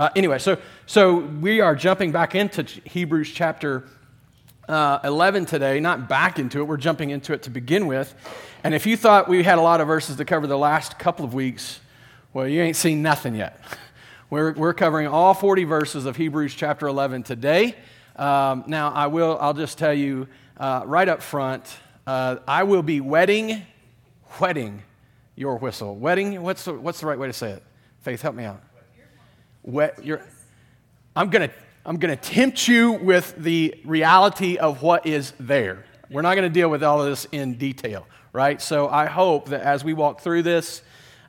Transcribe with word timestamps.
Uh, 0.00 0.08
anyway, 0.16 0.38
so, 0.38 0.56
so 0.86 1.16
we 1.18 1.60
are 1.60 1.76
jumping 1.76 2.10
back 2.10 2.34
into 2.34 2.62
Hebrews 2.62 3.30
chapter 3.32 3.84
uh, 4.66 4.98
11 5.04 5.44
today, 5.44 5.78
not 5.78 6.08
back 6.08 6.38
into 6.38 6.60
it, 6.60 6.62
we're 6.62 6.78
jumping 6.78 7.10
into 7.10 7.34
it 7.34 7.42
to 7.42 7.50
begin 7.50 7.86
with. 7.86 8.14
And 8.64 8.74
if 8.74 8.86
you 8.86 8.96
thought 8.96 9.28
we 9.28 9.42
had 9.42 9.58
a 9.58 9.60
lot 9.60 9.82
of 9.82 9.86
verses 9.86 10.16
to 10.16 10.24
cover 10.24 10.46
the 10.46 10.56
last 10.56 10.98
couple 10.98 11.26
of 11.26 11.34
weeks, 11.34 11.80
well, 12.32 12.48
you 12.48 12.62
ain't 12.62 12.76
seen 12.76 13.02
nothing 13.02 13.34
yet. 13.34 13.60
We're, 14.30 14.52
we're 14.52 14.74
covering 14.74 15.08
all 15.08 15.34
40 15.34 15.64
verses 15.64 16.06
of 16.06 16.14
Hebrews 16.14 16.54
chapter 16.54 16.86
11 16.86 17.24
today. 17.24 17.74
Um, 18.14 18.62
now, 18.68 18.92
I 18.92 19.08
will, 19.08 19.36
I'll 19.40 19.54
just 19.54 19.76
tell 19.76 19.92
you 19.92 20.28
uh, 20.56 20.84
right 20.86 21.08
up 21.08 21.20
front, 21.20 21.64
uh, 22.06 22.36
I 22.46 22.62
will 22.62 22.84
be 22.84 23.00
wetting, 23.00 23.66
wetting 24.40 24.84
your 25.34 25.56
whistle. 25.56 25.96
Wetting, 25.96 26.40
what's 26.42 26.64
the, 26.64 26.74
what's 26.74 27.00
the 27.00 27.06
right 27.06 27.18
way 27.18 27.26
to 27.26 27.32
say 27.32 27.50
it? 27.50 27.64
Faith, 28.02 28.22
help 28.22 28.36
me 28.36 28.44
out. 28.44 28.62
Wet 29.62 30.04
your, 30.04 30.22
I'm 31.14 31.30
going 31.30 31.48
to 31.48 31.54
I'm 31.86 31.96
going 31.96 32.14
to 32.14 32.22
tempt 32.22 32.68
you 32.68 32.92
with 32.92 33.34
the 33.38 33.74
reality 33.86 34.58
of 34.58 34.82
what 34.82 35.06
is 35.06 35.32
there. 35.40 35.86
We're 36.10 36.20
not 36.20 36.34
going 36.34 36.48
to 36.48 36.52
deal 36.52 36.68
with 36.68 36.82
all 36.82 37.00
of 37.00 37.08
this 37.08 37.26
in 37.32 37.54
detail, 37.54 38.06
right? 38.34 38.60
So 38.60 38.88
I 38.88 39.06
hope 39.06 39.48
that 39.48 39.62
as 39.62 39.82
we 39.82 39.94
walk 39.94 40.20
through 40.20 40.42
this, 40.42 40.82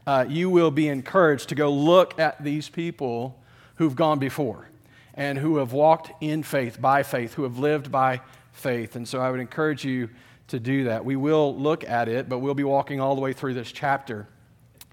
uh, 0.05 0.25
you 0.27 0.49
will 0.49 0.69
be 0.69 0.89
encouraged 0.89 1.49
to 1.49 1.55
go 1.55 1.71
look 1.71 2.19
at 2.19 2.43
these 2.43 2.67
people 2.67 3.39
who've 3.75 3.95
gone 3.95 4.19
before 4.19 4.67
and 5.13 5.37
who 5.37 5.57
have 5.57 5.71
walked 5.71 6.11
in 6.21 6.43
faith, 6.43 6.81
by 6.81 7.03
faith, 7.03 7.33
who 7.33 7.43
have 7.43 7.57
lived 7.57 7.89
by 7.89 8.19
faith. 8.51 8.97
And 8.97 9.07
so 9.07 9.21
I 9.21 9.31
would 9.31 9.39
encourage 9.39 9.85
you 9.85 10.09
to 10.49 10.59
do 10.59 10.83
that. 10.85 11.05
We 11.05 11.15
will 11.15 11.55
look 11.55 11.85
at 11.85 12.09
it, 12.09 12.27
but 12.27 12.39
we'll 12.39 12.53
be 12.55 12.63
walking 12.65 12.99
all 12.99 13.15
the 13.15 13.21
way 13.21 13.31
through 13.31 13.53
this 13.53 13.71
chapter. 13.71 14.27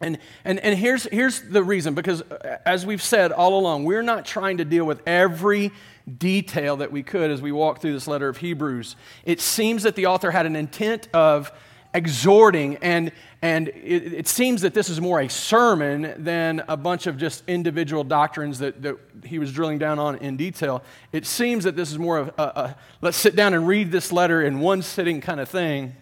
And, 0.00 0.18
and, 0.44 0.60
and 0.60 0.78
here's, 0.78 1.04
here's 1.04 1.40
the 1.40 1.62
reason 1.62 1.94
because, 1.94 2.22
uh, 2.22 2.58
as 2.64 2.86
we've 2.86 3.02
said 3.02 3.32
all 3.32 3.58
along, 3.58 3.84
we're 3.84 4.02
not 4.02 4.24
trying 4.24 4.58
to 4.58 4.64
deal 4.64 4.84
with 4.84 5.02
every 5.06 5.72
detail 6.16 6.76
that 6.76 6.92
we 6.92 7.02
could 7.02 7.30
as 7.30 7.42
we 7.42 7.52
walk 7.52 7.80
through 7.80 7.92
this 7.92 8.06
letter 8.06 8.28
of 8.28 8.38
Hebrews. 8.38 8.96
It 9.24 9.40
seems 9.40 9.82
that 9.82 9.96
the 9.96 10.06
author 10.06 10.30
had 10.30 10.46
an 10.46 10.56
intent 10.56 11.08
of 11.12 11.52
exhorting, 11.94 12.76
and, 12.76 13.12
and 13.42 13.68
it, 13.68 14.12
it, 14.12 14.28
seems 14.28 14.60
that 14.60 14.74
this 14.74 14.88
is 14.88 15.00
more 15.00 15.20
a 15.20 15.28
sermon 15.28 16.14
than 16.18 16.62
a 16.68 16.76
bunch 16.76 17.06
of 17.06 17.16
just 17.16 17.42
individual 17.48 18.04
doctrines 18.04 18.58
that, 18.58 18.82
that 18.82 18.96
he 19.24 19.38
was 19.38 19.52
drilling 19.52 19.78
down 19.78 19.98
on 19.98 20.16
in 20.16 20.36
detail. 20.36 20.82
It 21.12 21.26
seems 21.26 21.64
that 21.64 21.76
this 21.76 21.90
is 21.90 21.98
more 21.98 22.18
of 22.18 22.28
a, 22.38 22.42
a 22.42 22.76
let's 23.00 23.16
sit 23.16 23.34
down 23.34 23.54
and 23.54 23.66
read 23.66 23.90
this 23.90 24.12
letter 24.12 24.42
in 24.42 24.60
one 24.60 24.82
sitting 24.82 25.20
kind 25.20 25.40
of 25.40 25.48
thing. 25.48 25.94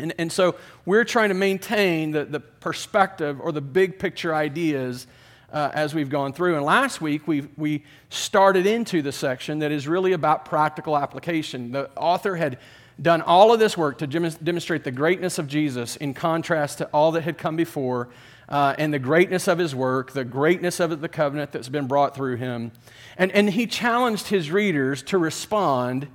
And, 0.00 0.14
and 0.18 0.32
so 0.32 0.56
we're 0.84 1.04
trying 1.04 1.28
to 1.28 1.34
maintain 1.34 2.10
the, 2.10 2.24
the 2.24 2.40
perspective 2.40 3.40
or 3.40 3.52
the 3.52 3.60
big 3.60 3.98
picture 3.98 4.34
ideas 4.34 5.06
uh, 5.52 5.70
as 5.74 5.94
we've 5.94 6.10
gone 6.10 6.32
through. 6.32 6.56
And 6.56 6.64
last 6.64 7.00
week, 7.00 7.26
we 7.26 7.48
we 7.56 7.84
started 8.08 8.66
into 8.66 9.02
the 9.02 9.12
section 9.12 9.58
that 9.60 9.72
is 9.72 9.88
really 9.88 10.12
about 10.12 10.44
practical 10.44 10.96
application. 10.96 11.72
The 11.72 11.90
author 11.96 12.36
had 12.36 12.58
done 13.00 13.22
all 13.22 13.52
of 13.52 13.58
this 13.58 13.76
work 13.76 13.98
to 13.98 14.06
demonstrate 14.06 14.84
the 14.84 14.90
greatness 14.90 15.38
of 15.38 15.48
Jesus 15.48 15.96
in 15.96 16.14
contrast 16.14 16.78
to 16.78 16.84
all 16.92 17.12
that 17.12 17.22
had 17.22 17.38
come 17.38 17.56
before, 17.56 18.08
uh, 18.48 18.74
and 18.78 18.92
the 18.92 18.98
greatness 18.98 19.48
of 19.48 19.58
his 19.58 19.74
work, 19.74 20.12
the 20.12 20.24
greatness 20.24 20.80
of 20.80 21.00
the 21.00 21.08
covenant 21.08 21.50
that's 21.50 21.68
been 21.68 21.86
brought 21.86 22.14
through 22.14 22.36
him. 22.36 22.72
And, 23.16 23.32
and 23.32 23.50
he 23.50 23.66
challenged 23.66 24.28
his 24.28 24.50
readers 24.50 25.02
to 25.04 25.18
respond 25.18 26.08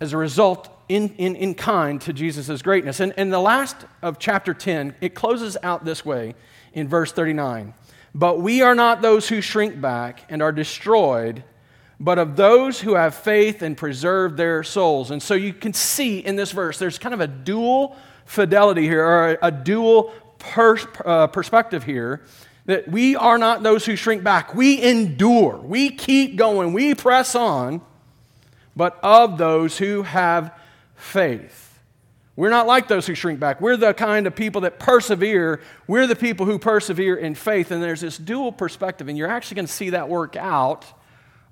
as 0.00 0.12
a 0.12 0.16
result 0.16 0.68
in, 0.88 1.14
in, 1.16 1.36
in 1.36 1.54
kind 1.54 2.00
to 2.02 2.12
Jesus' 2.12 2.62
greatness. 2.62 3.00
And 3.00 3.12
in 3.16 3.30
the 3.30 3.40
last 3.40 3.76
of 4.02 4.18
chapter 4.18 4.52
10, 4.52 4.96
it 5.00 5.14
closes 5.14 5.56
out 5.62 5.84
this 5.84 6.04
way 6.04 6.34
in 6.72 6.88
verse 6.88 7.12
39 7.12 7.74
But 8.14 8.40
we 8.40 8.62
are 8.62 8.74
not 8.74 9.02
those 9.02 9.28
who 9.28 9.40
shrink 9.40 9.80
back 9.80 10.24
and 10.28 10.42
are 10.42 10.52
destroyed 10.52 11.44
but 12.00 12.18
of 12.18 12.36
those 12.36 12.80
who 12.80 12.94
have 12.94 13.14
faith 13.14 13.62
and 13.62 13.76
preserve 13.76 14.36
their 14.36 14.62
souls. 14.62 15.10
And 15.10 15.22
so 15.22 15.34
you 15.34 15.52
can 15.52 15.72
see 15.72 16.18
in 16.18 16.36
this 16.36 16.52
verse, 16.52 16.78
there's 16.78 16.98
kind 16.98 17.14
of 17.14 17.20
a 17.20 17.26
dual 17.26 17.96
fidelity 18.24 18.82
here, 18.82 19.04
or 19.04 19.30
a, 19.30 19.38
a 19.42 19.50
dual 19.50 20.12
pers- 20.38 20.86
uh, 21.04 21.28
perspective 21.28 21.84
here. 21.84 22.22
That 22.66 22.88
we 22.88 23.14
are 23.14 23.36
not 23.36 23.62
those 23.62 23.84
who 23.84 23.94
shrink 23.94 24.24
back. 24.24 24.54
We 24.54 24.82
endure. 24.82 25.56
We 25.58 25.90
keep 25.90 26.36
going. 26.36 26.72
We 26.72 26.94
press 26.94 27.34
on. 27.34 27.82
But 28.76 28.98
of 29.02 29.38
those 29.38 29.78
who 29.78 30.02
have 30.02 30.56
faith. 30.96 31.78
We're 32.36 32.50
not 32.50 32.66
like 32.66 32.88
those 32.88 33.06
who 33.06 33.14
shrink 33.14 33.38
back. 33.38 33.60
We're 33.60 33.76
the 33.76 33.94
kind 33.94 34.26
of 34.26 34.34
people 34.34 34.62
that 34.62 34.80
persevere. 34.80 35.60
We're 35.86 36.08
the 36.08 36.16
people 36.16 36.46
who 36.46 36.58
persevere 36.58 37.14
in 37.14 37.36
faith. 37.36 37.70
And 37.70 37.80
there's 37.80 38.00
this 38.00 38.18
dual 38.18 38.50
perspective, 38.50 39.08
and 39.08 39.16
you're 39.16 39.30
actually 39.30 39.54
going 39.56 39.66
to 39.66 39.72
see 39.72 39.90
that 39.90 40.08
work 40.08 40.34
out 40.34 40.84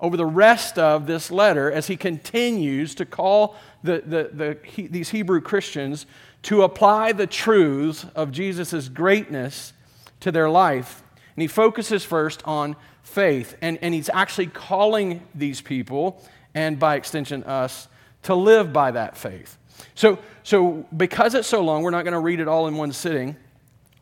over 0.01 0.17
the 0.17 0.27
rest 0.27 0.81
of 0.81 1.07
this 1.07 1.31
letter 1.31 1.71
as 1.71 1.87
he 1.87 1.97
continues 1.97 2.97
to 2.97 3.07
call 3.07 3.55
the, 3.85 4.03
the, 4.05 4.31
the, 4.33 4.59
he, 4.65 4.89
these 4.89 5.11
Hebrew 5.11 5.41
Christians 5.41 6.07
to 6.43 6.63
apply 6.63 7.13
the 7.13 7.29
truths 7.29 8.05
of 8.17 8.33
Jesus' 8.33 8.89
greatness 8.89 9.73
to 10.19 10.33
their 10.33 10.51
life. 10.51 11.05
And 11.37 11.43
he 11.43 11.47
focuses 11.47 12.05
first 12.05 12.43
on 12.45 12.75
faith, 13.05 13.57
and, 13.63 13.79
and 13.81 13.95
he's 13.95 14.11
actually 14.13 14.49
calling 14.49 15.23
these 15.37 15.61
people, 15.61 16.21
and 16.55 16.79
by 16.79 16.97
extension 16.97 17.45
us, 17.45 17.89
to 18.25 18.35
live 18.35 18.73
by 18.73 18.91
that 18.91 19.17
faith. 19.17 19.59
So, 19.95 20.19
so 20.43 20.87
because 20.97 21.35
it's 21.35 21.49
so 21.49 21.63
long, 21.63 21.83
we're 21.83 21.91
not 21.91 22.05
going 22.05 22.13
to 22.13 22.21
read 22.21 22.41
it 22.41 22.49
all 22.49 22.69
in 22.69 22.77
one 22.77 22.93
sitting. 22.93 23.37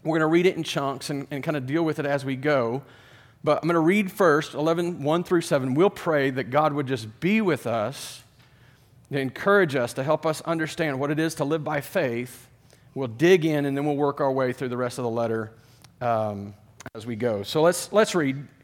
We're 0.02 0.18
going 0.18 0.20
to 0.20 0.32
read 0.32 0.46
it 0.46 0.56
in 0.56 0.62
chunks 0.62 1.10
and, 1.10 1.26
and 1.30 1.42
kind 1.42 1.56
of 1.56 1.66
deal 1.66 1.84
with 1.84 1.98
it 1.98 2.06
as 2.06 2.24
we 2.24 2.36
go. 2.36 2.82
But 3.42 3.62
I'm 3.62 3.68
going 3.68 3.74
to 3.74 3.80
read 3.80 4.12
first 4.12 4.54
11, 4.54 5.02
1 5.02 5.24
through 5.24 5.40
7. 5.40 5.74
We'll 5.74 5.90
pray 5.90 6.30
that 6.30 6.50
God 6.50 6.72
would 6.72 6.86
just 6.86 7.20
be 7.20 7.40
with 7.40 7.66
us, 7.66 8.22
to 9.10 9.18
encourage 9.18 9.74
us, 9.74 9.94
to 9.94 10.04
help 10.04 10.26
us 10.26 10.40
understand 10.42 11.00
what 11.00 11.10
it 11.10 11.18
is 11.18 11.34
to 11.36 11.44
live 11.44 11.64
by 11.64 11.80
faith. 11.80 12.48
We'll 12.94 13.08
dig 13.08 13.44
in 13.44 13.64
and 13.64 13.76
then 13.76 13.86
we'll 13.86 13.96
work 13.96 14.20
our 14.20 14.30
way 14.30 14.52
through 14.52 14.68
the 14.68 14.76
rest 14.76 14.98
of 14.98 15.04
the 15.04 15.10
letter 15.10 15.52
um, 16.00 16.54
as 16.94 17.06
we 17.06 17.16
go. 17.16 17.42
So 17.42 17.62
let's, 17.62 17.92
let's 17.92 18.14
read 18.14 18.46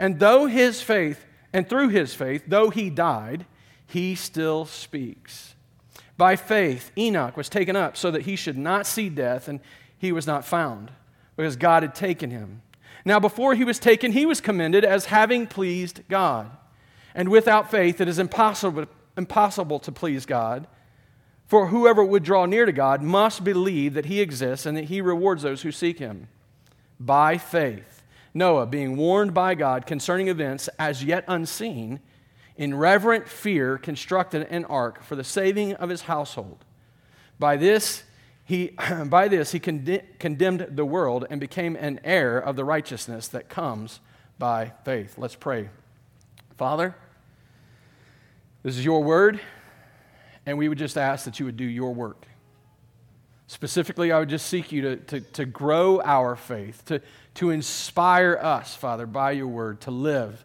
And 0.00 0.18
though 0.18 0.46
his 0.46 0.80
faith, 0.80 1.26
and 1.52 1.68
through 1.68 1.90
his 1.90 2.14
faith, 2.14 2.44
though 2.48 2.70
he 2.70 2.88
died, 2.88 3.44
he 3.86 4.14
still 4.14 4.64
speaks. 4.64 5.54
By 6.16 6.36
faith, 6.36 6.90
Enoch 6.96 7.36
was 7.36 7.50
taken 7.50 7.76
up 7.76 7.98
so 7.98 8.10
that 8.10 8.22
he 8.22 8.34
should 8.34 8.56
not 8.56 8.86
see 8.86 9.10
death, 9.10 9.46
and 9.46 9.60
he 9.98 10.10
was 10.10 10.26
not 10.26 10.46
found, 10.46 10.90
because 11.36 11.56
God 11.56 11.82
had 11.82 11.94
taken 11.94 12.30
him. 12.30 12.62
Now, 13.04 13.20
before 13.20 13.54
he 13.54 13.64
was 13.64 13.78
taken, 13.78 14.12
he 14.12 14.24
was 14.24 14.40
commended 14.40 14.86
as 14.86 15.06
having 15.06 15.46
pleased 15.46 16.00
God. 16.08 16.50
And 17.14 17.28
without 17.28 17.70
faith, 17.70 18.00
it 18.00 18.08
is 18.08 18.18
impossible, 18.18 18.86
impossible 19.18 19.80
to 19.80 19.92
please 19.92 20.24
God. 20.24 20.66
For 21.46 21.66
whoever 21.66 22.02
would 22.02 22.22
draw 22.22 22.46
near 22.46 22.64
to 22.64 22.72
God 22.72 23.02
must 23.02 23.44
believe 23.44 23.92
that 23.94 24.06
he 24.06 24.20
exists 24.20 24.64
and 24.64 24.78
that 24.78 24.84
he 24.84 25.02
rewards 25.02 25.42
those 25.42 25.60
who 25.60 25.72
seek 25.72 25.98
him. 25.98 26.28
By 26.98 27.36
faith, 27.36 27.99
Noah, 28.32 28.66
being 28.66 28.96
warned 28.96 29.34
by 29.34 29.54
God 29.54 29.86
concerning 29.86 30.28
events 30.28 30.68
as 30.78 31.02
yet 31.02 31.24
unseen, 31.26 32.00
in 32.56 32.74
reverent 32.74 33.28
fear 33.28 33.78
constructed 33.78 34.46
an 34.50 34.64
ark 34.66 35.02
for 35.02 35.16
the 35.16 35.24
saving 35.24 35.74
of 35.74 35.88
his 35.88 36.02
household. 36.02 36.64
By 37.38 37.56
this, 37.56 38.04
he, 38.44 38.76
by 39.06 39.28
this, 39.28 39.52
he 39.52 39.58
condemned 39.58 40.66
the 40.70 40.84
world 40.84 41.26
and 41.30 41.40
became 41.40 41.74
an 41.76 42.00
heir 42.04 42.38
of 42.38 42.56
the 42.56 42.64
righteousness 42.64 43.28
that 43.28 43.48
comes 43.48 44.00
by 44.38 44.72
faith. 44.84 45.14
Let's 45.16 45.34
pray. 45.34 45.70
Father, 46.56 46.94
this 48.62 48.76
is 48.76 48.84
your 48.84 49.02
word, 49.02 49.40
and 50.44 50.58
we 50.58 50.68
would 50.68 50.78
just 50.78 50.98
ask 50.98 51.24
that 51.24 51.40
you 51.40 51.46
would 51.46 51.56
do 51.56 51.64
your 51.64 51.94
work. 51.94 52.26
Specifically, 53.46 54.12
I 54.12 54.18
would 54.18 54.28
just 54.28 54.46
seek 54.46 54.70
you 54.70 54.82
to, 54.82 54.96
to, 54.96 55.20
to 55.20 55.44
grow 55.44 56.00
our 56.02 56.36
faith, 56.36 56.84
to, 56.84 57.00
to 57.40 57.48
inspire 57.50 58.38
us, 58.40 58.74
Father, 58.74 59.06
by 59.06 59.32
your 59.32 59.48
word, 59.48 59.80
to 59.80 59.90
live 59.90 60.44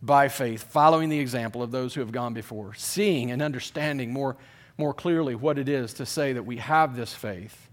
by 0.00 0.28
faith, 0.28 0.62
following 0.62 1.08
the 1.08 1.18
example 1.18 1.60
of 1.60 1.72
those 1.72 1.92
who 1.92 2.00
have 2.00 2.12
gone 2.12 2.34
before, 2.34 2.72
seeing 2.74 3.32
and 3.32 3.42
understanding 3.42 4.12
more 4.12 4.36
more 4.78 4.94
clearly 4.94 5.34
what 5.34 5.58
it 5.58 5.68
is 5.68 5.94
to 5.94 6.06
say 6.06 6.34
that 6.34 6.44
we 6.44 6.58
have 6.58 6.94
this 6.94 7.12
faith 7.12 7.68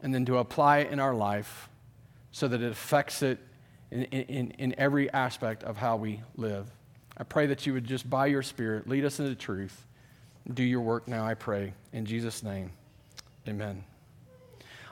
and 0.00 0.14
then 0.14 0.24
to 0.24 0.38
apply 0.38 0.78
it 0.78 0.90
in 0.90 1.00
our 1.00 1.14
life 1.14 1.68
so 2.30 2.48
that 2.48 2.62
it 2.62 2.70
affects 2.70 3.22
it 3.22 3.38
in, 3.90 4.04
in, 4.04 4.50
in 4.52 4.74
every 4.78 5.12
aspect 5.12 5.64
of 5.64 5.76
how 5.76 5.96
we 5.96 6.20
live. 6.36 6.70
I 7.16 7.24
pray 7.24 7.46
that 7.46 7.66
you 7.66 7.72
would 7.72 7.84
just, 7.84 8.08
by 8.08 8.26
your 8.26 8.42
Spirit, 8.42 8.88
lead 8.88 9.04
us 9.04 9.18
into 9.18 9.34
truth. 9.34 9.84
Do 10.54 10.62
your 10.62 10.80
work 10.80 11.08
now, 11.08 11.26
I 11.26 11.34
pray. 11.34 11.74
In 11.92 12.06
Jesus' 12.06 12.42
name, 12.42 12.70
amen. 13.46 13.84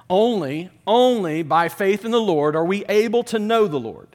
Only, 0.09 0.71
only 0.87 1.43
by 1.43 1.69
faith 1.69 2.05
in 2.05 2.11
the 2.11 2.21
Lord 2.21 2.55
are 2.55 2.65
we 2.65 2.85
able 2.87 3.25
to 3.25 3.39
know 3.39 3.67
the 3.67 3.81
Lord, 3.81 4.09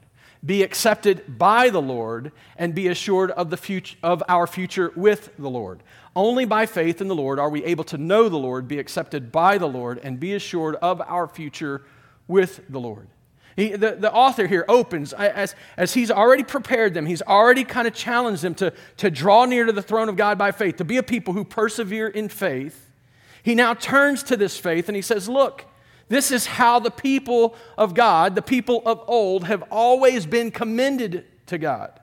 be 0.44 0.62
accepted 0.62 1.38
by 1.38 1.68
the 1.68 1.82
Lord, 1.82 2.32
and 2.56 2.74
be 2.74 2.88
assured 2.88 3.30
of, 3.32 3.50
the 3.50 3.56
future, 3.56 3.96
of 4.02 4.22
our 4.26 4.46
future 4.46 4.92
with 4.96 5.30
the 5.38 5.50
Lord. 5.50 5.82
Only 6.16 6.44
by 6.46 6.66
faith 6.66 7.00
in 7.00 7.08
the 7.08 7.14
Lord 7.14 7.38
are 7.38 7.50
we 7.50 7.64
able 7.64 7.84
to 7.84 7.98
know 7.98 8.28
the 8.28 8.38
Lord, 8.38 8.68
be 8.68 8.78
accepted 8.78 9.30
by 9.30 9.58
the 9.58 9.68
Lord, 9.68 10.00
and 10.02 10.18
be 10.18 10.32
assured 10.34 10.76
of 10.76 11.00
our 11.02 11.28
future 11.28 11.82
with 12.26 12.60
the 12.68 12.80
Lord. 12.80 13.08
He, 13.54 13.72
the, 13.72 13.92
the 13.92 14.12
author 14.12 14.46
here 14.46 14.64
opens, 14.68 15.12
as, 15.12 15.54
as 15.76 15.92
he's 15.92 16.10
already 16.10 16.42
prepared 16.42 16.94
them, 16.94 17.04
he's 17.04 17.20
already 17.20 17.64
kind 17.64 17.86
of 17.86 17.92
challenged 17.92 18.42
them 18.42 18.54
to, 18.56 18.72
to 18.96 19.10
draw 19.10 19.44
near 19.44 19.66
to 19.66 19.72
the 19.72 19.82
throne 19.82 20.08
of 20.08 20.16
God 20.16 20.38
by 20.38 20.52
faith, 20.52 20.76
to 20.76 20.84
be 20.84 20.96
a 20.96 21.02
people 21.02 21.34
who 21.34 21.44
persevere 21.44 22.08
in 22.08 22.30
faith. 22.30 22.90
He 23.42 23.54
now 23.54 23.74
turns 23.74 24.22
to 24.24 24.38
this 24.38 24.56
faith 24.56 24.88
and 24.88 24.96
he 24.96 25.02
says, 25.02 25.28
Look, 25.28 25.66
this 26.12 26.30
is 26.30 26.46
how 26.46 26.78
the 26.78 26.90
people 26.90 27.54
of 27.78 27.94
God, 27.94 28.34
the 28.34 28.42
people 28.42 28.82
of 28.84 29.02
old, 29.06 29.44
have 29.44 29.64
always 29.70 30.26
been 30.26 30.50
commended 30.50 31.24
to 31.46 31.58
God. 31.58 31.98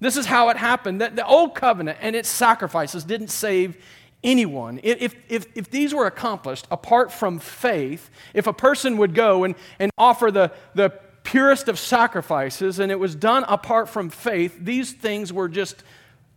This 0.00 0.16
is 0.16 0.26
how 0.26 0.48
it 0.50 0.56
happened. 0.56 1.00
That 1.00 1.16
the 1.16 1.26
old 1.26 1.54
covenant 1.54 1.98
and 2.00 2.14
its 2.14 2.28
sacrifices 2.28 3.04
didn't 3.04 3.28
save 3.28 3.76
anyone. 4.22 4.80
If, 4.82 5.16
if, 5.28 5.46
if 5.54 5.70
these 5.70 5.94
were 5.94 6.06
accomplished 6.06 6.66
apart 6.70 7.12
from 7.12 7.38
faith, 7.38 8.10
if 8.34 8.46
a 8.46 8.52
person 8.52 8.96
would 8.98 9.14
go 9.14 9.44
and, 9.44 9.54
and 9.78 9.90
offer 9.98 10.30
the, 10.30 10.52
the 10.74 10.90
purest 11.22 11.68
of 11.68 11.78
sacrifices 11.78 12.78
and 12.78 12.90
it 12.90 12.98
was 12.98 13.14
done 13.14 13.44
apart 13.48 13.88
from 13.88 14.10
faith, 14.10 14.56
these 14.60 14.92
things 14.92 15.32
were 15.32 15.48
just 15.48 15.82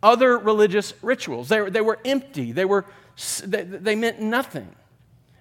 other 0.04 0.38
religious 0.38 0.94
rituals. 1.02 1.50
They, 1.50 1.70
they 1.70 1.82
were 1.82 2.00
empty, 2.04 2.52
they, 2.52 2.66
were, 2.66 2.86
they, 3.46 3.64
they 3.64 3.96
meant 3.96 4.20
nothing. 4.20 4.76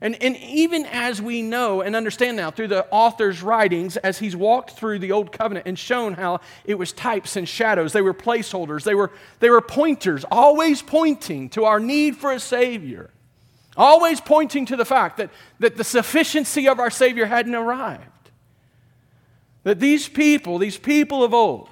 And, 0.02 0.20
and 0.23 0.37
even 0.38 0.87
as 0.87 1.20
we 1.20 1.43
know 1.43 1.82
and 1.82 1.94
understand 1.94 2.38
now 2.38 2.50
through 2.50 2.69
the 2.69 2.87
author's 2.91 3.43
writings, 3.43 3.99
as 3.99 4.19
he's 4.19 4.35
walked 4.35 4.70
through 4.70 4.99
the 4.99 5.12
Old 5.12 5.31
Covenant 5.31 5.67
and 5.67 5.79
shown 5.79 6.14
how 6.14 6.41
it 6.64 6.76
was 6.76 6.93
types 6.93 7.37
and 7.37 7.47
shadows, 7.47 7.93
they 7.93 8.00
were 8.00 8.14
placeholders, 8.14 8.85
they 8.85 8.94
were, 8.94 9.11
they 9.41 9.50
were 9.50 9.61
pointers, 9.61 10.25
always 10.31 10.81
pointing 10.81 11.50
to 11.50 11.64
our 11.64 11.79
need 11.79 12.17
for 12.17 12.32
a 12.32 12.41
Savior, 12.41 13.11
always 13.76 14.23
pointing 14.23 14.64
to 14.67 14.76
the 14.76 14.87
fact 14.87 15.19
that, 15.19 15.31
that 15.58 15.76
the 15.76 15.85
sufficiency 15.85 16.67
of 16.67 16.81
our 16.81 16.91
Savior 16.91 17.26
hadn't 17.26 17.55
arrived. 17.55 18.06
That 19.64 19.81
these 19.81 20.08
people, 20.08 20.56
these 20.56 20.79
people 20.79 21.23
of 21.23 21.35
old, 21.35 21.69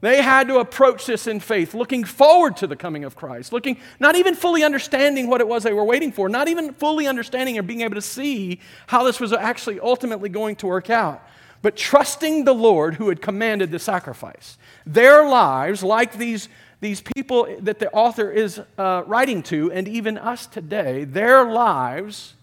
they 0.00 0.22
had 0.22 0.48
to 0.48 0.58
approach 0.58 1.04
this 1.04 1.26
in 1.26 1.40
faith, 1.40 1.74
looking 1.74 2.04
forward 2.04 2.56
to 2.58 2.66
the 2.66 2.76
coming 2.76 3.04
of 3.04 3.16
Christ, 3.16 3.52
looking, 3.52 3.76
not 3.98 4.16
even 4.16 4.34
fully 4.34 4.64
understanding 4.64 5.28
what 5.28 5.42
it 5.42 5.48
was 5.48 5.62
they 5.62 5.74
were 5.74 5.84
waiting 5.84 6.10
for, 6.10 6.28
not 6.28 6.48
even 6.48 6.72
fully 6.72 7.06
understanding 7.06 7.58
or 7.58 7.62
being 7.62 7.82
able 7.82 7.96
to 7.96 8.02
see 8.02 8.60
how 8.86 9.02
this 9.02 9.20
was 9.20 9.32
actually 9.32 9.78
ultimately 9.78 10.30
going 10.30 10.56
to 10.56 10.66
work 10.66 10.88
out, 10.88 11.22
but 11.60 11.76
trusting 11.76 12.44
the 12.44 12.54
Lord 12.54 12.94
who 12.94 13.10
had 13.10 13.20
commanded 13.20 13.70
the 13.70 13.78
sacrifice. 13.78 14.56
Their 14.86 15.28
lives, 15.28 15.82
like 15.82 16.16
these, 16.16 16.48
these 16.80 17.02
people 17.02 17.54
that 17.60 17.78
the 17.78 17.90
author 17.92 18.30
is 18.30 18.58
uh, 18.78 19.02
writing 19.06 19.42
to, 19.44 19.70
and 19.70 19.86
even 19.86 20.16
us 20.16 20.46
today, 20.46 21.04
their 21.04 21.44
lives, 21.44 22.34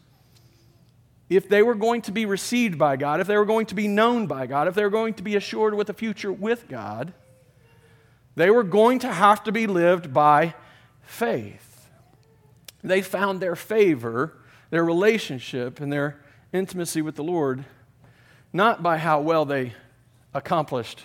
if 1.27 1.49
they 1.49 1.63
were 1.63 1.75
going 1.75 2.03
to 2.03 2.11
be 2.11 2.27
received 2.27 2.77
by 2.77 2.97
God, 2.97 3.19
if 3.19 3.25
they 3.25 3.35
were 3.35 3.45
going 3.45 3.65
to 3.65 3.75
be 3.75 3.87
known 3.87 4.27
by 4.27 4.45
God, 4.45 4.67
if 4.67 4.75
they 4.75 4.83
were 4.83 4.91
going 4.91 5.15
to 5.15 5.23
be 5.23 5.35
assured 5.35 5.73
with 5.73 5.89
a 5.89 5.93
future 5.93 6.31
with 6.31 6.67
God, 6.69 7.13
they 8.37 8.51
were 8.51 8.63
going 8.63 8.99
to 8.99 9.11
have 9.11 9.43
to 9.45 9.51
be 9.51 9.65
lived 9.65 10.13
by 10.13 10.53
faith. 11.01 11.89
They 12.83 13.01
found 13.01 13.39
their 13.39 13.55
favor, 13.55 14.37
their 14.69 14.85
relationship, 14.85 15.81
and 15.81 15.91
their 15.91 16.19
intimacy 16.53 17.01
with 17.01 17.15
the 17.15 17.23
Lord 17.23 17.65
not 18.53 18.83
by 18.83 18.99
how 18.99 19.19
well 19.21 19.43
they 19.43 19.73
accomplished 20.35 21.01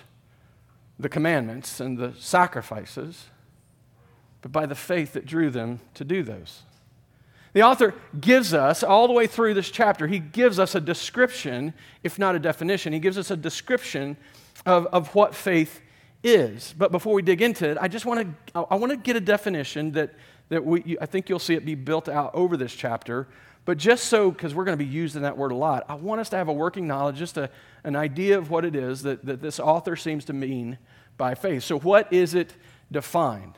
the 0.99 1.09
commandments 1.09 1.81
and 1.81 1.97
the 1.97 2.13
sacrifices, 2.19 3.25
but 4.43 4.53
by 4.53 4.67
the 4.67 4.75
faith 4.75 5.15
that 5.15 5.25
drew 5.25 5.49
them 5.49 5.81
to 5.95 6.05
do 6.05 6.23
those. 6.23 6.63
The 7.55 7.63
author 7.63 7.95
gives 8.21 8.53
us, 8.53 8.83
all 8.83 9.07
the 9.07 9.15
way 9.15 9.27
through 9.27 9.55
this 9.55 9.71
chapter, 9.71 10.07
he 10.07 10.19
gives 10.19 10.59
us 10.59 10.75
a 10.75 10.81
description, 10.83 11.73
if 12.03 12.19
not 12.19 12.37
a 12.37 12.39
definition, 12.39 12.93
he 12.93 13.01
gives 13.01 13.17
us 13.17 13.31
a 13.31 13.37
description 13.39 14.19
of, 14.67 14.85
of 14.87 15.15
what 15.15 15.35
faith 15.35 15.81
is. 16.23 16.75
But 16.77 16.93
before 16.93 17.15
we 17.15 17.23
dig 17.23 17.43
into 17.43 17.69
it, 17.69 17.79
I 17.81 17.89
just 17.89 18.07
want 18.07 18.37
to 18.53 18.67
I 18.71 18.77
want 18.77 18.91
to 18.91 18.97
get 18.97 19.17
a 19.17 19.21
definition 19.21 19.93
that 19.93 20.15
that 20.49 20.65
we 20.65 20.97
I 21.01 21.07
think 21.07 21.29
you'll 21.29 21.39
see 21.39 21.55
it 21.55 21.65
be 21.65 21.75
built 21.75 22.09
out 22.09 22.35
over 22.35 22.57
this 22.57 22.75
chapter. 22.75 23.29
But 23.65 23.79
just 23.79 24.05
so, 24.07 24.31
because 24.33 24.57
we're 24.57 24.65
going 24.65 24.77
to 24.77 24.85
be 24.85 24.91
using 24.91 25.23
that 25.23 25.39
word 25.39 25.53
a 25.53 25.57
lot, 25.57 25.85
I 25.89 25.95
want 25.95 26.21
us 26.21 26.29
to 26.31 26.37
have 26.37 26.49
a 26.49 26.53
working 26.53 26.89
knowledge, 26.89 27.17
just 27.17 27.37
a, 27.37 27.49
an 27.85 27.95
idea 27.95 28.37
of 28.37 28.51
what 28.51 28.65
it 28.65 28.75
is 28.75 29.03
that, 29.03 29.25
that 29.25 29.41
this 29.41 29.61
author 29.61 29.95
seems 29.95 30.25
to 30.25 30.33
mean 30.33 30.79
by 31.17 31.37
faith. 31.37 31.63
So, 31.63 31.79
what 31.79 32.13
is 32.13 32.35
it 32.35 32.55
defined? 32.91 33.55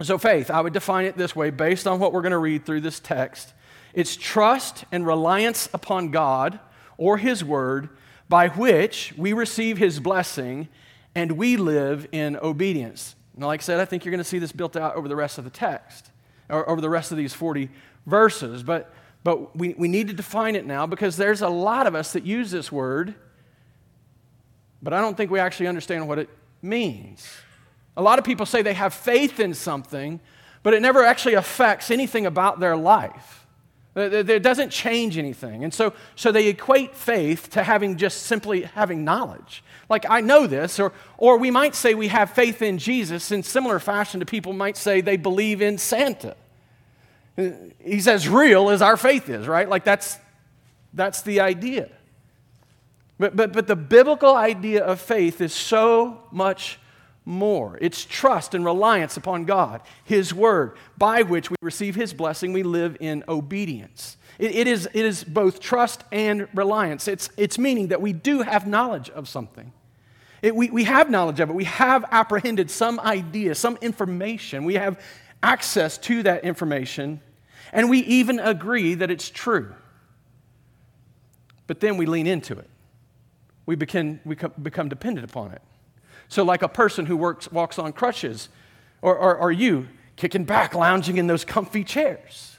So, 0.00 0.16
faith, 0.16 0.50
I 0.50 0.62
would 0.62 0.72
define 0.72 1.04
it 1.04 1.18
this 1.18 1.36
way 1.36 1.50
based 1.50 1.86
on 1.86 1.98
what 1.98 2.14
we're 2.14 2.22
going 2.22 2.32
to 2.32 2.38
read 2.38 2.64
through 2.64 2.80
this 2.80 2.98
text 2.98 3.52
it's 3.92 4.16
trust 4.16 4.84
and 4.92 5.06
reliance 5.06 5.68
upon 5.74 6.10
God 6.10 6.60
or 6.96 7.18
His 7.18 7.44
Word 7.44 7.88
by 8.28 8.48
which 8.48 9.12
we 9.16 9.32
receive 9.32 9.78
His 9.78 9.98
blessing 10.00 10.68
and 11.14 11.32
we 11.32 11.56
live 11.56 12.06
in 12.12 12.36
obedience. 12.36 13.16
Now, 13.36 13.46
like 13.46 13.60
I 13.60 13.64
said, 13.64 13.80
I 13.80 13.84
think 13.84 14.04
you're 14.04 14.10
going 14.10 14.18
to 14.18 14.24
see 14.24 14.38
this 14.38 14.52
built 14.52 14.76
out 14.76 14.96
over 14.96 15.08
the 15.08 15.16
rest 15.16 15.38
of 15.38 15.44
the 15.44 15.50
text, 15.50 16.10
or 16.48 16.68
over 16.68 16.80
the 16.80 16.90
rest 16.90 17.10
of 17.10 17.18
these 17.18 17.32
40 17.32 17.70
verses. 18.06 18.62
But, 18.62 18.92
but 19.24 19.56
we, 19.56 19.74
we 19.74 19.88
need 19.88 20.08
to 20.08 20.14
define 20.14 20.56
it 20.56 20.66
now 20.66 20.86
because 20.86 21.16
there's 21.16 21.42
a 21.42 21.48
lot 21.48 21.86
of 21.86 21.94
us 21.94 22.12
that 22.12 22.24
use 22.24 22.50
this 22.50 22.70
word, 22.70 23.14
but 24.82 24.92
I 24.92 25.00
don't 25.00 25.16
think 25.16 25.30
we 25.30 25.38
actually 25.38 25.66
understand 25.66 26.08
what 26.08 26.18
it 26.18 26.28
means. 26.62 27.28
A 27.96 28.02
lot 28.02 28.18
of 28.18 28.24
people 28.24 28.46
say 28.46 28.62
they 28.62 28.74
have 28.74 28.94
faith 28.94 29.40
in 29.40 29.54
something, 29.54 30.20
but 30.62 30.74
it 30.74 30.82
never 30.82 31.04
actually 31.04 31.34
affects 31.34 31.90
anything 31.90 32.26
about 32.26 32.60
their 32.60 32.76
life. 32.76 33.39
It 34.00 34.42
doesn't 34.42 34.70
change 34.70 35.18
anything. 35.18 35.64
And 35.64 35.72
so, 35.72 35.92
so 36.16 36.32
they 36.32 36.48
equate 36.48 36.94
faith 36.94 37.50
to 37.50 37.62
having 37.62 37.96
just 37.96 38.24
simply 38.24 38.62
having 38.62 39.04
knowledge. 39.04 39.62
Like, 39.88 40.06
I 40.08 40.20
know 40.20 40.46
this, 40.46 40.78
or, 40.78 40.92
or 41.18 41.38
we 41.38 41.50
might 41.50 41.74
say 41.74 41.94
we 41.94 42.08
have 42.08 42.30
faith 42.30 42.62
in 42.62 42.78
Jesus 42.78 43.32
in 43.32 43.42
similar 43.42 43.78
fashion 43.78 44.20
to 44.20 44.26
people 44.26 44.52
might 44.52 44.76
say 44.76 45.00
they 45.00 45.16
believe 45.16 45.60
in 45.60 45.78
Santa. 45.78 46.36
He's 47.78 48.06
as 48.06 48.28
real 48.28 48.70
as 48.70 48.82
our 48.82 48.96
faith 48.96 49.28
is, 49.28 49.48
right? 49.48 49.68
Like, 49.68 49.84
that's, 49.84 50.18
that's 50.92 51.22
the 51.22 51.40
idea. 51.40 51.88
But, 53.18 53.36
but, 53.36 53.52
but 53.52 53.66
the 53.66 53.76
biblical 53.76 54.34
idea 54.34 54.84
of 54.84 55.00
faith 55.00 55.40
is 55.40 55.52
so 55.52 56.22
much 56.30 56.78
more. 57.24 57.78
It's 57.80 58.04
trust 58.04 58.54
and 58.54 58.64
reliance 58.64 59.16
upon 59.16 59.44
God, 59.44 59.82
His 60.04 60.34
Word, 60.34 60.76
by 60.96 61.22
which 61.22 61.50
we 61.50 61.56
receive 61.62 61.94
His 61.94 62.12
blessing, 62.12 62.52
we 62.52 62.62
live 62.62 62.96
in 63.00 63.24
obedience. 63.28 64.16
It, 64.38 64.54
it, 64.54 64.66
is, 64.66 64.88
it 64.92 65.04
is 65.04 65.22
both 65.24 65.60
trust 65.60 66.04
and 66.10 66.48
reliance. 66.54 67.08
It's, 67.08 67.28
it's 67.36 67.58
meaning 67.58 67.88
that 67.88 68.00
we 68.00 68.12
do 68.12 68.42
have 68.42 68.66
knowledge 68.66 69.10
of 69.10 69.28
something. 69.28 69.72
It, 70.42 70.56
we, 70.56 70.70
we 70.70 70.84
have 70.84 71.10
knowledge 71.10 71.40
of 71.40 71.50
it. 71.50 71.52
We 71.54 71.64
have 71.64 72.04
apprehended 72.10 72.70
some 72.70 72.98
idea, 73.00 73.54
some 73.54 73.76
information. 73.82 74.64
We 74.64 74.74
have 74.74 75.00
access 75.42 75.98
to 75.98 76.22
that 76.22 76.44
information, 76.44 77.20
and 77.72 77.90
we 77.90 78.00
even 78.00 78.38
agree 78.40 78.94
that 78.94 79.10
it's 79.10 79.28
true. 79.28 79.74
But 81.66 81.80
then 81.80 81.96
we 81.96 82.06
lean 82.06 82.26
into 82.26 82.58
it. 82.58 82.68
We, 83.66 83.76
begin, 83.76 84.20
we 84.24 84.34
become 84.34 84.88
dependent 84.88 85.30
upon 85.30 85.52
it. 85.52 85.62
So, 86.30 86.44
like 86.44 86.62
a 86.62 86.68
person 86.68 87.06
who 87.06 87.16
works, 87.16 87.50
walks 87.50 87.78
on 87.78 87.92
crutches, 87.92 88.48
or, 89.02 89.36
or 89.36 89.50
you 89.50 89.88
kicking 90.16 90.44
back, 90.44 90.74
lounging 90.74 91.16
in 91.16 91.26
those 91.26 91.44
comfy 91.44 91.82
chairs. 91.82 92.56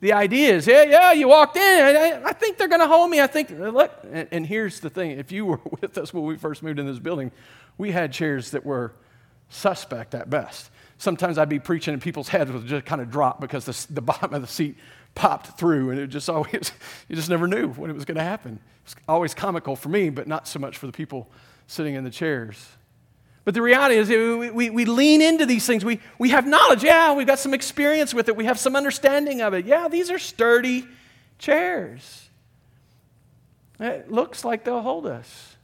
The 0.00 0.12
idea 0.12 0.54
is, 0.54 0.66
yeah, 0.66 0.82
yeah, 0.84 1.12
you 1.12 1.28
walked 1.28 1.56
in. 1.56 1.62
I, 1.62 2.22
I 2.24 2.32
think 2.32 2.56
they're 2.56 2.68
going 2.68 2.80
to 2.80 2.86
hold 2.86 3.10
me. 3.10 3.20
I 3.20 3.26
think, 3.26 3.50
uh, 3.50 3.68
look. 3.68 3.92
And, 4.10 4.28
and 4.30 4.46
here's 4.46 4.80
the 4.80 4.88
thing 4.88 5.12
if 5.12 5.30
you 5.30 5.44
were 5.44 5.60
with 5.80 5.98
us 5.98 6.14
when 6.14 6.24
we 6.24 6.36
first 6.36 6.62
moved 6.62 6.78
in 6.78 6.86
this 6.86 6.98
building, 6.98 7.32
we 7.76 7.92
had 7.92 8.12
chairs 8.12 8.52
that 8.52 8.64
were 8.64 8.94
suspect 9.50 10.14
at 10.14 10.30
best. 10.30 10.70
Sometimes 10.96 11.36
I'd 11.36 11.50
be 11.50 11.58
preaching 11.58 11.92
and 11.92 12.02
people's 12.02 12.28
heads 12.28 12.50
would 12.50 12.66
just 12.66 12.86
kind 12.86 13.02
of 13.02 13.10
drop 13.10 13.42
because 13.42 13.66
the, 13.66 13.92
the 13.92 14.00
bottom 14.00 14.32
of 14.32 14.40
the 14.40 14.48
seat 14.48 14.76
popped 15.14 15.58
through 15.58 15.90
and 15.90 16.00
it 16.00 16.06
just 16.06 16.30
always, 16.30 16.72
you 17.08 17.16
just 17.16 17.28
never 17.28 17.46
knew 17.46 17.68
when 17.72 17.90
it 17.90 17.94
was 17.94 18.06
going 18.06 18.16
to 18.16 18.24
happen. 18.24 18.58
It's 18.84 18.96
always 19.06 19.34
comical 19.34 19.76
for 19.76 19.90
me, 19.90 20.08
but 20.08 20.26
not 20.26 20.48
so 20.48 20.58
much 20.58 20.78
for 20.78 20.86
the 20.86 20.92
people 20.92 21.28
sitting 21.66 21.94
in 21.94 22.04
the 22.04 22.10
chairs. 22.10 22.68
But 23.46 23.54
the 23.54 23.62
reality 23.62 23.94
is, 23.94 24.08
we, 24.08 24.50
we, 24.50 24.70
we, 24.70 24.84
lean 24.84 25.22
into 25.22 25.46
these 25.46 25.64
things. 25.64 25.84
We, 25.84 26.00
we 26.18 26.30
have 26.30 26.48
knowledge. 26.48 26.82
Yeah, 26.82 27.14
we've 27.14 27.28
got 27.28 27.38
some 27.38 27.54
experience 27.54 28.12
with 28.12 28.28
it. 28.28 28.34
We 28.34 28.46
have 28.46 28.58
some 28.58 28.74
understanding 28.74 29.40
of 29.40 29.54
it. 29.54 29.66
Yeah, 29.66 29.86
these 29.86 30.10
are 30.10 30.18
sturdy 30.18 30.84
chairs. 31.38 32.28
It 33.78 34.10
looks 34.10 34.44
like 34.44 34.64
they'll 34.64 34.82
hold 34.82 35.06
us. 35.06 35.54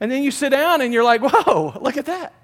And 0.00 0.12
then 0.12 0.22
you 0.22 0.30
sit 0.30 0.50
down 0.50 0.82
and 0.82 0.92
you're 0.92 1.02
like, 1.02 1.22
whoa, 1.22 1.78
look 1.80 1.96
at 1.96 2.04
that. 2.06 2.34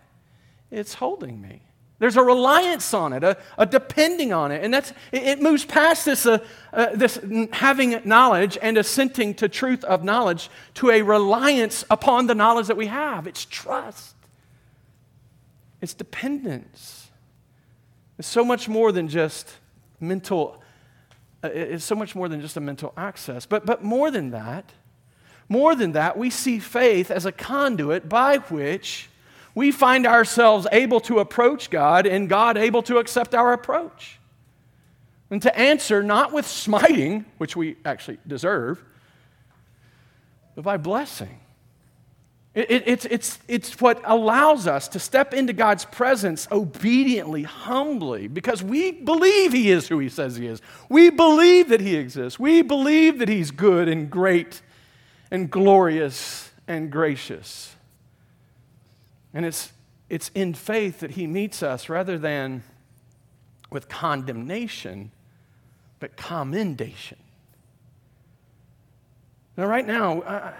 it's 0.70 0.94
holding 0.94 1.42
me. 1.42 1.60
There's 1.98 2.16
a 2.16 2.22
reliance 2.22 2.94
on 2.94 3.12
it, 3.12 3.22
a, 3.22 3.36
a 3.58 3.66
depending 3.66 4.32
on 4.32 4.50
it. 4.50 4.64
And 4.64 4.72
that's, 4.72 4.92
it, 5.12 5.24
it 5.24 5.42
moves 5.42 5.66
past 5.66 6.06
this, 6.06 6.24
uh, 6.24 6.38
uh, 6.72 6.88
this 6.94 7.20
having 7.52 8.00
knowledge 8.06 8.56
and 8.62 8.78
assenting 8.78 9.34
to 9.34 9.48
truth 9.50 9.84
of 9.84 10.04
knowledge 10.04 10.48
to 10.74 10.90
a 10.90 11.02
reliance 11.02 11.84
upon 11.90 12.28
the 12.28 12.34
knowledge 12.34 12.68
that 12.68 12.78
we 12.78 12.86
have. 12.86 13.26
It's 13.26 13.44
trust, 13.44 14.15
it's 15.80 15.94
dependence. 15.94 17.10
It's 18.18 18.28
so 18.28 18.44
much 18.44 18.68
more 18.68 18.92
than 18.92 19.08
just 19.08 19.52
mental, 20.00 20.62
uh, 21.44 21.48
it's 21.48 21.84
so 21.84 21.94
much 21.94 22.14
more 22.14 22.28
than 22.28 22.40
just 22.40 22.56
a 22.56 22.60
mental 22.60 22.92
access. 22.96 23.46
But, 23.46 23.66
but 23.66 23.84
more 23.84 24.10
than 24.10 24.30
that, 24.30 24.72
more 25.48 25.74
than 25.74 25.92
that, 25.92 26.16
we 26.16 26.30
see 26.30 26.58
faith 26.58 27.10
as 27.10 27.26
a 27.26 27.32
conduit 27.32 28.08
by 28.08 28.38
which 28.38 29.08
we 29.54 29.70
find 29.70 30.06
ourselves 30.06 30.66
able 30.72 31.00
to 31.00 31.18
approach 31.18 31.70
God 31.70 32.06
and 32.06 32.28
God 32.28 32.56
able 32.56 32.82
to 32.84 32.98
accept 32.98 33.34
our 33.34 33.52
approach. 33.52 34.18
And 35.30 35.42
to 35.42 35.58
answer 35.58 36.02
not 36.02 36.32
with 36.32 36.46
smiting, 36.46 37.24
which 37.38 37.56
we 37.56 37.76
actually 37.84 38.18
deserve, 38.26 38.82
but 40.54 40.62
by 40.62 40.76
blessing. 40.76 41.40
It, 42.56 42.70
it, 42.70 42.82
it's, 42.86 43.04
it's, 43.04 43.38
it's 43.46 43.80
what 43.80 44.02
allows 44.04 44.66
us 44.66 44.88
to 44.88 44.98
step 44.98 45.32
into 45.32 45.52
God's 45.52 45.84
presence 45.84 46.48
obediently, 46.50 47.44
humbly, 47.44 48.26
because 48.26 48.64
we 48.64 48.90
believe 48.90 49.52
He 49.52 49.70
is 49.70 49.86
who 49.86 50.00
He 50.00 50.08
says 50.08 50.34
He 50.34 50.48
is. 50.48 50.60
We 50.88 51.10
believe 51.10 51.68
that 51.68 51.80
He 51.80 51.94
exists. 51.94 52.40
We 52.40 52.62
believe 52.62 53.20
that 53.20 53.28
He's 53.28 53.52
good 53.52 53.86
and 53.86 54.10
great 54.10 54.60
and 55.30 55.50
glorious 55.50 56.50
and 56.66 56.90
gracious. 56.90 57.76
And 59.34 59.44
it's, 59.44 59.72
it's 60.08 60.30
in 60.34 60.54
faith 60.54 61.00
that 61.00 61.12
he 61.12 61.26
meets 61.26 61.62
us 61.62 61.88
rather 61.88 62.18
than 62.18 62.62
with 63.70 63.88
condemnation, 63.88 65.10
but 66.00 66.16
commendation. 66.16 67.18
Now, 69.56 69.66
right 69.66 69.86
now, 69.86 70.22
I, 70.22 70.54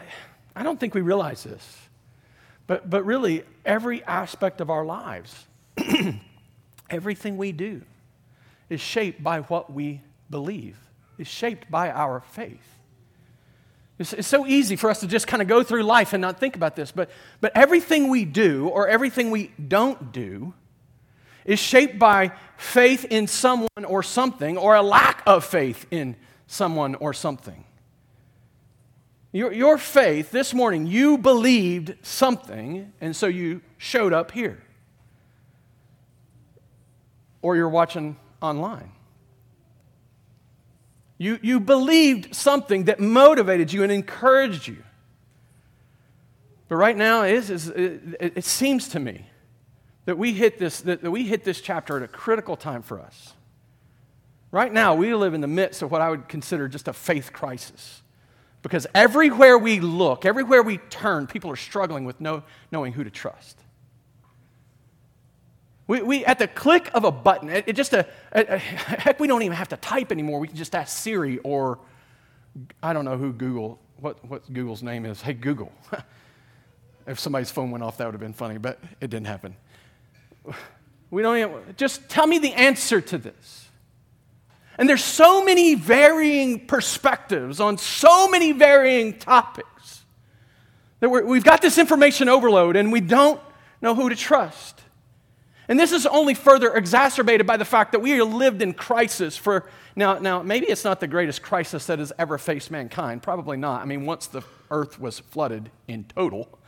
I 0.55 0.63
don't 0.63 0.81
think 0.81 0.95
we 0.95 1.01
realize 1.01 1.43
this, 1.45 1.86
but, 2.67 2.89
but 2.91 3.05
really, 3.05 3.45
every 3.65 4.03
aspect 4.05 4.61
of 4.61 4.71
our 4.71 4.85
lives, 4.85 5.47
everything 6.91 7.37
we 7.37 7.53
do, 7.53 7.83
is 8.69 8.81
shaped 8.81 9.23
by 9.23 9.41
what 9.43 9.73
we 9.73 10.01
believe, 10.31 10.77
is 11.19 11.29
shaped 11.29 11.71
by 11.71 11.91
our 11.91 12.21
faith. 12.21 12.77
It's, 13.99 14.13
it's, 14.13 14.29
so 14.29 14.47
easy 14.47 14.77
for 14.77 14.91
us 14.91 15.01
to 15.01 15.07
just 15.07 15.27
kind 15.27 15.41
of 15.41 15.49
go 15.49 15.63
through 15.63 15.83
life 15.85 16.13
and 16.13 16.21
not 16.21 16.39
think 16.39 16.57
about 16.57 16.77
this, 16.77 16.93
but, 16.93 17.11
but 17.41 17.53
everything 17.55 18.09
we 18.09 18.25
do 18.25 18.69
or 18.69 18.89
everything 18.89 19.31
we 19.31 19.53
don't 19.69 20.13
do 20.13 20.53
is 21.47 21.59
shaped 21.59 21.99
by 21.99 22.33
faith 22.57 23.07
in 23.09 23.27
someone 23.27 23.85
or 23.87 24.03
something 24.03 24.59
or 24.59 24.75
a 24.75 24.83
lack 24.83 25.23
of 25.27 25.45
faith 25.45 25.87
in 25.91 26.17
someone 26.47 26.95
or 26.97 27.15
something. 27.15 27.66
Your, 29.33 29.53
your 29.53 29.77
faith, 29.77 30.31
this 30.31 30.55
morning, 30.55 30.87
you 30.87 31.19
believed 31.19 31.95
something, 32.03 32.93
and 33.01 33.15
so 33.15 33.27
you 33.27 33.61
showed 33.77 34.13
up 34.13 34.31
here. 34.31 34.63
Or 37.43 37.57
you're 37.57 37.69
watching 37.69 38.17
online. 38.41 38.93
You, 41.19 41.39
you 41.43 41.61
believed 41.61 42.35
something 42.35 42.85
that 42.85 43.01
motivated 43.01 43.73
you 43.73 43.83
and 43.83 43.91
encouraged 43.91 44.69
you. 44.69 44.83
But 46.69 46.77
right 46.77 46.97
now, 46.97 47.23
it, 47.23 47.51
is, 47.51 47.69
it, 47.69 48.03
it 48.21 48.45
seems 48.45 48.89
to 48.89 49.01
me 49.01 49.27
that 50.05 50.19
we, 50.19 50.33
hit 50.33 50.59
this, 50.59 50.81
that 50.83 51.03
we 51.03 51.25
hit 51.25 51.45
this 51.45 51.61
chapter 51.61 51.97
at 51.97 52.03
a 52.03 52.09
critical 52.09 52.57
time 52.57 52.83
for 52.83 53.01
us. 53.01 53.35
Right 54.51 54.73
now, 54.73 54.95
we 54.95 55.15
live 55.15 55.35
in 55.35 55.41
the 55.41 55.49
midst 55.49 55.83
of 55.83 55.91
what 55.91 56.01
I 56.01 56.11
would 56.11 56.29
consider 56.29 56.69
just 56.69 56.89
a 56.89 56.93
faith 56.93 57.33
crisis. 57.33 58.03
Because 58.67 58.85
everywhere 58.97 59.57
we 59.57 59.79
look, 59.79 60.25
everywhere 60.25 60.61
we 60.61 60.79
turn, 60.79 61.29
people 61.29 61.53
are 61.53 61.57
struggling 61.57 62.05
with 62.05 62.21
know, 62.21 62.43
knowing 62.73 62.93
who 62.93 63.05
to 63.05 63.11
trust. 63.11 63.57
We, 65.87 66.03
we, 66.03 66.25
at 66.25 66.41
the 66.41 66.49
click 66.49 66.91
of 66.93 67.05
a 67.05 67.13
button, 67.13 67.49
it, 67.49 67.63
it 67.69 67.77
just 67.77 67.93
a, 67.93 68.05
a, 68.33 68.55
a, 68.55 68.59
heck, 68.59 69.21
we 69.21 69.29
don't 69.29 69.43
even 69.43 69.57
have 69.57 69.69
to 69.69 69.77
type 69.77 70.11
anymore. 70.11 70.41
We 70.41 70.49
can 70.49 70.57
just 70.57 70.75
ask 70.75 70.99
Siri 70.99 71.39
or 71.45 71.79
I 72.83 72.93
don't 72.93 73.05
know 73.05 73.17
who 73.17 73.33
Google, 73.33 73.79
what, 74.01 74.25
what 74.25 74.53
Google's 74.53 74.83
name 74.83 75.07
is. 75.07 75.23
Hey, 75.23 75.35
Google. 75.35 75.71
if 77.07 77.21
somebody's 77.21 77.53
phone 77.53 77.71
went 77.71 77.85
off, 77.85 77.99
that 77.99 78.07
would 78.07 78.15
have 78.15 78.21
been 78.21 78.33
funny, 78.33 78.59
but 78.59 78.81
it 79.01 79.11
didn't 79.11 79.29
happen. 79.29 79.55
We 81.09 81.23
don't 81.23 81.39
even, 81.39 81.53
just 81.77 82.09
tell 82.09 82.27
me 82.27 82.41
the 82.41 82.53
answer 82.53 83.01
to 83.01 83.17
this. 83.17 83.66
And 84.79 84.89
there's 84.89 85.05
so 85.05 85.45
many 85.45 85.75
varying 85.75 86.67
perspectives 86.67 87.61
on 87.61 87.79
so 87.79 88.29
many 88.29 88.53
varying 88.53 89.19
topics 89.19 90.05
that 91.01 91.09
we 91.09 91.37
have 91.37 91.45
got 91.45 91.63
this 91.63 91.79
information 91.79 92.29
overload 92.29 92.77
and 92.77 92.93
we 92.93 93.01
don't 93.01 93.41
know 93.81 93.95
who 93.95 94.09
to 94.09 94.17
trust. 94.17 94.83
And 95.69 95.81
this 95.81 95.93
is 95.93 96.07
only 96.07 96.35
further 96.35 96.75
exacerbated 96.75 97.47
by 97.47 97.57
the 97.57 97.65
fact 97.65 97.93
that 97.93 98.01
we 98.01 98.21
lived 98.23 98.63
in 98.63 98.73
crisis 98.73 99.37
for 99.37 99.69
now, 99.97 100.19
now 100.19 100.43
maybe 100.43 100.67
it's 100.67 100.85
not 100.85 101.01
the 101.01 101.07
greatest 101.07 101.43
crisis 101.43 101.87
that 101.87 101.99
has 101.99 102.13
ever 102.19 102.37
faced 102.39 102.71
mankind. 102.71 103.23
Probably 103.23 103.57
not. 103.57 103.81
I 103.81 103.87
mean, 103.87 104.05
once 104.05 104.27
the 104.27 104.43
earth 104.71 105.01
was 105.01 105.21
flooded 105.21 105.71
in 105.89 106.05
total. 106.05 106.59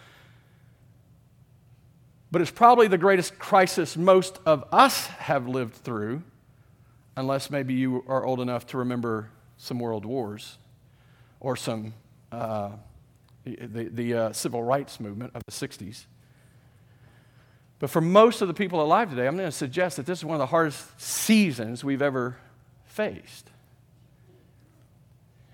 But 2.30 2.40
it's 2.42 2.50
probably 2.50 2.88
the 2.88 2.98
greatest 2.98 3.38
crisis 3.38 3.96
most 3.96 4.38
of 4.46 4.64
us 4.72 5.06
have 5.06 5.46
lived 5.46 5.74
through, 5.74 6.22
unless 7.18 7.50
maybe 7.50 7.74
you 7.74 8.04
are 8.06 8.24
old 8.24 8.38
enough 8.38 8.64
to 8.68 8.78
remember 8.78 9.28
some 9.56 9.80
world 9.80 10.04
wars 10.04 10.56
or 11.40 11.56
some 11.56 11.92
uh, 12.30 12.70
the, 13.44 13.88
the 13.90 14.14
uh, 14.14 14.32
civil 14.32 14.62
rights 14.62 15.00
movement 15.00 15.32
of 15.34 15.42
the 15.44 15.50
60s. 15.50 16.04
But 17.80 17.90
for 17.90 18.00
most 18.00 18.40
of 18.40 18.46
the 18.46 18.54
people 18.54 18.80
alive 18.80 19.10
today, 19.10 19.26
I'm 19.26 19.36
going 19.36 19.48
to 19.48 19.52
suggest 19.52 19.96
that 19.96 20.06
this 20.06 20.18
is 20.18 20.24
one 20.24 20.36
of 20.36 20.38
the 20.38 20.46
hardest 20.46 21.00
seasons 21.00 21.82
we've 21.82 22.02
ever 22.02 22.36
faced. 22.84 23.50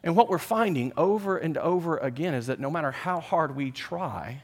And 0.02 0.16
what 0.16 0.28
we're 0.28 0.38
finding 0.38 0.92
over 0.98 1.38
and 1.38 1.56
over 1.56 1.96
again 1.96 2.34
is 2.34 2.48
that 2.48 2.60
no 2.60 2.70
matter 2.70 2.90
how 2.90 3.20
hard 3.20 3.56
we 3.56 3.70
try, 3.70 4.42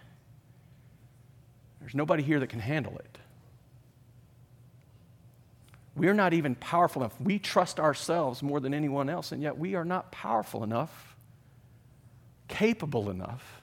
there's 1.80 1.94
nobody 1.94 2.22
here 2.22 2.40
that 2.40 2.46
can 2.46 2.60
handle 2.60 2.96
it. 2.96 3.18
We're 6.00 6.14
not 6.14 6.32
even 6.32 6.54
powerful 6.54 7.02
enough. 7.02 7.20
We 7.20 7.38
trust 7.38 7.78
ourselves 7.78 8.42
more 8.42 8.58
than 8.58 8.72
anyone 8.72 9.10
else, 9.10 9.32
and 9.32 9.42
yet 9.42 9.58
we 9.58 9.74
are 9.74 9.84
not 9.84 10.10
powerful 10.10 10.64
enough, 10.64 11.14
capable 12.48 13.10
enough 13.10 13.60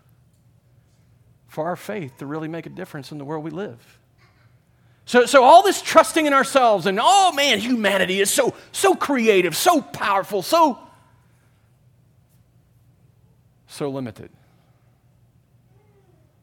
for 1.48 1.66
our 1.66 1.76
faith 1.76 2.16
to 2.18 2.28
really 2.28 2.48
make 2.48 2.68
a 2.68 2.70
difference 2.70 3.12
in 3.12 3.18
the 3.18 3.26
world 3.26 3.44
we 3.44 3.50
live. 3.50 4.00
So, 5.06 5.26
so 5.26 5.44
all 5.44 5.64
this 5.64 5.82
trusting 5.82 6.28
in 6.28 6.34
ourselves 6.34 6.86
and 6.86 7.00
oh 7.02 7.32
man, 7.32 7.58
humanity 7.58 8.20
is 8.20 8.30
so 8.30 8.54
so 8.72 8.94
creative, 8.94 9.56
so 9.56 9.82
powerful, 9.82 10.44
so 10.44 10.78
so 13.66 13.90
limited. 13.90 14.30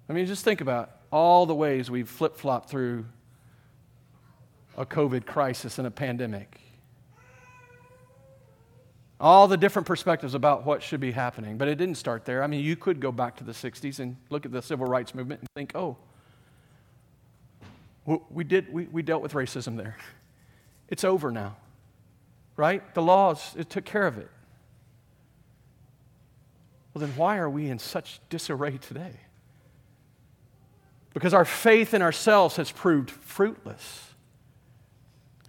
I 0.09 0.13
mean, 0.13 0.27
just 0.27 0.43
think 0.43 0.61
about 0.61 0.91
all 1.13 1.47
the 1.47 1.55
ways 1.55 1.89
we've 1.89 2.09
flip 2.09 2.37
flopped 2.37 2.69
through 2.69 3.05
a 4.77 4.85
COVID 4.85 5.27
crisis 5.27 5.79
and 5.79 5.87
a 5.87 5.91
pandemic. 5.91 6.61
All 9.21 9.49
the 9.49 9.57
different 9.57 9.87
perspectives 9.87 10.35
about 10.35 10.67
what 10.67 10.83
should 10.83 11.01
be 11.01 11.13
happening. 11.13 11.57
But 11.57 11.69
it 11.69 11.77
didn't 11.77 11.97
start 11.97 12.25
there. 12.25 12.43
I 12.43 12.47
mean, 12.47 12.65
you 12.65 12.77
could 12.77 13.01
go 13.01 13.13
back 13.13 13.37
to 13.37 13.45
the 13.45 13.53
60s 13.53 14.01
and 14.01 14.17
look 14.29 14.45
at 14.45 14.53
the 14.53 14.61
civil 14.61 14.87
rights 14.87 15.15
movement 15.15 15.41
and 15.41 15.49
think, 15.55 15.73
oh, 15.75 15.97
we, 18.31 18.45
did, 18.45 18.73
we, 18.73 18.85
we 18.85 19.03
dealt 19.03 19.23
with 19.23 19.33
racism 19.33 19.77
there. 19.77 19.97
It's 20.89 21.05
over 21.05 21.31
now, 21.31 21.57
right? 22.57 22.95
The 22.95 23.03
laws, 23.03 23.55
it 23.57 23.71
took 23.71 23.85
care 23.85 24.07
of 24.07 24.19
it. 24.19 24.29
Well, 26.93 27.01
then 27.01 27.17
why 27.17 27.39
are 27.39 27.51
we 27.51 27.71
in 27.71 27.79
such 27.79 28.21
disarray 28.29 28.79
today? 28.79 29.13
Because 31.13 31.33
our 31.33 31.45
faith 31.45 31.95
in 31.95 32.03
ourselves 32.03 32.57
has 32.57 32.71
proved 32.71 33.11
fruitless. 33.11 34.14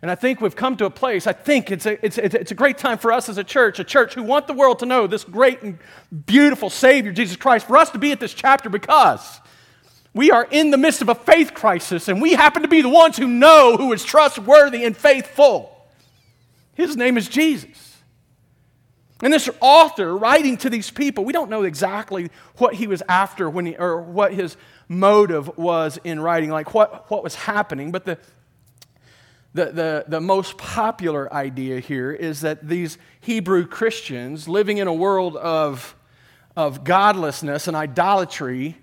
And 0.01 0.11
I 0.11 0.15
think 0.15 0.41
we've 0.41 0.55
come 0.55 0.77
to 0.77 0.85
a 0.85 0.89
place, 0.89 1.25
I 1.25 1.33
think 1.33 1.71
it's 1.71 1.85
a, 1.85 2.05
it's, 2.05 2.17
it's 2.17 2.51
a 2.51 2.55
great 2.55 2.77
time 2.77 2.97
for 2.97 3.11
us 3.11 3.29
as 3.29 3.37
a 3.37 3.43
church, 3.43 3.79
a 3.79 3.83
church 3.83 4.13
who 4.13 4.23
want 4.23 4.45
the 4.45 4.53
world 4.53 4.79
to 4.79 4.85
know 4.85 5.07
this 5.07 5.23
great 5.23 5.61
and 5.63 5.79
beautiful 6.25 6.69
Savior, 6.69 7.11
Jesus 7.11 7.37
Christ, 7.37 7.65
for 7.65 7.77
us 7.77 7.89
to 7.91 7.97
be 7.97 8.11
at 8.11 8.19
this 8.19 8.33
chapter 8.33 8.69
because 8.69 9.39
we 10.13 10.31
are 10.31 10.47
in 10.51 10.71
the 10.71 10.77
midst 10.77 11.01
of 11.01 11.09
a 11.09 11.15
faith 11.15 11.53
crisis, 11.53 12.07
and 12.07 12.21
we 12.21 12.33
happen 12.33 12.61
to 12.61 12.67
be 12.67 12.81
the 12.81 12.89
ones 12.89 13.17
who 13.17 13.27
know 13.27 13.77
who 13.77 13.91
is 13.93 14.03
trustworthy 14.03 14.85
and 14.85 14.95
faithful. 14.95 15.71
His 16.73 16.95
name 16.95 17.17
is 17.17 17.27
Jesus. 17.27 17.97
And 19.21 19.33
this 19.33 19.49
author 19.59 20.15
writing 20.17 20.57
to 20.57 20.69
these 20.69 20.91
people, 20.91 21.25
we 21.25 21.33
don't 21.33 21.49
know 21.49 21.63
exactly 21.63 22.29
what 22.57 22.75
he 22.75 22.87
was 22.87 23.01
after 23.09 23.49
when 23.49 23.65
he, 23.65 23.75
or 23.75 24.01
what 24.01 24.33
his 24.33 24.55
motive 24.87 25.57
was 25.57 25.97
in 26.03 26.19
writing, 26.19 26.49
like 26.49 26.73
what, 26.73 27.09
what 27.09 27.23
was 27.23 27.35
happening. 27.35 27.91
But 27.91 28.05
the, 28.05 28.17
the, 29.55 29.71
the, 29.71 30.05
the 30.09 30.19
most 30.19 30.57
popular 30.57 31.33
idea 31.33 31.79
here 31.79 32.11
is 32.11 32.41
that 32.41 32.67
these 32.67 32.97
Hebrew 33.21 33.65
Christians 33.65 34.49
living 34.49 34.79
in 34.79 34.87
a 34.87 34.93
world 34.93 35.37
of, 35.37 35.95
of 36.57 36.83
godlessness 36.83 37.69
and 37.69 37.75
idolatry, 37.75 38.77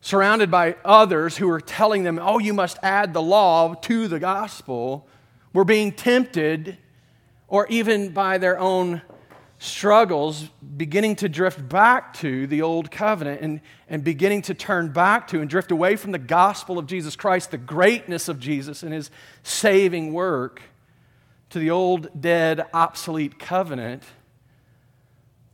surrounded 0.00 0.52
by 0.52 0.76
others 0.84 1.36
who 1.36 1.50
are 1.50 1.60
telling 1.60 2.04
them, 2.04 2.20
oh, 2.22 2.38
you 2.38 2.54
must 2.54 2.78
add 2.84 3.12
the 3.12 3.20
law 3.20 3.74
to 3.74 4.06
the 4.06 4.20
gospel, 4.20 5.08
were 5.52 5.64
being 5.64 5.90
tempted, 5.90 6.78
or 7.48 7.66
even 7.66 8.10
by 8.10 8.38
their 8.38 8.60
own 8.60 9.02
struggles, 9.62 10.48
beginning 10.76 11.14
to 11.14 11.28
drift 11.28 11.68
back 11.68 12.14
to 12.14 12.48
the 12.48 12.62
old 12.62 12.90
covenant 12.90 13.40
and, 13.40 13.60
and 13.88 14.02
beginning 14.02 14.42
to 14.42 14.54
turn 14.54 14.92
back 14.92 15.28
to 15.28 15.40
and 15.40 15.48
drift 15.48 15.70
away 15.70 15.94
from 15.94 16.10
the 16.10 16.18
gospel 16.18 16.80
of 16.80 16.86
Jesus 16.86 17.14
Christ, 17.14 17.52
the 17.52 17.58
greatness 17.58 18.28
of 18.28 18.40
Jesus 18.40 18.82
and 18.82 18.92
his 18.92 19.08
saving 19.44 20.12
work, 20.12 20.62
to 21.50 21.60
the 21.60 21.70
old, 21.70 22.20
dead, 22.20 22.66
obsolete 22.74 23.38
covenant 23.38 24.02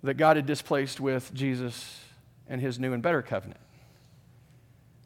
that 0.03 0.15
God 0.15 0.37
had 0.37 0.47
displaced 0.47 1.01
with 1.01 1.35
Jesus 1.35 2.01
and 2.49 2.63
his 2.63 2.79
new 2.79 2.95
and 2.95 3.03
better 3.03 3.21
covenant. 3.21 3.61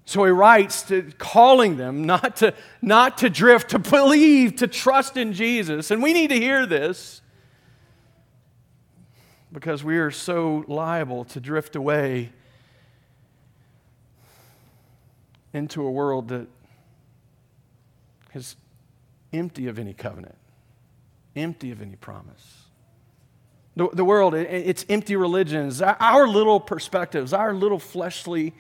So 0.05 0.25
he 0.25 0.31
writes 0.31 0.83
to 0.83 1.11
calling 1.19 1.77
them 1.77 2.05
not 2.05 2.37
to, 2.37 2.55
not 2.81 3.19
to 3.19 3.31
drift, 3.31 3.71
to 3.71 3.79
believe, 3.79 4.57
to 4.57 4.67
trust 4.69 5.17
in 5.17 5.33
Jesus. 5.33 5.91
And 5.91 6.03
we 6.03 6.13
need 6.13 6.29
to 6.29 6.39
hear 6.39 6.67
this 6.67 7.22
because 9.53 9.85
we 9.85 9.99
are 9.99 10.11
so 10.11 10.65
liable 10.67 11.25
to 11.27 11.41
drift 11.41 11.77
away 11.77 12.31
into 15.53 15.87
a 15.87 15.91
world 15.91 16.29
that 16.29 16.47
is 18.35 18.57
empty 19.33 19.69
of 19.69 19.79
any 19.79 19.93
covenant, 19.93 20.37
empty 21.37 21.71
of 21.71 21.83
any 21.83 21.97
promise. 21.97 22.63
The, 23.77 23.89
the 23.93 24.05
world, 24.05 24.35
it, 24.35 24.49
it's 24.51 24.87
empty 24.89 25.17
religions, 25.17 25.83
our 25.83 26.27
little 26.27 26.59
perspectives, 26.59 27.35
our 27.35 27.53
little 27.53 27.79
fleshly, 27.79 28.55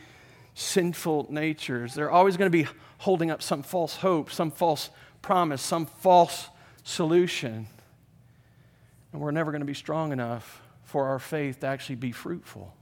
sinful 0.54 1.28
natures. 1.30 1.94
They're 1.94 2.10
always 2.10 2.36
going 2.36 2.50
to 2.50 2.56
be 2.56 2.68
holding 2.98 3.30
up 3.30 3.42
some 3.42 3.62
false 3.62 3.96
hope, 3.96 4.30
some 4.30 4.50
false 4.50 4.90
promise, 5.22 5.62
some 5.62 5.86
false 5.86 6.48
solution. 6.84 7.66
And 9.12 9.20
we're 9.20 9.30
never 9.30 9.50
going 9.50 9.60
to 9.60 9.66
be 9.66 9.74
strong 9.74 10.12
enough 10.12 10.61
for 10.92 11.06
our 11.06 11.18
faith 11.18 11.60
to 11.60 11.66
actually 11.66 11.96
be 11.96 12.12
fruitful. 12.12 12.74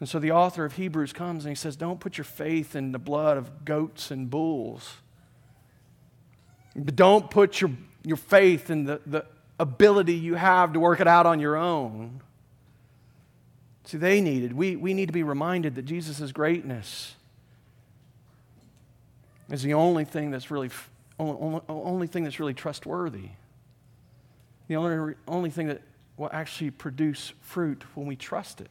And 0.00 0.08
so 0.08 0.18
the 0.18 0.32
author 0.32 0.64
of 0.64 0.72
Hebrews 0.72 1.12
comes 1.12 1.44
and 1.44 1.52
he 1.52 1.54
says, 1.54 1.76
Don't 1.76 2.00
put 2.00 2.18
your 2.18 2.24
faith 2.24 2.74
in 2.74 2.90
the 2.90 2.98
blood 2.98 3.36
of 3.36 3.64
goats 3.64 4.10
and 4.10 4.28
bulls. 4.28 4.94
Don't 6.96 7.30
put 7.30 7.60
your, 7.60 7.70
your 8.02 8.16
faith 8.16 8.68
in 8.68 8.82
the, 8.82 9.00
the 9.06 9.24
ability 9.60 10.14
you 10.14 10.34
have 10.34 10.72
to 10.72 10.80
work 10.80 10.98
it 10.98 11.06
out 11.06 11.24
on 11.24 11.38
your 11.38 11.56
own. 11.56 12.20
See, 13.84 13.96
they 13.96 14.20
needed, 14.20 14.54
we, 14.54 14.74
we 14.74 14.94
need 14.94 15.06
to 15.06 15.12
be 15.12 15.22
reminded 15.22 15.76
that 15.76 15.84
Jesus' 15.84 16.32
greatness 16.32 17.14
is 19.52 19.62
the 19.62 19.74
only 19.74 20.04
thing 20.04 20.32
that's 20.32 20.50
really, 20.50 20.70
only, 21.20 21.60
only 21.68 22.06
thing 22.08 22.24
that's 22.24 22.40
really 22.40 22.54
trustworthy. 22.54 23.28
The 24.66 24.74
only, 24.74 25.14
only 25.28 25.50
thing 25.50 25.68
that 25.68 25.82
will 26.16 26.30
actually 26.32 26.70
produce 26.70 27.32
fruit 27.40 27.84
when 27.94 28.06
we 28.06 28.16
trust 28.16 28.60
it. 28.60 28.70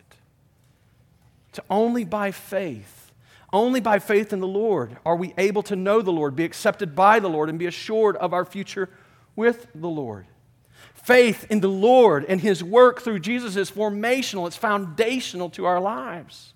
It's 1.50 1.60
only 1.70 2.06
by 2.06 2.32
faith, 2.32 3.12
only 3.52 3.82
by 3.82 4.00
faith 4.00 4.32
in 4.32 4.40
the 4.40 4.48
Lord 4.48 4.98
are 5.06 5.16
we 5.16 5.34
able 5.38 5.64
to 5.64 5.76
know 5.76 6.02
the 6.02 6.12
Lord, 6.12 6.36
be 6.36 6.46
accepted 6.46 6.96
by 6.96 7.20
the 7.20 7.30
Lord, 7.30 7.50
and 7.50 7.60
be 7.60 7.66
assured 7.66 8.16
of 8.18 8.34
our 8.34 8.46
future 8.46 8.90
with 9.36 9.68
the 9.76 9.90
Lord. 9.90 10.28
Faith 10.94 11.46
in 11.50 11.60
the 11.60 11.68
Lord 11.68 12.26
and 12.30 12.40
His 12.40 12.64
work 12.64 13.02
through 13.02 13.20
Jesus 13.20 13.56
is 13.56 13.70
formational, 13.70 14.48
it's 14.48 14.56
foundational 14.56 15.50
to 15.52 15.66
our 15.66 15.82
lives. 15.82 16.54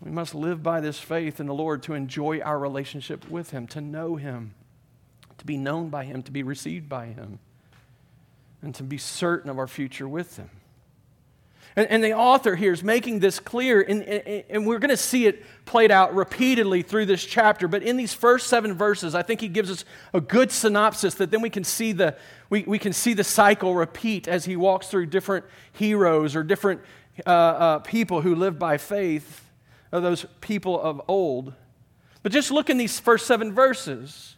We 0.00 0.10
must 0.10 0.34
live 0.34 0.62
by 0.62 0.80
this 0.80 0.98
faith 0.98 1.40
in 1.40 1.46
the 1.46 1.54
Lord 1.54 1.82
to 1.84 1.94
enjoy 1.94 2.40
our 2.40 2.58
relationship 2.58 3.28
with 3.30 3.50
Him, 3.50 3.66
to 3.68 3.80
know 3.80 4.16
Him, 4.16 4.54
to 5.38 5.44
be 5.44 5.56
known 5.56 5.88
by 5.88 6.04
Him, 6.04 6.22
to 6.24 6.32
be 6.32 6.42
received 6.42 6.88
by 6.88 7.06
Him 7.06 7.38
and 8.62 8.74
to 8.76 8.82
be 8.82 8.96
certain 8.98 9.50
of 9.50 9.58
our 9.58 9.66
future 9.66 10.08
with 10.08 10.36
Him. 10.36 10.50
And, 11.74 11.88
and 11.88 12.04
the 12.04 12.12
author 12.12 12.54
here 12.54 12.72
is 12.72 12.82
making 12.82 13.20
this 13.20 13.40
clear, 13.40 13.80
and, 13.80 14.02
and, 14.02 14.44
and 14.50 14.66
we're 14.66 14.78
going 14.78 14.90
to 14.90 14.96
see 14.96 15.26
it 15.26 15.42
played 15.64 15.90
out 15.90 16.14
repeatedly 16.14 16.82
through 16.82 17.06
this 17.06 17.24
chapter. 17.24 17.66
But 17.66 17.82
in 17.82 17.96
these 17.96 18.12
first 18.12 18.48
seven 18.48 18.74
verses, 18.74 19.14
I 19.14 19.22
think 19.22 19.40
he 19.40 19.48
gives 19.48 19.70
us 19.70 19.84
a 20.12 20.20
good 20.20 20.52
synopsis 20.52 21.14
that 21.14 21.30
then 21.30 21.40
we 21.40 21.50
can 21.50 21.64
see 21.64 21.92
the, 21.92 22.16
we, 22.50 22.62
we 22.64 22.78
can 22.78 22.92
see 22.92 23.14
the 23.14 23.24
cycle 23.24 23.74
repeat 23.74 24.28
as 24.28 24.44
he 24.44 24.54
walks 24.54 24.88
through 24.88 25.06
different 25.06 25.46
heroes 25.72 26.36
or 26.36 26.42
different 26.42 26.82
uh, 27.26 27.30
uh, 27.30 27.78
people 27.78 28.20
who 28.20 28.34
live 28.34 28.58
by 28.58 28.76
faith, 28.76 29.48
or 29.92 30.00
those 30.00 30.26
people 30.40 30.80
of 30.80 31.00
old. 31.08 31.54
But 32.22 32.32
just 32.32 32.50
look 32.50 32.70
in 32.70 32.76
these 32.76 33.00
first 33.00 33.26
seven 33.26 33.52
verses. 33.52 34.36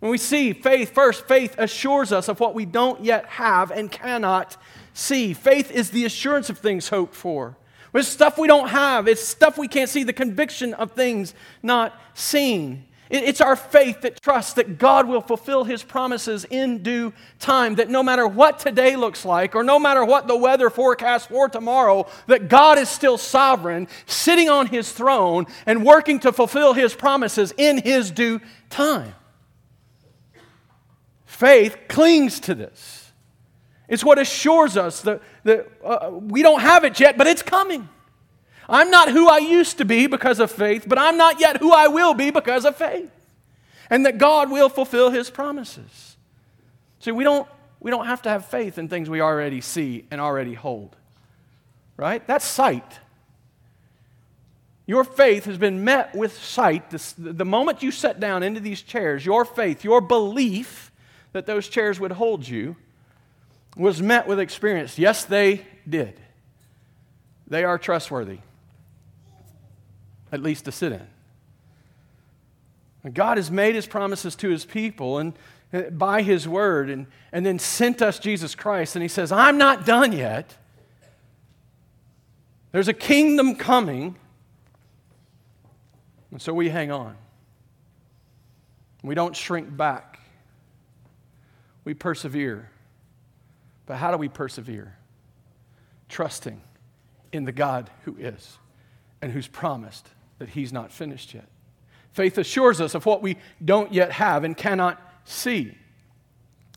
When 0.00 0.10
we 0.10 0.18
see 0.18 0.54
faith 0.54 0.92
first, 0.94 1.28
faith 1.28 1.54
assures 1.58 2.10
us 2.10 2.28
of 2.28 2.40
what 2.40 2.54
we 2.54 2.64
don't 2.64 3.02
yet 3.04 3.26
have 3.26 3.70
and 3.70 3.92
cannot 3.92 4.56
see. 4.94 5.34
Faith 5.34 5.70
is 5.70 5.90
the 5.90 6.06
assurance 6.06 6.50
of 6.50 6.58
things 6.58 6.88
hoped 6.88 7.14
for. 7.14 7.56
It's 7.92 8.08
stuff 8.08 8.38
we 8.38 8.48
don't 8.48 8.68
have, 8.68 9.08
it's 9.08 9.22
stuff 9.22 9.58
we 9.58 9.68
can't 9.68 9.90
see, 9.90 10.04
the 10.04 10.12
conviction 10.12 10.74
of 10.74 10.92
things 10.92 11.34
not 11.62 12.00
seen. 12.14 12.86
It's 13.10 13.40
our 13.40 13.56
faith 13.56 14.02
that 14.02 14.22
trusts 14.22 14.52
that 14.52 14.78
God 14.78 15.08
will 15.08 15.20
fulfill 15.20 15.64
His 15.64 15.82
promises 15.82 16.46
in 16.48 16.84
due 16.84 17.12
time, 17.40 17.74
that 17.74 17.90
no 17.90 18.04
matter 18.04 18.24
what 18.24 18.60
today 18.60 18.94
looks 18.94 19.24
like, 19.24 19.56
or 19.56 19.64
no 19.64 19.80
matter 19.80 20.04
what 20.04 20.28
the 20.28 20.36
weather 20.36 20.70
forecast 20.70 21.28
for 21.28 21.48
tomorrow, 21.48 22.06
that 22.28 22.48
God 22.48 22.78
is 22.78 22.88
still 22.88 23.18
sovereign, 23.18 23.88
sitting 24.06 24.48
on 24.48 24.68
His 24.68 24.92
throne, 24.92 25.46
and 25.66 25.84
working 25.84 26.20
to 26.20 26.30
fulfill 26.30 26.72
His 26.72 26.94
promises 26.94 27.52
in 27.56 27.82
His 27.82 28.12
due 28.12 28.40
time. 28.70 29.12
Faith 31.40 31.78
clings 31.88 32.38
to 32.38 32.54
this. 32.54 33.12
It's 33.88 34.04
what 34.04 34.18
assures 34.18 34.76
us 34.76 35.00
that, 35.00 35.22
that 35.44 35.68
uh, 35.82 36.10
we 36.12 36.42
don't 36.42 36.60
have 36.60 36.84
it 36.84 37.00
yet, 37.00 37.16
but 37.16 37.26
it's 37.26 37.40
coming. 37.40 37.88
I'm 38.68 38.90
not 38.90 39.10
who 39.10 39.26
I 39.26 39.38
used 39.38 39.78
to 39.78 39.86
be 39.86 40.06
because 40.06 40.38
of 40.38 40.50
faith, 40.50 40.84
but 40.86 40.98
I'm 40.98 41.16
not 41.16 41.40
yet 41.40 41.56
who 41.56 41.72
I 41.72 41.88
will 41.88 42.12
be 42.12 42.30
because 42.30 42.66
of 42.66 42.76
faith. 42.76 43.10
And 43.88 44.04
that 44.04 44.18
God 44.18 44.50
will 44.50 44.68
fulfill 44.68 45.08
his 45.08 45.30
promises. 45.30 46.18
See, 46.98 47.10
we 47.10 47.24
don't, 47.24 47.48
we 47.80 47.90
don't 47.90 48.04
have 48.04 48.20
to 48.22 48.28
have 48.28 48.44
faith 48.44 48.76
in 48.76 48.88
things 48.88 49.08
we 49.08 49.22
already 49.22 49.62
see 49.62 50.04
and 50.10 50.20
already 50.20 50.52
hold, 50.52 50.94
right? 51.96 52.24
That's 52.26 52.44
sight. 52.44 52.98
Your 54.86 55.04
faith 55.04 55.46
has 55.46 55.56
been 55.56 55.84
met 55.84 56.14
with 56.14 56.36
sight. 56.36 56.90
The, 56.90 57.14
the 57.16 57.46
moment 57.46 57.82
you 57.82 57.90
sat 57.90 58.20
down 58.20 58.42
into 58.42 58.60
these 58.60 58.82
chairs, 58.82 59.24
your 59.24 59.46
faith, 59.46 59.84
your 59.84 60.02
belief, 60.02 60.89
that 61.32 61.46
those 61.46 61.68
chairs 61.68 62.00
would 62.00 62.12
hold 62.12 62.46
you 62.46 62.76
was 63.76 64.02
met 64.02 64.26
with 64.26 64.40
experience. 64.40 64.98
Yes, 64.98 65.24
they 65.24 65.64
did. 65.88 66.18
They 67.46 67.64
are 67.64 67.78
trustworthy, 67.78 68.38
at 70.30 70.42
least 70.42 70.64
to 70.66 70.72
sit 70.72 70.92
in. 70.92 71.06
And 73.02 73.14
God 73.14 73.38
has 73.38 73.50
made 73.50 73.74
his 73.74 73.86
promises 73.86 74.36
to 74.36 74.48
his 74.48 74.64
people 74.64 75.18
and 75.18 75.32
uh, 75.72 75.82
by 75.82 76.22
his 76.22 76.46
word 76.46 76.90
and, 76.90 77.06
and 77.32 77.46
then 77.46 77.58
sent 77.58 78.02
us 78.02 78.18
Jesus 78.18 78.54
Christ. 78.54 78.94
And 78.94 79.02
he 79.02 79.08
says, 79.08 79.32
I'm 79.32 79.56
not 79.56 79.86
done 79.86 80.12
yet. 80.12 80.54
There's 82.72 82.88
a 82.88 82.94
kingdom 82.94 83.56
coming. 83.56 84.16
And 86.30 86.40
so 86.40 86.52
we 86.52 86.68
hang 86.68 86.92
on. 86.92 87.16
We 89.02 89.14
don't 89.14 89.34
shrink 89.34 89.74
back 89.74 90.19
we 91.90 91.94
persevere. 91.94 92.70
But 93.86 93.96
how 93.96 94.12
do 94.12 94.16
we 94.16 94.28
persevere? 94.28 94.96
Trusting 96.08 96.60
in 97.32 97.44
the 97.46 97.50
God 97.50 97.90
who 98.04 98.14
is 98.16 98.58
and 99.20 99.32
who's 99.32 99.48
promised 99.48 100.08
that 100.38 100.50
He's 100.50 100.72
not 100.72 100.92
finished 100.92 101.34
yet. 101.34 101.48
Faith 102.12 102.38
assures 102.38 102.80
us 102.80 102.94
of 102.94 103.06
what 103.06 103.22
we 103.22 103.38
don't 103.64 103.92
yet 103.92 104.12
have 104.12 104.44
and 104.44 104.56
cannot 104.56 105.02
see. 105.24 105.76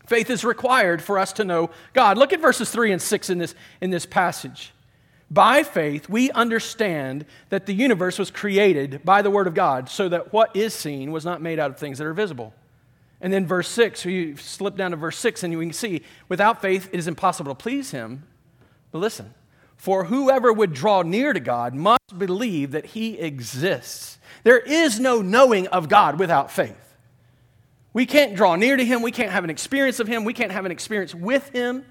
Faith 0.07 0.31
is 0.31 0.43
required 0.43 0.99
for 0.99 1.19
us 1.19 1.31
to 1.33 1.43
know 1.43 1.69
God. 1.93 2.17
Look 2.17 2.33
at 2.33 2.41
verses 2.41 2.71
3 2.71 2.93
and 2.93 3.01
6 3.01 3.29
in 3.29 3.37
this, 3.37 3.53
in 3.81 3.91
this 3.91 4.07
passage. 4.07 4.73
By 5.29 5.61
faith, 5.61 6.09
we 6.09 6.31
understand 6.31 7.27
that 7.49 7.67
the 7.67 7.73
universe 7.75 8.17
was 8.17 8.31
created 8.31 9.05
by 9.05 9.21
the 9.21 9.29
Word 9.29 9.45
of 9.45 9.53
God, 9.53 9.89
so 9.89 10.09
that 10.09 10.33
what 10.33 10.55
is 10.55 10.73
seen 10.73 11.11
was 11.11 11.23
not 11.23 11.39
made 11.39 11.59
out 11.59 11.69
of 11.69 11.77
things 11.77 11.99
that 11.99 12.07
are 12.07 12.15
visible. 12.15 12.55
And 13.23 13.33
then 13.33 13.47
verse 13.47 13.69
6, 13.69 14.01
so 14.01 14.09
you 14.09 14.37
slip 14.37 14.75
down 14.75 14.91
to 14.91 14.97
verse 14.97 15.17
6 15.17 15.43
and 15.43 15.53
you 15.53 15.59
can 15.59 15.73
see, 15.73 16.01
without 16.29 16.61
faith 16.61 16.89
it 16.91 16.99
is 16.99 17.07
impossible 17.07 17.55
to 17.55 17.55
please 17.55 17.89
him. 17.89 18.23
But 18.91 18.99
listen, 18.99 19.33
For 19.83 20.05
whoever 20.05 20.53
would 20.53 20.73
draw 20.73 21.01
near 21.01 21.33
to 21.33 21.41
God 21.41 21.73
must 21.73 22.17
believe 22.17 22.71
that 22.71 22.85
he 22.85 23.19
exists. 23.19 24.17
There 24.43 24.59
is 24.59 24.97
no 24.97 25.21
knowing 25.21 25.67
of 25.67 25.89
God 25.89 26.19
without 26.19 26.51
faith. 26.51 26.95
We 27.91 28.05
can't 28.05 28.33
draw 28.33 28.55
near 28.55 28.77
to 28.77 28.85
him. 28.85 29.01
We 29.01 29.11
can't 29.11 29.31
have 29.31 29.43
an 29.43 29.49
experience 29.49 29.99
of 29.99 30.07
him. 30.07 30.23
We 30.23 30.33
can't 30.33 30.53
have 30.53 30.65
an 30.65 30.71
experience 30.71 31.13
with 31.13 31.49
him. 31.49 31.85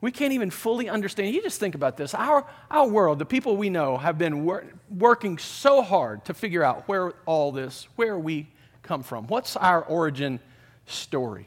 We 0.00 0.10
can't 0.10 0.32
even 0.32 0.50
fully 0.50 0.88
understand. 0.88 1.32
You 1.32 1.42
just 1.42 1.60
think 1.60 1.76
about 1.76 1.96
this. 1.96 2.12
Our, 2.12 2.44
our 2.72 2.88
world, 2.88 3.20
the 3.20 3.24
people 3.24 3.56
we 3.56 3.70
know, 3.70 3.96
have 3.96 4.18
been 4.18 4.44
wor- 4.44 4.66
working 4.90 5.38
so 5.38 5.80
hard 5.80 6.24
to 6.24 6.34
figure 6.34 6.64
out 6.64 6.88
where 6.88 7.12
all 7.24 7.52
this, 7.52 7.86
where 7.94 8.18
we 8.18 8.48
come 8.86 9.02
from. 9.02 9.26
What's 9.26 9.56
our 9.56 9.82
origin 9.82 10.40
story? 10.86 11.46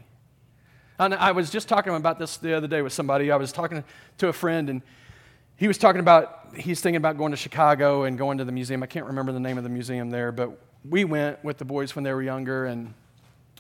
And 1.00 1.14
I 1.14 1.32
was 1.32 1.50
just 1.50 1.70
talking 1.70 1.96
about 1.96 2.20
this 2.20 2.38
the 2.38 2.54
other 2.54 2.68
day 2.68 2.82
with 2.82 2.92
somebody. 2.92 3.32
I 3.32 3.38
was 3.38 3.52
talking 3.52 3.84
to 4.18 4.28
a 4.28 4.34
friend, 4.34 4.70
and 4.70 4.82
he 5.56 5.68
was 5.68 5.78
talking 5.78 6.02
about, 6.02 6.50
he's 6.56 6.82
thinking 6.82 6.98
about 6.98 7.18
going 7.18 7.32
to 7.32 7.38
Chicago 7.38 8.04
and 8.04 8.18
going 8.18 8.38
to 8.40 8.46
the 8.46 8.52
museum. 8.52 8.84
I 8.84 8.86
can't 8.88 9.06
remember 9.06 9.32
the 9.32 9.40
name 9.40 9.58
of 9.58 9.64
the 9.64 9.70
museum 9.70 10.10
there, 10.10 10.32
but 10.32 10.60
we 10.88 11.06
went 11.06 11.44
with 11.44 11.58
the 11.58 11.66
boys 11.66 11.96
when 11.96 12.04
they 12.04 12.14
were 12.14 12.22
younger, 12.22 12.66
and 12.66 12.94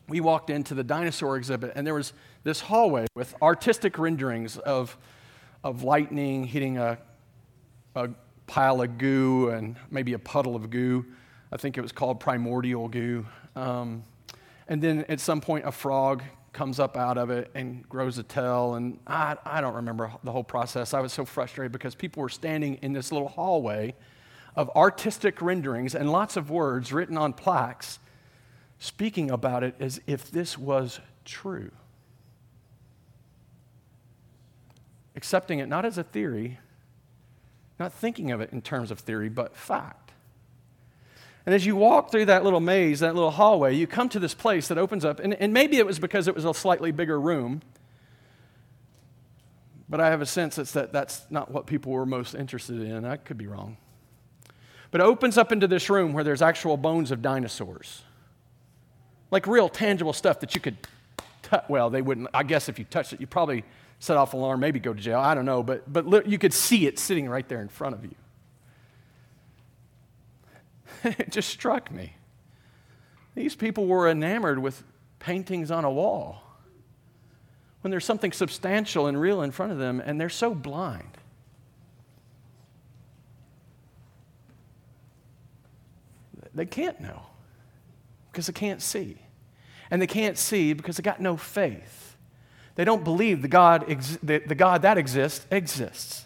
we 0.09 0.19
walked 0.19 0.49
into 0.49 0.73
the 0.73 0.83
dinosaur 0.83 1.37
exhibit, 1.37 1.71
and 1.75 1.87
there 1.87 1.93
was 1.93 2.13
this 2.43 2.59
hallway 2.59 3.07
with 3.15 3.33
artistic 3.41 3.97
renderings 3.97 4.57
of, 4.57 4.97
of 5.63 5.83
lightning 5.83 6.43
hitting 6.43 6.77
a, 6.77 6.97
a 7.95 8.09
pile 8.47 8.81
of 8.81 8.97
goo 8.97 9.49
and 9.49 9.75
maybe 9.91 10.13
a 10.13 10.19
puddle 10.19 10.55
of 10.55 10.69
goo. 10.69 11.05
I 11.51 11.57
think 11.57 11.77
it 11.77 11.81
was 11.81 11.91
called 11.91 12.19
primordial 12.19 12.87
goo. 12.87 13.25
Um, 13.59 14.03
and 14.67 14.81
then 14.81 15.05
at 15.09 15.19
some 15.19 15.41
point, 15.41 15.65
a 15.65 15.71
frog 15.71 16.23
comes 16.53 16.79
up 16.79 16.95
out 16.97 17.17
of 17.17 17.29
it 17.29 17.51
and 17.53 17.87
grows 17.89 18.17
a 18.17 18.23
tail. 18.23 18.75
And 18.75 18.99
I, 19.05 19.35
I 19.45 19.61
don't 19.61 19.75
remember 19.75 20.11
the 20.23 20.31
whole 20.31 20.43
process. 20.43 20.93
I 20.93 20.99
was 21.01 21.13
so 21.13 21.25
frustrated 21.25 21.71
because 21.71 21.95
people 21.95 22.21
were 22.21 22.29
standing 22.29 22.75
in 22.75 22.93
this 22.93 23.11
little 23.11 23.27
hallway 23.27 23.95
of 24.55 24.69
artistic 24.75 25.41
renderings 25.41 25.93
and 25.93 26.11
lots 26.11 26.37
of 26.37 26.49
words 26.49 26.91
written 26.91 27.17
on 27.17 27.33
plaques 27.33 27.99
speaking 28.79 29.29
about 29.29 29.63
it 29.63 29.75
as 29.79 29.99
if 30.07 30.31
this 30.31 30.57
was 30.57 30.99
true. 31.25 31.71
Accepting 35.15 35.59
it 35.59 35.67
not 35.67 35.85
as 35.85 35.97
a 35.97 36.03
theory, 36.03 36.59
not 37.77 37.91
thinking 37.91 38.31
of 38.31 38.39
it 38.41 38.51
in 38.51 38.61
terms 38.61 38.89
of 38.89 38.99
theory, 38.99 39.27
but 39.27 39.55
fact. 39.55 40.08
And 41.49 41.55
as 41.55 41.65
you 41.65 41.75
walk 41.75 42.11
through 42.11 42.25
that 42.25 42.43
little 42.43 42.59
maze, 42.59 42.99
that 42.99 43.15
little 43.15 43.31
hallway, 43.31 43.75
you 43.75 43.87
come 43.87 44.07
to 44.09 44.19
this 44.19 44.35
place 44.35 44.67
that 44.67 44.77
opens 44.77 45.03
up. 45.03 45.19
And, 45.19 45.33
and 45.33 45.51
maybe 45.51 45.77
it 45.77 45.85
was 45.87 45.97
because 45.97 46.27
it 46.27 46.35
was 46.35 46.45
a 46.45 46.53
slightly 46.53 46.91
bigger 46.91 47.19
room. 47.19 47.63
But 49.89 49.99
I 49.99 50.11
have 50.11 50.21
a 50.21 50.27
sense 50.27 50.57
that 50.57 50.93
that's 50.93 51.25
not 51.31 51.49
what 51.49 51.65
people 51.65 51.91
were 51.91 52.05
most 52.05 52.35
interested 52.35 52.79
in. 52.79 53.03
I 53.03 53.17
could 53.17 53.39
be 53.39 53.47
wrong. 53.47 53.77
But 54.91 55.01
it 55.01 55.05
opens 55.05 55.39
up 55.39 55.51
into 55.51 55.67
this 55.67 55.89
room 55.89 56.13
where 56.13 56.23
there's 56.23 56.43
actual 56.43 56.77
bones 56.77 57.09
of 57.09 57.23
dinosaurs. 57.23 58.03
Like 59.31 59.47
real 59.47 59.69
tangible 59.69 60.13
stuff 60.13 60.41
that 60.41 60.53
you 60.53 60.61
could 60.61 60.77
touch. 61.41 61.65
Well, 61.67 61.89
they 61.89 62.03
wouldn't. 62.03 62.27
I 62.31 62.43
guess 62.43 62.69
if 62.69 62.77
you 62.77 62.85
touched 62.85 63.13
it, 63.13 63.21
you 63.21 63.25
probably 63.25 63.63
set 63.97 64.17
off 64.17 64.35
an 64.35 64.39
alarm, 64.39 64.59
maybe 64.59 64.79
go 64.79 64.93
to 64.93 65.01
jail. 65.01 65.17
I 65.17 65.33
don't 65.33 65.45
know. 65.45 65.63
But, 65.63 65.91
but 65.91 66.27
you 66.27 66.37
could 66.37 66.53
see 66.53 66.85
it 66.85 66.99
sitting 66.99 67.27
right 67.27 67.49
there 67.49 67.63
in 67.63 67.69
front 67.69 67.95
of 67.95 68.03
you. 68.03 68.13
it 71.03 71.31
just 71.31 71.49
struck 71.49 71.91
me. 71.91 72.13
These 73.35 73.55
people 73.55 73.85
were 73.85 74.09
enamored 74.09 74.59
with 74.59 74.83
paintings 75.19 75.71
on 75.71 75.85
a 75.85 75.91
wall 75.91 76.43
when 77.81 77.91
there's 77.91 78.05
something 78.05 78.31
substantial 78.31 79.07
and 79.07 79.19
real 79.19 79.41
in 79.41 79.51
front 79.51 79.71
of 79.71 79.77
them, 79.77 80.01
and 80.03 80.19
they're 80.19 80.29
so 80.29 80.53
blind. 80.53 81.17
They 86.53 86.65
can't 86.65 86.99
know 86.99 87.21
because 88.31 88.47
they 88.47 88.53
can't 88.53 88.81
see. 88.81 89.17
And 89.91 90.01
they 90.01 90.07
can't 90.07 90.37
see 90.37 90.73
because 90.73 90.97
they 90.97 91.03
got 91.03 91.21
no 91.21 91.37
faith. 91.37 92.17
They 92.75 92.83
don't 92.83 93.03
believe 93.03 93.41
the 93.41 93.47
God, 93.47 93.85
ex- 93.87 94.17
the, 94.21 94.39
the 94.39 94.55
God 94.55 94.81
that 94.81 94.97
exists 94.97 95.45
exists. 95.51 96.25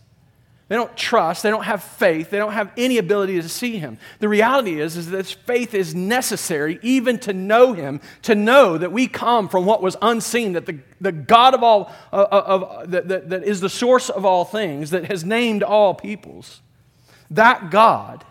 They 0.73 0.77
don't 0.77 0.97
trust, 0.97 1.43
they 1.43 1.51
don't 1.51 1.65
have 1.65 1.83
faith, 1.83 2.31
they 2.31 2.39
don't 2.39 2.53
have 2.53 2.71
any 2.77 2.97
ability 2.97 3.39
to 3.39 3.47
see 3.47 3.77
him. 3.77 3.99
The 4.17 4.27
reality 4.27 4.81
is, 4.81 4.97
is 4.97 5.11
that 5.11 5.27
faith 5.27 5.75
is 5.75 5.93
necessary 5.93 6.79
even 6.81 7.19
to 7.19 7.31
know 7.31 7.73
him, 7.73 8.01
to 8.23 8.33
know 8.33 8.79
that 8.79 8.91
we 8.91 9.05
come 9.07 9.49
from 9.49 9.67
what 9.67 9.83
was 9.83 9.95
unseen, 10.01 10.53
that 10.53 10.65
the, 10.65 10.79
the 10.99 11.11
God 11.11 11.53
of 11.53 11.61
all, 11.61 11.93
uh, 12.11 12.21
uh 12.21 12.43
of, 12.47 12.89
that, 12.89 13.07
that, 13.07 13.29
that 13.29 13.43
is 13.43 13.61
the 13.61 13.69
source 13.69 14.09
of 14.09 14.25
all 14.25 14.45
things, 14.45 14.89
that 14.89 15.05
has 15.05 15.23
named 15.23 15.61
all 15.61 15.93
peoples, 15.93 16.61
that 17.29 17.69
God 17.69 18.25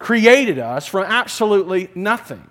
created 0.00 0.58
us 0.58 0.84
from 0.84 1.04
absolutely 1.04 1.90
nothing. 1.94 2.50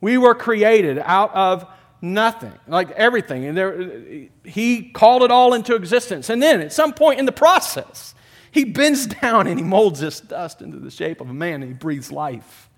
We 0.00 0.16
were 0.16 0.34
created 0.34 0.98
out 1.04 1.34
of 1.34 1.66
nothing, 2.14 2.52
like 2.66 2.90
everything. 2.92 3.44
And 3.44 3.56
there, 3.56 4.28
he 4.44 4.90
called 4.90 5.22
it 5.22 5.30
all 5.30 5.54
into 5.54 5.74
existence. 5.74 6.30
And 6.30 6.42
then 6.42 6.60
at 6.60 6.72
some 6.72 6.92
point 6.92 7.18
in 7.18 7.26
the 7.26 7.32
process, 7.32 8.14
he 8.50 8.64
bends 8.64 9.06
down 9.22 9.46
and 9.46 9.58
he 9.58 9.64
molds 9.64 10.00
this 10.00 10.20
dust 10.20 10.62
into 10.62 10.78
the 10.78 10.90
shape 10.90 11.20
of 11.20 11.28
a 11.28 11.34
man 11.34 11.62
and 11.62 11.64
he 11.64 11.74
breathes 11.74 12.10
life. 12.10 12.68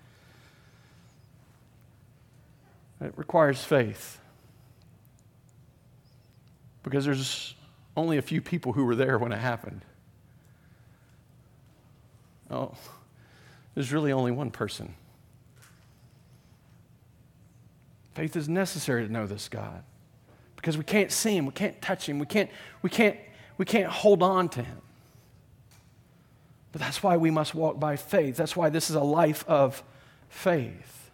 It 3.00 3.12
requires 3.16 3.62
faith. 3.62 4.20
Because 6.82 7.04
there's 7.04 7.54
only 7.96 8.18
a 8.18 8.22
few 8.22 8.40
people 8.40 8.72
who 8.72 8.84
were 8.84 8.96
there 8.96 9.18
when 9.18 9.32
it 9.32 9.38
happened. 9.38 9.82
Oh, 12.50 12.74
there's 13.74 13.92
really 13.92 14.10
only 14.10 14.32
one 14.32 14.50
person. 14.50 14.94
Faith 18.18 18.34
is 18.34 18.48
necessary 18.48 19.06
to 19.06 19.12
know 19.12 19.28
this 19.28 19.48
God 19.48 19.84
because 20.56 20.76
we 20.76 20.82
can't 20.82 21.12
see 21.12 21.36
him, 21.36 21.46
we 21.46 21.52
can't 21.52 21.80
touch 21.80 22.08
him, 22.08 22.18
we 22.18 22.26
can't, 22.26 22.50
we 22.82 22.90
can't, 22.90 23.16
we 23.58 23.64
can't 23.64 23.86
hold 23.88 24.24
on 24.24 24.48
to 24.48 24.60
him. 24.60 24.78
But 26.72 26.80
that's 26.80 27.00
why 27.00 27.16
we 27.16 27.30
must 27.30 27.54
walk 27.54 27.78
by 27.78 27.94
faith. 27.94 28.34
That's 28.36 28.56
why 28.56 28.70
this 28.70 28.90
is 28.90 28.96
a 28.96 29.04
life 29.04 29.44
of 29.46 29.84
faith. 30.28 31.12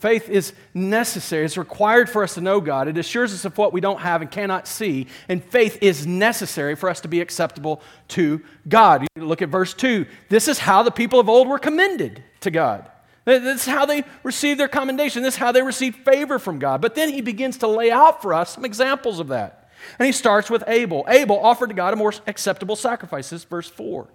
Faith 0.00 0.28
is 0.28 0.52
necessary. 0.74 1.44
It's 1.44 1.56
required 1.56 2.10
for 2.10 2.24
us 2.24 2.34
to 2.34 2.40
know 2.40 2.60
God. 2.60 2.88
It 2.88 2.98
assures 2.98 3.32
us 3.32 3.44
of 3.44 3.56
what 3.56 3.72
we 3.72 3.80
don't 3.80 4.00
have 4.00 4.20
and 4.20 4.28
cannot 4.28 4.66
see. 4.66 5.06
And 5.28 5.44
faith 5.44 5.78
is 5.80 6.08
necessary 6.08 6.74
for 6.74 6.90
us 6.90 7.02
to 7.02 7.08
be 7.08 7.20
acceptable 7.20 7.80
to 8.08 8.42
God. 8.68 9.06
You 9.14 9.24
look 9.24 9.42
at 9.42 9.48
verse 9.48 9.72
2. 9.74 10.06
This 10.28 10.48
is 10.48 10.58
how 10.58 10.82
the 10.82 10.90
people 10.90 11.20
of 11.20 11.28
old 11.28 11.46
were 11.46 11.60
commended 11.60 12.24
to 12.40 12.50
God. 12.50 12.90
This 13.24 13.62
is 13.62 13.66
how 13.66 13.86
they 13.86 14.04
received 14.22 14.60
their 14.60 14.68
commendation. 14.68 15.22
This 15.22 15.34
is 15.34 15.38
how 15.38 15.52
they 15.52 15.62
received 15.62 16.04
favor 16.04 16.38
from 16.38 16.58
God. 16.58 16.82
But 16.82 16.94
then 16.94 17.08
he 17.08 17.22
begins 17.22 17.58
to 17.58 17.66
lay 17.66 17.90
out 17.90 18.20
for 18.20 18.34
us 18.34 18.54
some 18.54 18.64
examples 18.64 19.18
of 19.18 19.28
that. 19.28 19.70
And 19.98 20.06
he 20.06 20.12
starts 20.12 20.50
with 20.50 20.64
Abel. 20.66 21.04
Abel 21.08 21.38
offered 21.38 21.68
to 21.68 21.74
God 21.74 21.92
a 21.92 21.96
more 21.96 22.12
acceptable 22.26 22.76
sacrifice. 22.76 23.30
This 23.30 23.44
verse 23.44 23.68
4. 23.68 24.08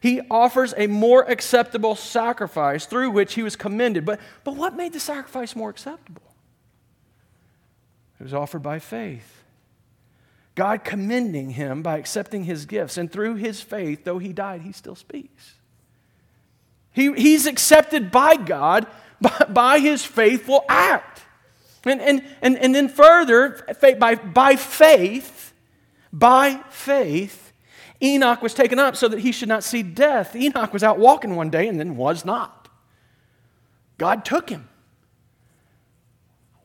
He 0.00 0.20
offers 0.30 0.74
a 0.76 0.86
more 0.86 1.22
acceptable 1.22 1.96
sacrifice 1.96 2.86
through 2.86 3.10
which 3.10 3.34
he 3.34 3.42
was 3.42 3.56
commended. 3.56 4.04
But, 4.04 4.20
but 4.44 4.54
what 4.54 4.76
made 4.76 4.92
the 4.92 5.00
sacrifice 5.00 5.56
more 5.56 5.70
acceptable? 5.70 6.22
It 8.20 8.22
was 8.22 8.34
offered 8.34 8.62
by 8.62 8.78
faith. 8.78 9.42
God 10.54 10.84
commending 10.84 11.50
him 11.50 11.82
by 11.82 11.98
accepting 11.98 12.44
his 12.44 12.66
gifts. 12.66 12.96
And 12.96 13.10
through 13.10 13.36
his 13.36 13.60
faith, 13.60 14.04
though 14.04 14.18
he 14.18 14.32
died, 14.32 14.62
he 14.62 14.72
still 14.72 14.94
speaks. 14.94 15.54
He, 16.94 17.12
he's 17.12 17.44
accepted 17.44 18.10
by 18.10 18.36
God 18.36 18.86
by, 19.20 19.46
by 19.50 19.78
his 19.80 20.04
faithful 20.04 20.64
act. 20.68 21.22
And, 21.84 22.00
and, 22.00 22.24
and, 22.40 22.56
and 22.56 22.74
then 22.74 22.88
further, 22.88 23.66
by, 23.98 24.14
by 24.14 24.56
faith, 24.56 25.52
by 26.12 26.60
faith, 26.70 27.52
Enoch 28.00 28.40
was 28.40 28.54
taken 28.54 28.78
up 28.78 28.96
so 28.96 29.08
that 29.08 29.18
he 29.18 29.32
should 29.32 29.48
not 29.48 29.64
see 29.64 29.82
death. 29.82 30.34
Enoch 30.34 30.72
was 30.72 30.82
out 30.82 30.98
walking 30.98 31.36
one 31.36 31.50
day 31.50 31.68
and 31.68 31.78
then 31.78 31.96
was 31.96 32.24
not. 32.24 32.68
God 33.98 34.24
took 34.24 34.48
him. 34.48 34.68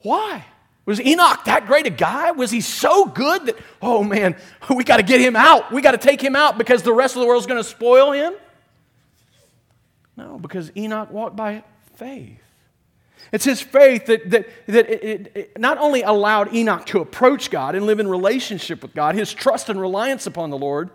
Why? 0.02 0.46
Was 0.86 1.02
Enoch 1.02 1.44
that 1.46 1.68
great 1.68 1.86
a 1.86 1.92
guy? 1.92 2.32
Was 2.32 2.50
he 2.50 2.62
so 2.62 3.06
good 3.06 3.48
that, 3.48 3.58
oh 3.82 4.04
man, 4.04 4.36
we 4.76 4.84
got 4.84 4.98
to 4.98 5.04
get 5.04 5.22
him 5.22 5.36
out. 5.36 5.72
We 5.72 5.82
got 5.82 5.92
to 5.92 5.98
take 5.98 6.22
him 6.22 6.36
out 6.36 6.58
because 6.58 6.84
the 6.84 6.94
rest 6.94 7.16
of 7.16 7.22
the 7.22 7.28
world's 7.28 7.46
going 7.46 7.62
to 7.62 7.70
spoil 7.70 8.12
him? 8.12 8.34
No, 10.20 10.38
because 10.38 10.70
Enoch 10.76 11.10
walked 11.12 11.38
by 11.38 11.64
faith. 11.96 12.42
It's 13.32 13.46
his 13.46 13.62
faith 13.62 14.08
that, 14.08 14.30
that, 14.32 14.50
that 14.68 14.90
it, 14.90 15.04
it, 15.04 15.32
it 15.34 15.58
not 15.58 15.78
only 15.78 16.02
allowed 16.02 16.54
Enoch 16.54 16.86
to 16.88 17.00
approach 17.00 17.50
God 17.50 17.74
and 17.74 17.86
live 17.86 18.02
in 18.02 18.08
relationship 18.08 18.82
with 18.82 18.94
God, 18.94 19.16
his 19.16 19.34
trust 19.34 19.70
and 19.70 19.80
reliance 19.80 20.28
upon 20.28 20.50
the 20.50 20.58
Lord, 20.58 20.90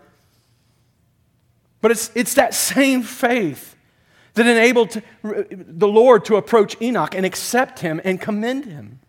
but 1.81 1.89
it's, 1.89 2.11
it's 2.13 2.35
that 2.35 2.53
same 2.53 3.01
faith 3.01 3.75
that 4.35 4.45
enabled 4.45 4.91
to, 4.91 5.01
the 5.23 5.87
Lord 5.87 6.23
to 6.25 6.35
approach 6.35 6.79
Enoch 6.79 7.15
and 7.15 7.25
accept 7.25 7.79
him 7.79 7.99
and 8.03 8.21
commend 8.21 8.65
him. 8.65 8.99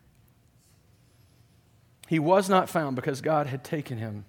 He 2.09 2.19
was 2.19 2.49
not 2.49 2.71
found 2.71 2.97
because 2.97 3.21
God 3.21 3.49
had 3.49 3.63
taken 3.65 3.99
him 3.99 4.25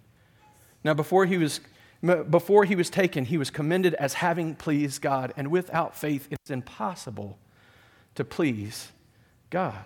Now, 0.84 0.94
before 0.94 1.26
he 1.26 1.38
was 1.38 1.62
before 2.02 2.66
he 2.66 2.76
was 2.76 2.90
taken, 2.90 3.26
he 3.26 3.38
was 3.38 3.50
commended 3.50 3.94
as 3.96 4.16
having 4.16 4.56
pleased 4.56 5.02
God, 5.02 5.34
and 5.36 5.50
without 5.50 5.96
faith, 5.96 6.28
it's 6.32 6.52
impossible 6.52 7.40
to 8.16 8.24
please 8.24 8.92
God. 9.50 9.86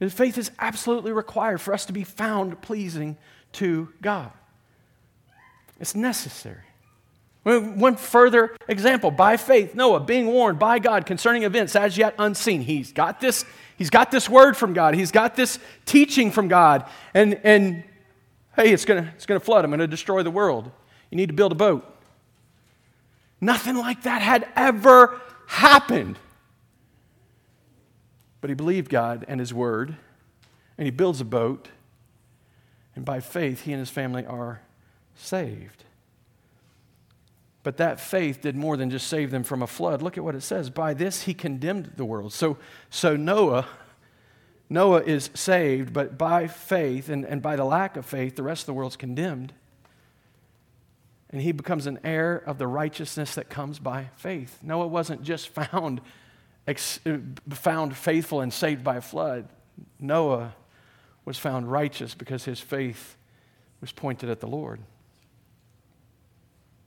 And 0.00 0.12
Faith 0.12 0.38
is 0.38 0.50
absolutely 0.58 1.12
required 1.12 1.60
for 1.60 1.72
us 1.72 1.86
to 1.86 1.92
be 1.92 2.04
found 2.04 2.60
pleasing 2.62 3.16
to 3.52 3.88
God. 4.02 4.30
It's 5.80 5.94
necessary. 5.94 6.62
One 7.42 7.96
further 7.96 8.56
example 8.68 9.10
by 9.10 9.36
faith, 9.36 9.74
Noah 9.74 10.00
being 10.00 10.28
warned 10.28 10.58
by 10.58 10.78
God 10.78 11.04
concerning 11.04 11.42
events 11.42 11.76
as 11.76 11.98
yet 11.98 12.14
unseen. 12.18 12.62
He's 12.62 12.90
got 12.90 13.20
this, 13.20 13.44
he's 13.76 13.90
got 13.90 14.10
this 14.10 14.30
word 14.30 14.56
from 14.56 14.72
God, 14.72 14.94
he's 14.94 15.12
got 15.12 15.36
this 15.36 15.58
teaching 15.84 16.30
from 16.30 16.48
God, 16.48 16.88
and, 17.12 17.38
and 17.44 17.84
hey, 18.56 18.72
it's 18.72 18.86
gonna, 18.86 19.12
it's 19.14 19.26
gonna 19.26 19.40
flood, 19.40 19.64
I'm 19.64 19.70
gonna 19.70 19.86
destroy 19.86 20.22
the 20.22 20.30
world. 20.30 20.70
You 21.14 21.18
need 21.18 21.28
to 21.28 21.32
build 21.32 21.52
a 21.52 21.54
boat. 21.54 21.88
Nothing 23.40 23.76
like 23.76 24.02
that 24.02 24.20
had 24.20 24.48
ever 24.56 25.20
happened. 25.46 26.18
But 28.40 28.50
he 28.50 28.54
believed 28.54 28.90
God 28.90 29.24
and 29.28 29.38
his 29.38 29.54
word, 29.54 29.94
and 30.76 30.86
he 30.86 30.90
builds 30.90 31.20
a 31.20 31.24
boat, 31.24 31.68
and 32.96 33.04
by 33.04 33.20
faith, 33.20 33.60
he 33.60 33.72
and 33.72 33.78
his 33.78 33.90
family 33.90 34.26
are 34.26 34.60
saved. 35.14 35.84
But 37.62 37.76
that 37.76 38.00
faith 38.00 38.40
did 38.42 38.56
more 38.56 38.76
than 38.76 38.90
just 38.90 39.06
save 39.06 39.30
them 39.30 39.44
from 39.44 39.62
a 39.62 39.68
flood. 39.68 40.02
Look 40.02 40.18
at 40.18 40.24
what 40.24 40.34
it 40.34 40.42
says. 40.42 40.68
By 40.68 40.94
this 40.94 41.22
he 41.22 41.32
condemned 41.32 41.92
the 41.94 42.04
world. 42.04 42.32
So, 42.32 42.58
so 42.90 43.14
Noah, 43.14 43.68
Noah 44.68 45.02
is 45.02 45.30
saved, 45.32 45.92
but 45.92 46.18
by 46.18 46.48
faith 46.48 47.08
and, 47.08 47.24
and 47.24 47.40
by 47.40 47.54
the 47.54 47.64
lack 47.64 47.96
of 47.96 48.04
faith, 48.04 48.34
the 48.34 48.42
rest 48.42 48.62
of 48.62 48.66
the 48.66 48.74
world's 48.74 48.96
condemned. 48.96 49.52
And 51.34 51.42
he 51.42 51.50
becomes 51.50 51.88
an 51.88 51.98
heir 52.04 52.36
of 52.46 52.58
the 52.58 52.68
righteousness 52.68 53.34
that 53.34 53.48
comes 53.48 53.80
by 53.80 54.10
faith. 54.14 54.60
Noah 54.62 54.86
wasn't 54.86 55.24
just 55.24 55.48
found, 55.48 56.00
ex, 56.64 57.00
found 57.50 57.96
faithful 57.96 58.40
and 58.40 58.52
saved 58.52 58.84
by 58.84 58.98
a 58.98 59.00
flood. 59.00 59.48
Noah 59.98 60.54
was 61.24 61.36
found 61.36 61.68
righteous 61.68 62.14
because 62.14 62.44
his 62.44 62.60
faith 62.60 63.16
was 63.80 63.90
pointed 63.90 64.30
at 64.30 64.38
the 64.38 64.46
Lord. 64.46 64.78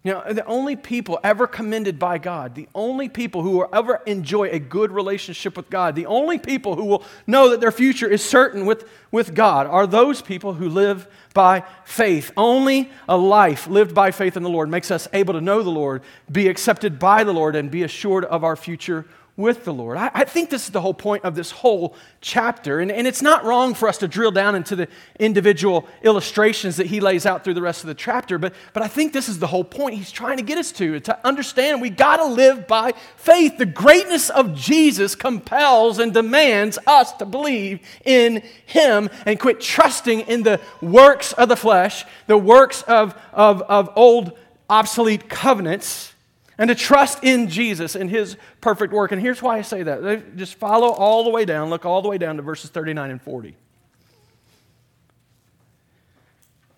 You 0.08 0.14
know, 0.14 0.24
the 0.32 0.46
only 0.46 0.78
people 0.78 1.20
ever 1.22 1.48
commended 1.48 2.00
by 2.00 2.18
God, 2.18 2.56
the 2.56 2.70
only 2.74 3.10
people 3.10 3.42
who 3.42 3.58
will 3.58 3.70
ever 3.74 4.02
enjoy 4.06 4.48
a 4.48 4.58
good 4.58 4.90
relationship 4.94 5.58
with 5.58 5.70
God, 5.70 5.98
the 5.98 6.06
only 6.06 6.40
people 6.40 6.78
who 6.78 6.86
will 6.86 7.04
know 7.28 7.50
that 7.50 7.60
their 7.60 7.74
future 7.74 8.08
is 8.08 8.24
certain 8.24 8.66
with, 8.66 8.90
with 9.12 9.36
God 9.36 9.68
are 9.68 9.86
those 9.86 10.22
people 10.22 10.54
who 10.54 10.70
live 10.70 11.10
by 11.34 11.66
faith. 11.84 12.32
Only 12.38 12.90
a 13.10 13.18
life 13.18 13.68
lived 13.68 13.94
by 13.94 14.12
faith 14.12 14.38
in 14.38 14.44
the 14.44 14.50
Lord 14.50 14.70
makes 14.70 14.92
us 14.92 15.10
able 15.12 15.34
to 15.34 15.42
know 15.42 15.62
the 15.62 15.72
Lord, 15.72 16.04
be 16.32 16.48
accepted 16.48 17.00
by 17.00 17.26
the 17.26 17.34
Lord, 17.34 17.58
and 17.58 17.70
be 17.70 17.84
assured 17.84 18.24
of 18.24 18.46
our 18.46 18.56
future 18.56 19.06
with 19.38 19.66
the 19.66 19.74
Lord. 19.74 19.98
I, 19.98 20.10
I, 20.16 20.24
think 20.24 20.50
this 20.50 20.66
is 20.66 20.72
the 20.72 20.82
whole 20.82 20.96
point 20.96 21.24
of 21.24 21.36
this 21.36 21.52
whole 21.52 21.96
chapter. 22.22 22.80
And, 22.80 22.92
and 22.92 23.06
it's 23.06 23.22
not 23.22 23.46
wrong 23.46 23.76
for 23.76 23.88
us 23.88 24.00
to 24.00 24.08
drill 24.08 24.32
down 24.32 24.56
into 24.56 24.76
the 24.76 24.88
individual 25.20 25.88
illustrations 26.02 26.78
that 26.78 26.88
he 26.88 27.00
lays 27.00 27.28
out 27.28 27.44
through 27.44 27.54
the 27.54 27.62
rest 27.62 27.82
of 27.84 27.88
the 27.88 27.94
chapter, 27.94 28.40
but, 28.40 28.54
but 28.74 28.82
I 28.82 28.88
think 28.88 29.14
this 29.14 29.30
is 29.30 29.38
the 29.38 29.46
whole 29.46 29.64
point 29.64 29.96
he's 29.96 30.12
trying 30.12 30.38
to 30.38 30.44
get 30.44 30.58
us 30.58 30.72
to, 30.74 31.00
to 31.02 31.26
understand 31.26 31.82
we 31.82 31.92
got 31.92 32.18
to 32.18 32.26
live 32.26 32.68
by 32.68 32.94
faith. 33.16 33.60
The 33.60 33.68
greatness 33.68 34.32
of 34.32 34.56
Jesus 34.56 35.14
compels 35.14 36.00
and 36.00 36.12
demands 36.12 36.80
us 36.88 37.14
to 37.14 37.26
believe 37.26 37.80
in 38.04 38.42
him 38.66 39.08
and 39.28 39.40
quit 39.40 39.62
trusting 39.62 40.22
in 40.22 40.42
the 40.42 40.60
works 40.82 41.34
of 41.34 41.48
the 41.48 41.56
flesh, 41.56 42.06
the 42.26 42.40
works 42.40 42.82
of, 42.84 43.16
of, 43.34 43.62
of 43.62 43.92
old 43.96 44.36
obsolete 44.68 45.30
covenants 45.30 46.14
and 46.58 46.70
to 46.70 46.76
trust 46.76 47.24
in 47.24 47.50
Jesus 47.50 47.96
and 47.96 48.10
his 48.10 48.36
perfect 48.62 48.92
work. 48.92 49.12
And 49.12 49.22
here's 49.22 49.42
why 49.42 49.58
I 49.58 49.62
say 49.62 49.84
that. 49.84 50.36
Just 50.36 50.56
follow 50.56 50.90
all 50.90 51.24
the 51.24 51.30
way 51.30 51.46
down, 51.46 51.70
look 51.70 51.86
all 51.86 52.02
the 52.02 52.10
way 52.10 52.18
down 52.18 52.38
to 52.38 52.42
verses 52.42 52.70
39 52.70 53.12
and 53.12 53.22
40. 53.22 53.56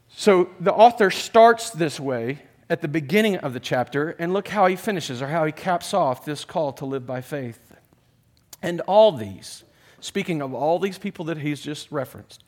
So 0.09 0.49
the 0.59 0.73
author 0.73 1.09
starts 1.11 1.69
this 1.69 1.99
way 1.99 2.39
at 2.69 2.81
the 2.81 2.87
beginning 2.87 3.37
of 3.37 3.53
the 3.53 3.59
chapter, 3.59 4.11
and 4.19 4.31
look 4.31 4.49
how 4.49 4.67
he 4.67 4.75
finishes 4.75 5.23
or 5.23 5.27
how 5.27 5.43
he 5.43 5.51
caps 5.51 5.91
off 5.91 6.23
this 6.23 6.45
call 6.45 6.71
to 6.73 6.85
live 6.85 7.03
by 7.07 7.19
faith. 7.19 7.59
And 8.61 8.81
all 8.81 9.11
these, 9.11 9.63
speaking 10.01 10.39
of 10.41 10.53
all 10.53 10.77
these 10.77 10.99
people 10.99 11.25
that 11.25 11.37
he's 11.37 11.61
just 11.61 11.91
referenced, 11.91 12.43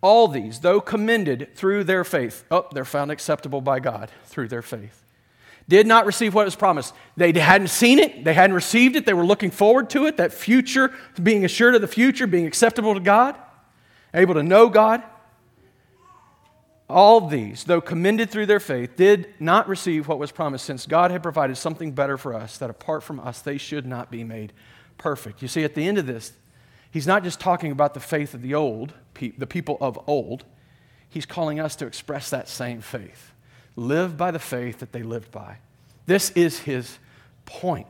all 0.00 0.28
these, 0.28 0.60
though 0.60 0.80
commended 0.80 1.56
through 1.56 1.82
their 1.84 2.04
faith, 2.04 2.44
oh, 2.52 2.68
they're 2.70 2.84
found 2.84 3.10
acceptable 3.10 3.60
by 3.60 3.80
God 3.80 4.12
through 4.26 4.46
their 4.46 4.62
faith 4.62 5.07
did 5.68 5.86
not 5.86 6.06
receive 6.06 6.34
what 6.34 6.46
was 6.46 6.56
promised. 6.56 6.94
They 7.16 7.32
hadn't 7.32 7.68
seen 7.68 7.98
it, 7.98 8.24
they 8.24 8.32
hadn't 8.32 8.54
received 8.54 8.96
it, 8.96 9.04
they 9.04 9.12
were 9.12 9.24
looking 9.24 9.50
forward 9.50 9.90
to 9.90 10.06
it, 10.06 10.16
that 10.16 10.32
future, 10.32 10.92
being 11.22 11.44
assured 11.44 11.74
of 11.74 11.82
the 11.82 11.88
future, 11.88 12.26
being 12.26 12.46
acceptable 12.46 12.94
to 12.94 13.00
God, 13.00 13.36
able 14.14 14.34
to 14.34 14.42
know 14.42 14.68
God. 14.68 15.02
All 16.88 17.20
these, 17.28 17.64
though 17.64 17.82
commended 17.82 18.30
through 18.30 18.46
their 18.46 18.60
faith, 18.60 18.96
did 18.96 19.34
not 19.38 19.68
receive 19.68 20.08
what 20.08 20.18
was 20.18 20.32
promised, 20.32 20.64
since 20.64 20.86
God 20.86 21.10
had 21.10 21.22
provided 21.22 21.56
something 21.56 21.92
better 21.92 22.16
for 22.16 22.32
us, 22.32 22.56
that 22.58 22.70
apart 22.70 23.02
from 23.02 23.20
us, 23.20 23.42
they 23.42 23.58
should 23.58 23.84
not 23.84 24.10
be 24.10 24.24
made 24.24 24.54
perfect. 24.96 25.42
You 25.42 25.48
see, 25.48 25.64
at 25.64 25.74
the 25.74 25.86
end 25.86 25.98
of 25.98 26.06
this, 26.06 26.32
he's 26.90 27.06
not 27.06 27.24
just 27.24 27.40
talking 27.40 27.72
about 27.72 27.92
the 27.92 28.00
faith 28.00 28.32
of 28.32 28.40
the 28.40 28.54
old, 28.54 28.94
the 29.36 29.46
people 29.46 29.76
of 29.82 29.98
old, 30.06 30.46
he's 31.10 31.26
calling 31.26 31.60
us 31.60 31.76
to 31.76 31.86
express 31.86 32.30
that 32.30 32.48
same 32.48 32.80
faith 32.80 33.32
live 33.78 34.16
by 34.16 34.30
the 34.30 34.38
faith 34.38 34.80
that 34.80 34.92
they 34.92 35.02
lived 35.02 35.30
by. 35.30 35.58
This 36.06 36.30
is 36.30 36.60
his 36.60 36.98
point. 37.46 37.86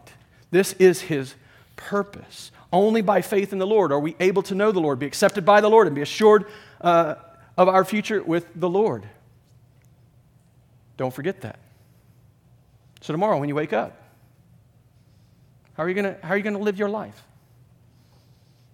This 0.51 0.75
is 0.75 1.01
his 1.01 1.35
purpose. 1.77 2.51
Only 2.73 3.01
by 3.01 3.23
faith 3.23 3.53
in 3.53 3.59
the 3.59 3.67
Lord 3.67 3.91
are 3.91 3.99
we 3.99 4.15
able 4.21 4.43
to 4.43 4.55
know 4.55 4.71
the 4.71 4.81
Lord, 4.81 4.99
be 4.99 5.07
accepted 5.07 5.45
by 5.45 5.61
the 5.61 5.71
Lord, 5.71 5.87
and 5.87 5.97
be 5.97 6.03
assured 6.03 6.47
uh, 6.81 7.15
of 7.57 7.69
our 7.69 7.85
future 7.85 8.23
with 8.23 8.47
the 8.55 8.69
Lord. 8.69 9.09
Don't 10.97 11.15
forget 11.15 11.41
that. 11.41 11.59
So, 13.01 13.13
tomorrow 13.13 13.39
when 13.39 13.49
you 13.49 13.55
wake 13.55 13.73
up, 13.73 13.97
how 15.75 15.85
are 15.85 15.89
you 15.89 15.95
going 15.95 16.55
to 16.55 16.59
live 16.59 16.79
your 16.79 16.89
life? 16.89 17.23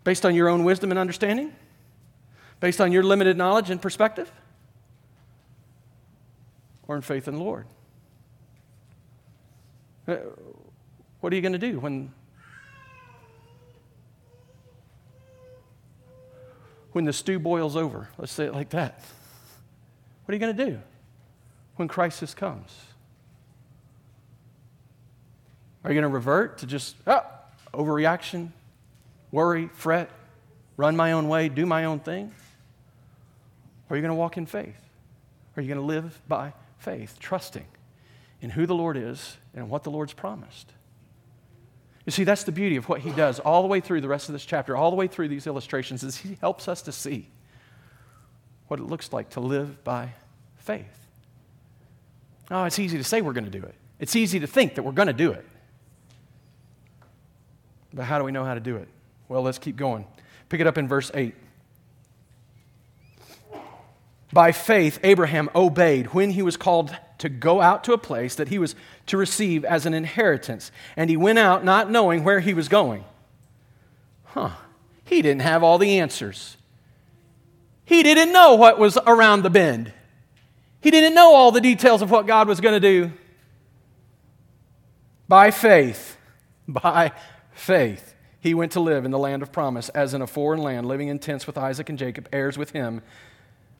Based 0.03 0.25
on 0.25 0.35
your 0.35 0.49
own 0.49 0.65
wisdom 0.65 0.91
and 0.91 0.99
understanding? 0.99 1.53
Based 2.61 2.81
on 2.81 2.93
your 2.93 3.03
limited 3.03 3.37
knowledge 3.37 3.71
and 3.71 3.81
perspective? 3.81 4.33
Or 6.87 6.97
in 6.97 7.03
faith 7.03 7.29
in 7.29 7.35
the 7.35 7.43
Lord? 7.43 7.67
Uh, 10.07 10.17
what 11.21 11.33
are 11.33 11.37
you 11.37 11.43
going 11.43 11.53
to 11.53 11.59
do 11.59 11.81
when, 11.81 12.13
when 16.93 17.05
the 17.05 17.13
stew 17.13 17.39
boils 17.39 17.77
over? 17.77 18.09
Let's 18.19 18.33
say 18.33 18.45
it 18.45 18.53
like 18.53 18.71
that. 18.71 19.01
What 20.25 20.33
are 20.33 20.35
you 20.35 20.41
going 20.41 20.57
to 20.57 20.67
do 20.67 20.81
when 21.77 21.89
crisis 21.89 22.35
comes? 22.35 22.71
Are 25.83 25.91
you 25.91 25.95
going 25.95 26.11
to 26.11 26.15
revert 26.15 26.59
to 26.59 26.67
just 26.67 26.97
oh, 27.07 27.25
overreaction, 27.73 28.51
worry, 29.31 29.69
fret, 29.73 30.11
run 30.77 30.97
my 30.97 31.13
own 31.13 31.29
way, 31.29 31.49
do 31.49 31.67
my 31.67 31.85
own 31.85 32.01
thing? 32.01 32.33
Or 33.89 33.95
are 33.95 33.97
you 33.97 34.03
going 34.03 34.11
to 34.11 34.15
walk 34.15 34.37
in 34.37 34.47
faith? 34.47 34.77
Are 35.57 35.63
you 35.63 35.69
going 35.69 35.81
to 35.81 35.87
live 35.87 36.21
by 36.27 36.53
faith, 36.79 37.19
trusting 37.19 37.67
in 38.41 38.51
who 38.51 38.67
the 38.67 38.75
Lord 38.75 38.97
is 38.97 39.37
and 39.55 39.71
what 39.71 39.85
the 39.85 39.91
Lord's 39.91 40.13
promised. 40.13 40.73
You 42.05 42.13
see, 42.13 42.25
that's 42.25 42.45
the 42.45 42.53
beauty 42.53 42.77
of 42.77 42.89
what 42.89 43.01
he 43.01 43.11
does 43.11 43.41
all 43.41 43.63
the 43.63 43.69
way 43.69 43.81
through 43.81 44.03
the 44.03 44.09
rest 44.09 44.29
of 44.29 44.35
this 44.35 44.45
chapter, 44.45 44.77
all 44.77 44.91
the 44.91 44.97
way 44.97 45.07
through 45.07 45.29
these 45.29 45.47
illustrations, 45.47 46.03
is 46.03 46.19
he 46.19 46.37
helps 46.41 46.69
us 46.69 46.83
to 46.83 46.93
see 46.93 47.31
what 48.69 48.79
it 48.81 48.85
looks 48.85 49.13
like 49.13 49.31
to 49.31 49.41
live 49.41 49.83
by 49.85 50.11
faith. 50.57 51.07
Oh, 52.51 52.65
it's 52.65 52.79
easy 52.79 52.99
to 52.99 53.05
say 53.05 53.23
we're 53.23 53.33
going 53.33 53.51
to 53.51 53.59
do 53.59 53.65
it. 53.65 53.75
It's 53.99 54.17
easy 54.17 54.41
to 54.41 54.47
think 54.47 54.75
that 54.75 54.83
we're 54.83 54.93
going 54.93 55.09
to 55.09 55.15
do 55.15 55.33
it. 55.33 55.47
But 57.95 58.05
how 58.05 58.19
do 58.19 58.25
we 58.25 58.33
know 58.33 58.45
how 58.45 58.55
to 58.55 58.61
do 58.61 58.77
it? 58.77 58.89
Well, 59.29 59.43
let's 59.43 59.59
keep 59.59 59.77
going. 59.77 60.07
Pick 60.49 60.61
it 60.61 60.67
up 60.67 60.77
in 60.77 60.87
verse 60.89 61.11
8. 61.15 61.35
By 64.35 64.51
faith, 64.51 64.99
Abraham 65.05 65.49
obeyed 65.55 66.09
when 66.13 66.31
he 66.31 66.43
was 66.43 66.57
called 66.57 66.95
to 67.19 67.29
go 67.29 67.61
out 67.61 67.85
to 67.85 67.93
a 67.93 67.99
place 67.99 68.35
that 68.35 68.49
he 68.49 68.59
was 68.59 68.75
to 69.07 69.17
receive 69.17 69.65
as 69.65 69.87
an 69.87 69.95
inheritance. 69.95 70.73
And 70.97 71.09
he 71.09 71.17
went 71.17 71.39
out 71.39 71.65
not 71.65 71.89
knowing 71.89 72.25
where 72.25 72.41
he 72.41 72.53
was 72.53 72.69
going. 72.69 73.05
Huh. 74.25 74.51
He 75.05 75.23
didn't 75.23 75.43
have 75.43 75.63
all 75.63 75.79
the 75.79 76.01
answers. 76.01 76.57
He 77.85 78.03
didn't 78.03 78.33
know 78.33 78.57
what 78.57 78.77
was 78.77 78.99
around 79.07 79.43
the 79.43 79.51
bend. 79.51 79.93
He 80.81 80.91
didn't 80.91 81.15
know 81.15 81.33
all 81.33 81.53
the 81.53 81.61
details 81.61 82.03
of 82.03 82.11
what 82.11 82.27
God 82.27 82.49
was 82.49 82.61
going 82.61 82.75
to 82.75 82.81
do. 82.81 83.13
By 85.29 85.53
faith, 85.53 86.17
by 86.69 87.13
faith, 87.53 88.17
he 88.41 88.53
went 88.53 88.73
to 88.73 88.81
live 88.81 89.05
in 89.05 89.13
the 89.13 89.19
land 89.19 89.43
of 89.43 89.53
promise 89.53 89.91
as 89.91 90.13
in 90.13 90.23
a 90.23 90.27
foreign 90.27 90.61
land, 90.61 90.89
living 90.89 91.07
in 91.07 91.21
tents 91.21 91.47
with 91.47 91.57
Isaac 91.57 91.89
and 91.89 91.97
Jacob, 91.97 92.29
heirs 92.33 92.59
with 92.59 92.71
him 92.71 93.01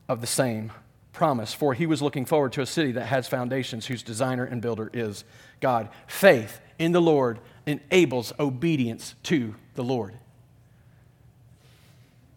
of 0.09 0.21
the 0.21 0.27
same 0.27 0.73
promise, 1.13 1.55
for 1.55 1.75
he 1.75 1.87
was 1.87 2.03
looking 2.03 2.25
forward 2.25 2.53
to 2.53 2.61
a 2.61 2.67
city 2.67 2.93
that 2.93 3.07
has 3.07 3.29
foundations, 3.29 3.87
whose 3.87 4.03
designer 4.03 4.45
and 4.45 4.61
builder 4.61 4.91
is 4.93 5.25
God. 5.61 5.89
Faith 6.07 6.61
in 6.79 6.93
the 6.93 7.01
Lord 7.01 7.39
enables 7.67 8.33
obedience 8.39 9.15
to 9.25 9.55
the 9.75 9.85
Lord. 9.85 10.15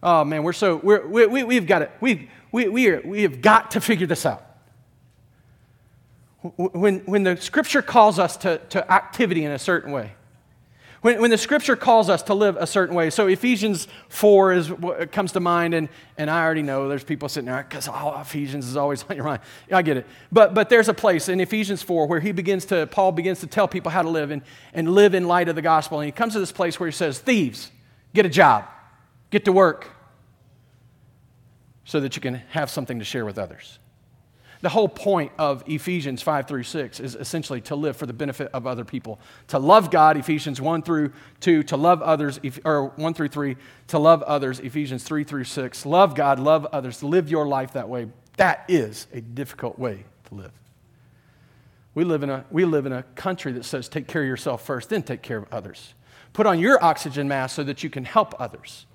Oh 0.01 0.23
man, 0.23 0.43
we're 0.43 0.53
so 0.53 0.77
we're, 0.77 1.05
we, 1.05 1.25
we, 1.25 1.43
we've 1.43 1.67
got 1.67 1.81
it. 1.81 1.91
We 1.99 2.29
we 2.51 2.67
we, 2.67 2.87
are, 2.87 3.01
we 3.03 3.23
have 3.23 3.41
got 3.41 3.71
to 3.71 3.81
figure 3.81 4.07
this 4.07 4.25
out. 4.25 4.43
When 6.55 6.99
when 6.99 7.23
the 7.23 7.35
Scripture 7.35 7.81
calls 7.81 8.19
us 8.19 8.37
to, 8.37 8.59
to 8.69 8.91
activity 8.91 9.43
in 9.43 9.51
a 9.51 9.59
certain 9.59 9.91
way, 9.91 10.13
when, 11.01 11.21
when 11.21 11.29
the 11.29 11.37
scripture 11.37 11.75
calls 11.75 12.09
us 12.09 12.23
to 12.23 12.33
live 12.33 12.57
a 12.57 12.65
certain 12.65 12.95
way, 12.95 13.09
so 13.09 13.27
Ephesians 13.27 13.87
4 14.09 14.53
is 14.53 14.71
what 14.71 15.11
comes 15.11 15.31
to 15.33 15.39
mind, 15.39 15.73
and, 15.73 15.89
and 16.17 16.29
I 16.29 16.43
already 16.43 16.63
know 16.63 16.89
there's 16.89 17.03
people 17.03 17.29
sitting 17.29 17.45
there 17.45 17.63
because 17.63 17.87
oh, 17.87 18.19
Ephesians 18.19 18.67
is 18.67 18.75
always 18.75 19.03
on 19.09 19.15
your 19.15 19.25
mind. 19.25 19.41
I 19.71 19.81
get 19.83 19.97
it. 19.97 20.07
But, 20.31 20.53
but 20.53 20.69
there's 20.69 20.89
a 20.89 20.93
place 20.93 21.29
in 21.29 21.39
Ephesians 21.39 21.83
4 21.83 22.07
where 22.07 22.19
he 22.19 22.31
begins 22.31 22.65
to, 22.65 22.87
Paul 22.87 23.11
begins 23.11 23.39
to 23.41 23.47
tell 23.47 23.67
people 23.67 23.91
how 23.91 24.01
to 24.01 24.09
live 24.09 24.31
and, 24.31 24.41
and 24.73 24.89
live 24.89 25.13
in 25.13 25.27
light 25.27 25.49
of 25.49 25.55
the 25.55 25.61
gospel. 25.61 25.99
And 25.99 26.05
he 26.05 26.11
comes 26.11 26.33
to 26.33 26.39
this 26.39 26.51
place 26.51 26.79
where 26.79 26.87
he 26.87 26.93
says, 26.93 27.19
Thieves, 27.19 27.71
get 28.13 28.25
a 28.25 28.29
job, 28.29 28.65
get 29.29 29.45
to 29.45 29.51
work, 29.51 29.89
so 31.85 31.99
that 31.99 32.15
you 32.15 32.21
can 32.21 32.35
have 32.49 32.69
something 32.69 32.99
to 32.99 33.05
share 33.05 33.23
with 33.23 33.37
others. 33.37 33.79
The 34.61 34.69
whole 34.69 34.89
point 34.89 35.31
of 35.37 35.63
Ephesians 35.67 36.21
5 36.21 36.47
through 36.47 36.63
6 36.63 36.99
is 36.99 37.15
essentially 37.15 37.61
to 37.61 37.75
live 37.75 37.95
for 37.95 38.05
the 38.05 38.13
benefit 38.13 38.49
of 38.53 38.65
other 38.65 38.83
people. 38.83 39.19
To 39.49 39.59
love 39.59 39.91
God, 39.91 40.17
Ephesians 40.17 40.59
1 40.59 40.81
through 40.81 41.11
2, 41.41 41.63
to 41.63 41.77
love 41.77 42.01
others, 42.01 42.39
or 42.65 42.87
1 42.95 43.13
through 43.13 43.27
3, 43.27 43.55
to 43.87 43.99
love 43.99 44.23
others, 44.23 44.59
Ephesians 44.59 45.03
3 45.03 45.23
through 45.23 45.43
6. 45.43 45.85
Love 45.85 46.15
God, 46.15 46.39
love 46.39 46.65
others, 46.71 47.03
live 47.03 47.29
your 47.29 47.47
life 47.47 47.73
that 47.73 47.87
way. 47.87 48.07
That 48.37 48.65
is 48.67 49.07
a 49.13 49.21
difficult 49.21 49.77
way 49.77 50.05
to 50.25 50.35
live. 50.35 50.51
We 51.93 52.03
live 52.03 52.23
in 52.23 52.29
a, 52.29 52.45
we 52.51 52.65
live 52.65 52.85
in 52.85 52.93
a 52.93 53.03
country 53.03 53.51
that 53.53 53.65
says 53.65 53.89
take 53.89 54.07
care 54.07 54.21
of 54.21 54.27
yourself 54.27 54.65
first, 54.65 54.89
then 54.89 55.03
take 55.03 55.21
care 55.21 55.37
of 55.37 55.51
others. 55.51 55.93
Put 56.33 56.45
on 56.45 56.59
your 56.59 56.83
oxygen 56.83 57.27
mask 57.27 57.55
so 57.55 57.63
that 57.63 57.83
you 57.83 57.89
can 57.89 58.05
help 58.05 58.39
others. 58.39 58.85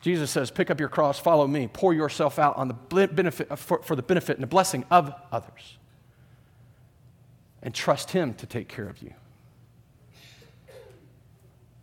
Jesus 0.00 0.30
says, 0.30 0.50
Pick 0.50 0.70
up 0.70 0.80
your 0.80 0.88
cross, 0.88 1.18
follow 1.18 1.46
me, 1.46 1.68
pour 1.72 1.92
yourself 1.92 2.38
out 2.38 2.56
on 2.56 2.68
the 2.68 2.74
benefit, 3.06 3.50
uh, 3.50 3.56
for, 3.56 3.82
for 3.82 3.94
the 3.94 4.02
benefit 4.02 4.36
and 4.36 4.42
the 4.42 4.48
blessing 4.48 4.84
of 4.90 5.12
others, 5.30 5.78
and 7.62 7.74
trust 7.74 8.10
Him 8.10 8.34
to 8.34 8.46
take 8.46 8.68
care 8.68 8.88
of 8.88 9.02
you. 9.02 9.12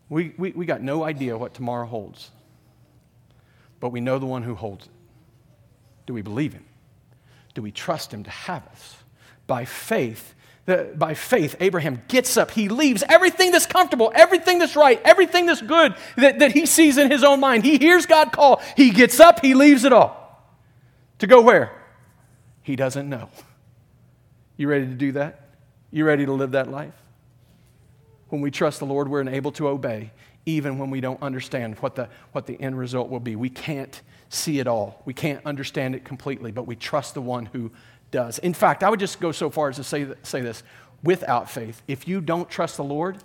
We, 0.10 0.34
we, 0.38 0.52
we 0.52 0.66
got 0.66 0.82
no 0.82 1.04
idea 1.04 1.38
what 1.38 1.54
tomorrow 1.54 1.86
holds, 1.86 2.32
but 3.80 3.90
we 3.90 4.02
know 4.02 4.18
the 4.20 4.26
one 4.26 4.42
who 4.42 4.56
holds 4.56 4.86
it. 4.86 4.92
Do 6.06 6.14
we 6.14 6.22
believe 6.22 6.54
Him? 6.54 6.66
Do 7.54 7.62
we 7.62 7.72
trust 7.72 8.14
Him 8.14 8.24
to 8.24 8.30
have 8.30 8.66
us? 8.68 8.98
By 9.48 9.66
faith, 9.66 10.36
that 10.66 11.00
by 11.00 11.14
faith, 11.14 11.56
Abraham 11.60 12.04
gets 12.10 12.36
up. 12.38 12.52
He 12.52 12.68
leaves 12.68 13.04
everything 13.08 13.52
that's 13.52 13.66
comfortable, 13.66 14.12
everything 14.14 14.60
that's 14.60 14.76
right, 14.76 15.02
everything 15.04 15.46
that's 15.46 15.62
good 15.62 15.96
that, 16.18 16.40
that 16.40 16.52
he 16.52 16.66
sees 16.66 16.98
in 16.98 17.10
his 17.10 17.24
own 17.24 17.40
mind. 17.40 17.64
He 17.64 17.78
hears 17.78 18.06
God 18.06 18.32
call. 18.34 18.62
He 18.76 18.92
gets 18.92 19.20
up, 19.20 19.40
he 19.40 19.54
leaves 19.54 19.86
it 19.86 19.94
all. 19.94 20.46
To 21.20 21.28
go 21.28 21.42
where? 21.42 21.72
He 22.62 22.76
doesn't 22.76 23.10
know. 23.10 23.30
You 24.58 24.68
ready 24.68 24.86
to 24.86 24.94
do 24.94 25.14
that? 25.14 25.48
You 25.90 26.06
ready 26.06 26.26
to 26.26 26.34
live 26.34 26.52
that 26.52 26.70
life? 26.70 26.94
When 28.30 28.42
we 28.42 28.52
trust 28.52 28.80
the 28.80 28.86
Lord, 28.86 29.08
we're 29.08 29.22
enabled 29.22 29.56
to 29.56 29.70
obey, 29.70 30.12
even 30.46 30.78
when 30.78 30.90
we 30.90 31.00
don't 31.00 31.22
understand 31.22 31.76
what 31.80 31.96
the, 31.96 32.10
what 32.34 32.46
the 32.46 32.60
end 32.60 32.78
result 32.78 33.10
will 33.10 33.22
be. 33.22 33.38
We 33.38 33.50
can't 33.50 34.02
see 34.30 34.60
it 34.60 34.68
all, 34.68 35.02
we 35.06 35.14
can't 35.14 35.46
understand 35.46 35.96
it 35.96 36.04
completely, 36.04 36.52
but 36.52 36.68
we 36.68 36.76
trust 36.76 37.14
the 37.14 37.22
one 37.22 37.46
who 37.46 37.72
does. 38.18 38.40
In 38.40 38.56
fact, 38.56 38.84
I 38.84 38.90
would 38.90 39.00
just 39.00 39.20
go 39.20 39.32
so 39.32 39.52
far 39.52 39.70
as 39.70 39.76
to 39.76 39.84
say, 39.84 40.08
say 40.24 40.42
this 40.42 40.64
without 41.04 41.52
faith, 41.52 41.84
if 41.88 42.08
you 42.08 42.20
don't 42.20 42.50
trust 42.50 42.78
the 42.78 42.84
Lord, 42.84 43.20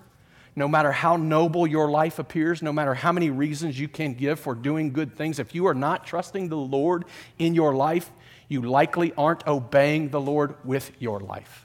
no 0.55 0.69
matter 0.69 0.93
how 0.93 1.17
noble 1.17 1.67
your 1.67 1.91
life 1.91 2.19
appears, 2.19 2.61
no 2.61 2.75
matter 2.75 2.93
how 2.93 3.11
many 3.11 3.31
reasons 3.31 3.81
you 3.81 3.89
can 3.89 4.13
give 4.13 4.39
for 4.39 4.55
doing 4.55 4.93
good 4.93 5.17
things, 5.17 5.39
if 5.39 5.55
you 5.55 5.65
are 5.67 5.73
not 5.73 6.07
trusting 6.07 6.51
the 6.51 6.59
Lord 6.59 7.07
in 7.39 7.55
your 7.55 7.75
life, 7.75 8.11
you 8.49 8.61
likely 8.61 9.15
aren't 9.17 9.47
obeying 9.47 10.11
the 10.11 10.21
Lord 10.21 10.57
with 10.63 10.91
your 10.99 11.21
life. 11.21 11.65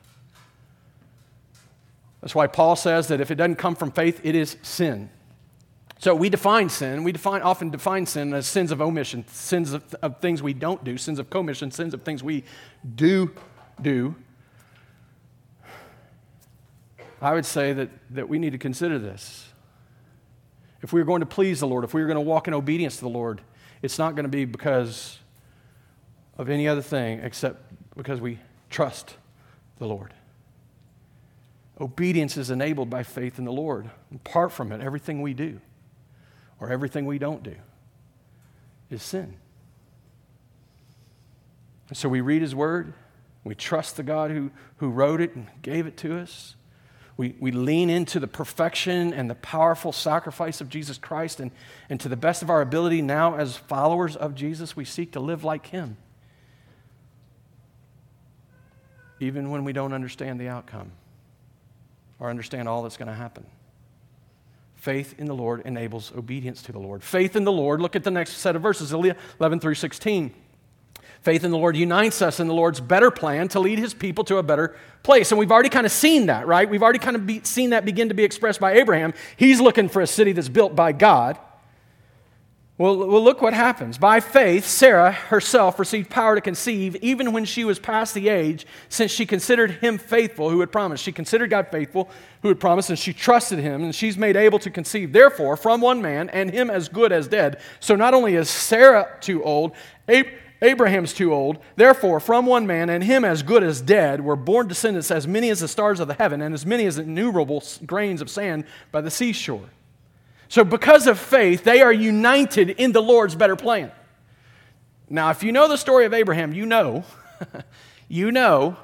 That's 2.22 2.34
why 2.34 2.48
Paul 2.48 2.78
says 2.78 3.10
that 3.10 3.20
if 3.20 3.30
it 3.30 3.36
doesn't 3.36 3.58
come 3.58 3.76
from 3.76 3.92
faith, 3.92 4.22
it 4.24 4.36
is 4.36 4.56
sin. 4.62 5.10
So 6.00 6.14
we 6.14 6.30
define 6.30 6.70
sin. 6.70 7.04
We 7.04 7.12
define, 7.12 7.42
often 7.42 7.70
define 7.72 8.06
sin 8.06 8.34
as 8.34 8.46
sins 8.46 8.72
of 8.72 8.82
omission, 8.82 9.26
sins 9.30 9.74
of, 9.74 9.96
of 9.96 10.20
things 10.20 10.44
we 10.44 10.54
don't 10.54 10.84
do, 10.84 10.98
sins 10.98 11.18
of 11.18 11.30
commission, 11.30 11.72
sins 11.72 11.94
of 11.94 12.04
things 12.04 12.24
we 12.24 12.44
do 12.96 13.32
do. 13.82 14.16
I 17.20 17.34
would 17.34 17.46
say 17.46 17.74
that, 17.74 17.90
that 18.12 18.30
we 18.30 18.38
need 18.38 18.52
to 18.52 18.60
consider 18.60 19.00
this. 19.00 19.50
If 20.84 20.94
we 20.94 21.02
are 21.02 21.06
going 21.06 21.22
to 21.22 21.26
please 21.26 21.60
the 21.60 21.68
Lord, 21.68 21.84
if 21.84 21.96
we 21.96 22.02
are 22.04 22.06
going 22.06 22.16
to 22.16 22.22
walk 22.22 22.48
in 22.48 22.54
obedience 22.54 22.98
to 22.98 23.02
the 23.02 23.10
Lord, 23.10 23.42
it's 23.82 23.98
not 23.98 24.14
going 24.16 24.26
to 24.26 24.30
be 24.30 24.46
because 24.46 25.18
of 26.38 26.50
any 26.50 26.68
other 26.68 26.84
thing 26.84 27.22
except 27.24 27.74
because 27.96 28.22
we 28.22 28.38
trust 28.70 29.16
the 29.80 29.88
Lord. 29.88 30.14
Obedience 31.82 32.38
is 32.38 32.52
enabled 32.52 32.92
by 32.92 33.02
faith 33.02 33.40
in 33.40 33.46
the 33.46 33.52
Lord. 33.52 33.90
Apart 34.14 34.52
from 34.52 34.72
it, 34.72 34.82
everything 34.82 35.24
we 35.24 35.34
do 35.34 35.60
or 36.60 36.72
everything 36.72 37.06
we 37.06 37.20
don't 37.20 37.44
do 37.44 37.56
is 38.90 39.04
sin. 39.04 39.36
And 41.90 41.98
so 41.98 42.10
we 42.10 42.22
read 42.22 42.42
His 42.42 42.56
Word, 42.56 42.94
we 43.44 43.56
trust 43.56 43.96
the 43.96 44.04
God 44.04 44.32
who, 44.32 44.52
who 44.78 44.90
wrote 44.90 45.22
it 45.22 45.36
and 45.36 45.48
gave 45.62 45.88
it 45.88 45.98
to 45.98 46.20
us. 46.20 46.56
We, 47.16 47.36
we 47.40 47.52
lean 47.52 47.90
into 47.90 48.20
the 48.20 48.28
perfection 48.28 49.14
and 49.14 49.30
the 49.30 49.36
powerful 49.36 49.92
sacrifice 49.92 50.62
of 50.62 50.70
Jesus 50.70 50.98
Christ, 50.98 51.40
and, 51.40 51.52
and 51.90 52.00
to 52.02 52.10
the 52.10 52.16
best 52.16 52.44
of 52.44 52.50
our 52.50 52.62
ability 52.62 53.02
now, 53.02 53.36
as 53.36 53.58
followers 53.58 54.16
of 54.16 54.36
Jesus, 54.36 54.76
we 54.76 54.86
seek 54.86 55.14
to 55.14 55.20
live 55.20 55.44
like 55.44 55.68
Him, 55.68 55.98
even 59.20 59.50
when 59.50 59.64
we 59.64 59.74
don't 59.74 59.94
understand 59.94 60.40
the 60.40 60.48
outcome 60.50 60.92
or 62.20 62.30
understand 62.30 62.68
all 62.68 62.84
that's 62.84 62.98
going 62.98 63.08
to 63.08 63.16
happen. 63.16 63.46
Faith 64.78 65.16
in 65.18 65.26
the 65.26 65.36
Lord 65.36 65.62
enables 65.66 66.14
obedience 66.16 66.62
to 66.62 66.72
the 66.72 66.80
Lord. 66.80 67.04
Faith 67.04 67.36
in 67.36 67.44
the 67.44 67.52
Lord, 67.52 67.82
look 67.82 67.96
at 67.96 68.04
the 68.04 68.12
next 68.12 68.38
set 68.38 68.56
of 68.56 68.62
verses 68.62 68.94
11 68.94 69.60
through 69.60 69.74
16. 69.76 70.34
Faith 71.22 71.44
in 71.44 71.52
the 71.52 71.58
Lord 71.58 71.76
unites 71.76 72.22
us 72.22 72.40
in 72.40 72.48
the 72.48 72.54
Lord's 72.54 72.80
better 72.80 73.10
plan 73.10 73.48
to 73.50 73.60
lead 73.60 73.80
his 73.80 73.94
people 73.94 74.24
to 74.26 74.38
a 74.38 74.44
better 74.44 74.76
place. 75.02 75.32
And 75.32 75.40
we've 75.40 75.52
already 75.52 75.70
kind 75.70 75.86
of 75.86 75.92
seen 75.92 76.28
that, 76.28 76.46
right? 76.48 76.70
We've 76.70 76.84
already 76.84 77.00
kind 77.00 77.16
of 77.16 77.26
be, 77.26 77.42
seen 77.44 77.72
that 77.72 77.86
begin 77.86 78.10
to 78.10 78.14
be 78.14 78.24
expressed 78.24 78.60
by 78.60 78.74
Abraham. 78.74 79.14
He's 79.36 79.60
looking 79.60 79.90
for 79.90 80.02
a 80.02 80.08
city 80.08 80.32
that's 80.32 80.48
built 80.48 80.76
by 80.76 80.92
God. 80.92 81.40
Well, 82.80 82.96
well, 82.96 83.24
look 83.24 83.42
what 83.42 83.56
happens. 83.56 83.98
By 83.98 84.20
faith, 84.20 84.64
Sarah 84.64 85.12
herself 85.12 85.80
received 85.80 86.12
power 86.12 86.36
to 86.36 86.42
conceive 86.42 86.96
even 86.98 87.34
when 87.34 87.44
she 87.44 87.64
was 87.64 87.80
past 87.80 88.14
the 88.14 88.30
age, 88.30 88.68
since 88.88 89.12
she 89.12 89.26
considered 89.26 89.72
him 89.72 89.98
faithful 89.98 90.52
who 90.52 90.60
had 90.60 90.72
promised. 90.72 91.04
She 91.04 91.12
considered 91.12 91.50
God 91.50 91.70
faithful 91.72 92.08
who 92.44 92.50
had 92.50 92.60
promised, 92.60 92.92
and 92.92 93.00
she 93.00 93.14
trusted 93.14 93.58
him, 93.58 93.84
and 93.84 93.96
she's 93.96 94.16
made 94.16 94.36
able 94.36 94.60
to 94.60 94.70
conceive. 94.70 95.12
Therefore, 95.12 95.58
from 95.58 95.82
one 95.82 96.04
man, 96.04 96.30
and 96.30 96.52
him 96.52 96.70
as 96.70 96.88
good 96.88 97.12
as 97.12 97.28
dead. 97.28 97.60
So 97.80 97.96
not 97.96 98.14
only 98.14 98.36
is 98.36 98.48
Sarah 98.48 99.18
too 99.22 99.44
old, 99.44 99.72
Abraham's 100.62 101.14
too 101.14 101.34
old. 101.34 101.58
Therefore, 101.78 102.20
from 102.20 102.46
one 102.46 102.68
man, 102.68 102.92
and 102.92 103.04
him 103.04 103.26
as 103.26 103.42
good 103.42 103.64
as 103.64 103.82
dead, 103.82 104.22
were 104.22 104.36
born 104.36 104.68
descendants 104.68 105.10
as 105.10 105.28
many 105.28 105.50
as 105.50 105.62
the 105.62 105.68
stars 105.68 106.00
of 106.00 106.08
the 106.08 106.14
heaven, 106.14 106.44
and 106.44 106.54
as 106.54 106.64
many 106.64 106.86
as 106.86 107.00
innumerable 107.00 107.64
grains 107.88 108.22
of 108.22 108.30
sand 108.30 108.66
by 108.92 109.02
the 109.02 109.10
seashore. 109.10 109.72
So, 110.50 110.64
because 110.64 111.08
of 111.08 111.20
faith, 111.20 111.64
they 111.64 111.82
are 111.82 111.92
united 111.92 112.70
in 112.70 112.92
the 112.92 113.02
Lord's 113.02 113.36
better 113.36 113.56
plan. 113.56 113.92
Now, 115.10 115.30
if 115.30 115.44
you 115.44 115.52
know 115.52 115.68
the 115.68 115.78
story 115.78 116.06
of 116.06 116.14
Abraham, 116.14 116.54
you 116.54 116.66
know, 116.66 117.04
you 118.08 118.32
know 118.32 118.78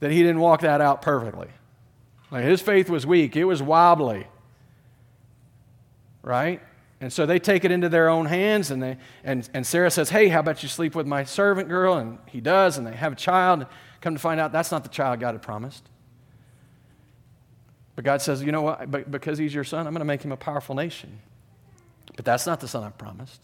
that 0.00 0.10
he 0.10 0.18
didn't 0.18 0.40
walk 0.40 0.60
that 0.60 0.80
out 0.80 1.02
perfectly. 1.02 1.48
Like 2.30 2.44
his 2.44 2.60
faith 2.60 2.90
was 2.90 3.06
weak, 3.06 3.36
it 3.36 3.44
was 3.44 3.62
wobbly. 3.62 4.26
Right? 6.22 6.60
And 7.00 7.12
so 7.12 7.26
they 7.26 7.38
take 7.38 7.64
it 7.64 7.70
into 7.70 7.88
their 7.90 8.08
own 8.08 8.24
hands, 8.26 8.70
and, 8.70 8.82
they, 8.82 8.96
and, 9.24 9.48
and 9.52 9.66
Sarah 9.66 9.90
says, 9.90 10.08
Hey, 10.08 10.28
how 10.28 10.40
about 10.40 10.62
you 10.62 10.68
sleep 10.68 10.94
with 10.94 11.06
my 11.06 11.24
servant 11.24 11.68
girl? 11.68 11.98
And 11.98 12.18
he 12.26 12.40
does, 12.40 12.78
and 12.78 12.86
they 12.86 12.94
have 12.94 13.12
a 13.12 13.16
child. 13.16 13.66
Come 14.00 14.14
to 14.14 14.20
find 14.20 14.40
out, 14.40 14.52
that's 14.52 14.70
not 14.70 14.84
the 14.84 14.88
child 14.88 15.20
God 15.20 15.32
had 15.32 15.42
promised. 15.42 15.88
But 17.96 18.04
God 18.04 18.22
says, 18.22 18.42
you 18.42 18.52
know 18.52 18.62
what? 18.62 19.10
Because 19.10 19.38
he's 19.38 19.54
your 19.54 19.64
son, 19.64 19.86
I'm 19.86 19.92
going 19.92 20.00
to 20.00 20.04
make 20.04 20.22
him 20.22 20.32
a 20.32 20.36
powerful 20.36 20.74
nation. 20.74 21.20
But 22.16 22.24
that's 22.24 22.46
not 22.46 22.60
the 22.60 22.68
son 22.68 22.82
I 22.82 22.90
promised. 22.90 23.40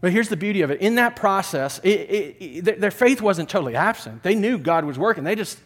But 0.00 0.12
here's 0.12 0.28
the 0.28 0.36
beauty 0.36 0.62
of 0.62 0.70
it. 0.70 0.80
In 0.80 0.94
that 0.94 1.16
process, 1.16 1.78
it, 1.80 1.88
it, 1.88 2.36
it, 2.40 2.80
their 2.80 2.90
faith 2.90 3.20
wasn't 3.20 3.48
totally 3.48 3.76
absent. 3.76 4.22
They 4.22 4.34
knew 4.34 4.58
God 4.58 4.84
was 4.84 4.98
working. 4.98 5.24
They 5.24 5.34
just, 5.34 5.58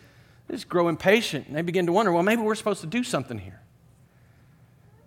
they 0.48 0.54
just 0.54 0.68
grow 0.68 0.88
impatient 0.88 1.46
and 1.46 1.54
they 1.54 1.62
begin 1.62 1.86
to 1.86 1.92
wonder, 1.92 2.12
well, 2.12 2.22
maybe 2.22 2.42
we're 2.42 2.56
supposed 2.56 2.80
to 2.80 2.86
do 2.86 3.04
something 3.04 3.38
here. 3.38 3.60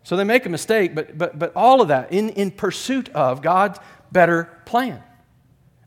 So 0.03 0.15
they 0.15 0.23
make 0.23 0.45
a 0.45 0.49
mistake, 0.49 0.95
but, 0.95 1.17
but, 1.17 1.37
but 1.37 1.51
all 1.53 1.81
of 1.81 1.89
that 1.89 2.13
in, 2.13 2.29
in 2.29 2.51
pursuit 2.51 3.09
of 3.09 3.41
God's 3.41 3.79
better 4.11 4.45
plan. 4.65 5.03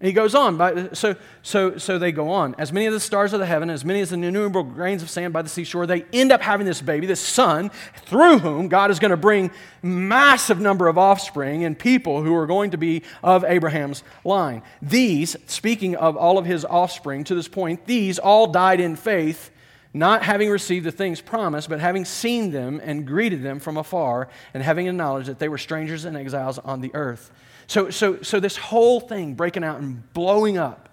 And 0.01 0.07
he 0.07 0.15
goes 0.15 0.35
on. 0.35 0.57
By, 0.57 0.89
so, 0.95 1.15
so, 1.43 1.77
so 1.77 1.99
they 1.99 2.11
go 2.11 2.31
on. 2.31 2.55
As 2.57 2.73
many 2.73 2.87
of 2.87 2.95
the 2.95 3.01
stars 3.01 3.35
of 3.35 3.41
the 3.41 3.45
heaven, 3.45 3.69
as 3.69 3.85
many 3.85 4.01
as 4.01 4.11
the 4.11 4.17
innumerable 4.17 4.63
grains 4.63 5.03
of 5.03 5.11
sand 5.11 5.35
by 5.35 5.43
the 5.43 5.49
seashore, 5.49 5.87
they 5.87 6.07
end 6.11 6.33
up 6.33 6.41
having 6.41 6.67
this 6.67 6.81
baby, 6.81 7.07
this 7.07 7.21
son, 7.21 7.71
through 8.07 8.39
whom 8.39 8.69
God 8.69 8.91
is 8.91 8.99
going 8.99 9.11
to 9.11 9.19
bring 9.19 9.51
massive 9.83 10.59
number 10.59 10.89
of 10.89 10.97
offspring 10.97 11.65
and 11.65 11.79
people 11.79 12.23
who 12.23 12.35
are 12.35 12.47
going 12.47 12.71
to 12.71 12.79
be 12.79 13.03
of 13.23 13.45
Abraham's 13.45 14.03
line. 14.25 14.63
These, 14.81 15.37
speaking 15.47 15.97
of 15.97 16.17
all 16.17 16.39
of 16.39 16.47
his 16.47 16.65
offspring 16.65 17.25
to 17.25 17.35
this 17.35 17.49
point, 17.49 17.85
these 17.85 18.19
all 18.19 18.47
died 18.47 18.81
in 18.81 18.97
faith, 18.97 19.51
not 19.93 20.23
having 20.23 20.49
received 20.49 20.87
the 20.87 20.93
things 20.93 21.21
promised, 21.21 21.69
but 21.69 21.79
having 21.79 22.07
seen 22.07 22.53
them 22.53 22.81
and 22.83 23.07
greeted 23.07 23.43
them 23.43 23.61
from 23.61 23.77
afar, 23.77 24.29
and 24.55 24.63
having 24.63 24.87
acknowledged 24.87 25.29
that 25.29 25.39
they 25.39 25.49
were 25.49 25.59
strangers 25.59 26.07
and 26.07 26.17
exiles 26.17 26.59
on 26.59 26.81
the 26.81 26.95
earth. 26.95 27.31
So, 27.71 27.89
so, 27.89 28.21
so 28.23 28.41
this 28.41 28.57
whole 28.57 28.99
thing 28.99 29.35
breaking 29.35 29.63
out 29.63 29.79
and 29.79 30.13
blowing 30.13 30.59
up. 30.59 30.89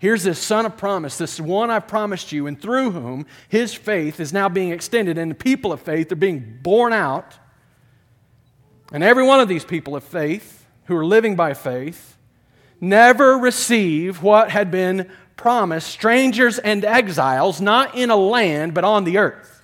Here's 0.00 0.24
this 0.24 0.40
son 0.40 0.66
of 0.66 0.76
promise, 0.76 1.18
this 1.18 1.38
one 1.38 1.70
I've 1.70 1.86
promised 1.86 2.32
you, 2.32 2.48
and 2.48 2.60
through 2.60 2.90
whom 2.90 3.26
his 3.48 3.74
faith 3.74 4.18
is 4.18 4.32
now 4.32 4.48
being 4.48 4.72
extended, 4.72 5.18
and 5.18 5.30
the 5.30 5.36
people 5.36 5.72
of 5.72 5.80
faith 5.80 6.10
are 6.10 6.16
being 6.16 6.58
born 6.62 6.92
out. 6.92 7.38
And 8.90 9.04
every 9.04 9.22
one 9.24 9.38
of 9.38 9.46
these 9.46 9.64
people 9.64 9.94
of 9.94 10.02
faith 10.02 10.66
who 10.86 10.96
are 10.96 11.06
living 11.06 11.36
by 11.36 11.54
faith 11.54 12.18
never 12.80 13.38
receive 13.38 14.20
what 14.20 14.50
had 14.50 14.72
been 14.72 15.08
promised 15.36 15.88
strangers 15.88 16.58
and 16.58 16.84
exiles, 16.84 17.60
not 17.60 17.94
in 17.94 18.10
a 18.10 18.16
land, 18.16 18.74
but 18.74 18.82
on 18.82 19.04
the 19.04 19.18
earth 19.18 19.55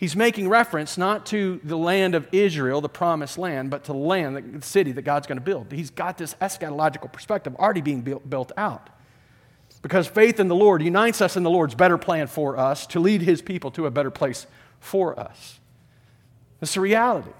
he's 0.00 0.16
making 0.16 0.48
reference 0.48 0.96
not 0.96 1.26
to 1.26 1.60
the 1.62 1.76
land 1.76 2.14
of 2.14 2.26
Israel, 2.32 2.80
the 2.80 2.88
promised 2.88 3.36
land, 3.36 3.70
but 3.70 3.84
to 3.84 3.92
the 3.92 3.98
land, 3.98 4.60
the 4.60 4.66
city 4.66 4.92
that 4.92 5.02
God's 5.02 5.26
going 5.26 5.36
to 5.36 5.44
build. 5.44 5.70
He's 5.70 5.90
got 5.90 6.16
this 6.16 6.34
eschatological 6.40 7.12
perspective 7.12 7.54
already 7.56 7.82
being 7.82 8.00
built, 8.00 8.50
out. 8.56 8.88
Because 9.82 10.06
faith 10.06 10.40
in 10.40 10.48
the 10.48 10.54
Lord 10.54 10.82
unites 10.82 11.20
us 11.20 11.36
in 11.36 11.42
the 11.42 11.50
Lord's 11.50 11.74
better 11.74 11.98
plan 11.98 12.26
for 12.26 12.56
us 12.56 12.86
to 12.88 13.00
lead 13.00 13.20
his 13.20 13.42
people 13.42 13.70
to 13.72 13.84
a 13.84 13.90
better 13.90 14.10
place 14.10 14.46
for 14.80 15.20
us. 15.20 15.60
It's 16.62 16.76
a 16.76 16.80
reality. 16.80 17.30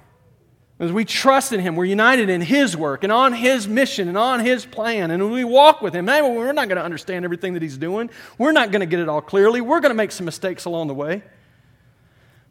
As 0.79 0.93
we 0.93 1.05
trust 1.05 1.53
in 1.53 1.61
him, 1.61 1.77
we're 1.77 1.85
united 1.87 2.29
in 2.29 2.41
his 2.41 2.77
work 2.77 3.05
and 3.05 3.13
on 3.13 3.33
his 3.33 3.69
mission 3.69 4.09
and 4.09 4.17
on 4.17 4.41
his 4.41 4.65
plan. 4.67 5.11
And 5.11 5.23
when 5.23 5.33
we 5.33 5.45
walk 5.45 5.81
with 5.83 5.95
him, 5.95 6.07
we're 6.07 6.53
not 6.53 6.69
going 6.69 6.77
to 6.77 6.85
understand 6.85 7.25
everything 7.25 7.55
that 7.55 7.63
he's 7.63 7.77
doing. 7.79 8.11
We're 8.39 8.53
not 8.53 8.71
going 8.71 8.81
to 8.81 8.87
get 8.87 9.01
it 9.01 9.09
all 9.09 9.21
clearly. 9.21 9.61
We're 9.61 9.81
going 9.81 9.91
to 9.91 9.97
make 9.97 10.13
some 10.13 10.25
mistakes 10.27 10.67
along 10.67 10.89
the 10.89 10.95
way. 10.95 11.23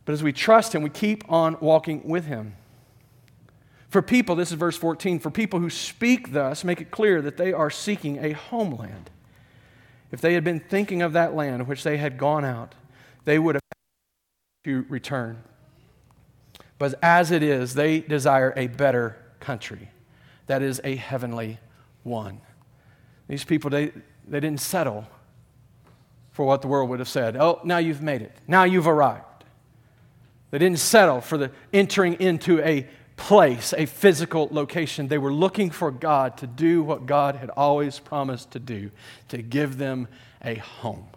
But 0.10 0.14
as 0.14 0.24
we 0.24 0.34
trust 0.34 0.74
Him, 0.74 0.82
we 0.82 0.90
keep 0.90 1.24
on 1.32 1.56
walking 1.62 2.02
with 2.04 2.26
Him. 2.26 2.56
For 3.90 4.02
people, 4.02 4.36
this 4.36 4.50
is 4.50 4.58
verse 4.58 4.76
14, 4.76 5.20
for 5.20 5.30
people 5.30 5.60
who 5.60 5.70
speak 5.70 6.34
thus, 6.34 6.64
make 6.64 6.82
it 6.82 6.90
clear 6.90 7.22
that 7.22 7.38
they 7.38 7.54
are 7.54 7.70
seeking 7.70 8.18
a 8.18 8.32
homeland. 8.32 9.12
If 10.12 10.20
they 10.20 10.34
had 10.34 10.44
been 10.44 10.62
thinking 10.62 11.04
of 11.04 11.14
that 11.14 11.36
land 11.36 11.68
which 11.68 11.84
they 11.84 11.98
had 11.98 12.18
gone 12.18 12.44
out, 12.44 12.74
they 13.26 13.38
would 13.38 13.54
have 13.54 13.62
to 14.64 14.84
return. 14.90 15.44
But 16.80 16.96
as 17.04 17.30
it 17.30 17.44
is, 17.44 17.76
they 17.76 18.00
desire 18.00 18.52
a 18.58 18.66
better 18.66 19.16
country. 19.40 19.92
That 20.48 20.64
is 20.64 20.82
a 20.84 20.96
heavenly 20.96 21.60
one. 22.02 22.42
These 23.28 23.44
people, 23.44 23.70
they, 23.70 23.92
they 24.28 24.40
didn't 24.40 24.62
settle 24.62 25.06
for 26.32 26.46
what 26.48 26.64
the 26.64 26.68
world 26.68 26.90
would 26.90 26.98
have 26.98 27.08
said. 27.08 27.38
Oh, 27.38 27.62
now 27.64 27.78
you've 27.78 28.02
made 28.02 28.24
it. 28.24 28.36
Now 28.48 28.64
you've 28.64 28.88
arrived. 28.88 29.26
They 30.52 30.58
didn't 30.58 30.80
settle 30.80 31.22
for 31.22 31.38
the 31.38 31.52
entering 31.72 32.20
into 32.20 32.60
a 32.62 32.88
place, 33.18 33.74
a 33.78 33.86
physical 33.86 34.48
location. 34.52 35.08
They 35.08 35.18
were 35.18 35.34
looking 35.34 35.70
for 35.70 35.92
God 35.92 36.38
to 36.38 36.48
do 36.48 36.82
what 36.82 37.06
God 37.06 37.36
had 37.36 37.50
always 37.52 38.00
promised 38.00 38.52
to 38.52 38.60
do 38.60 38.92
to 39.28 39.42
give 39.42 39.78
them 39.78 40.08
a 40.44 40.56
home, 40.56 41.08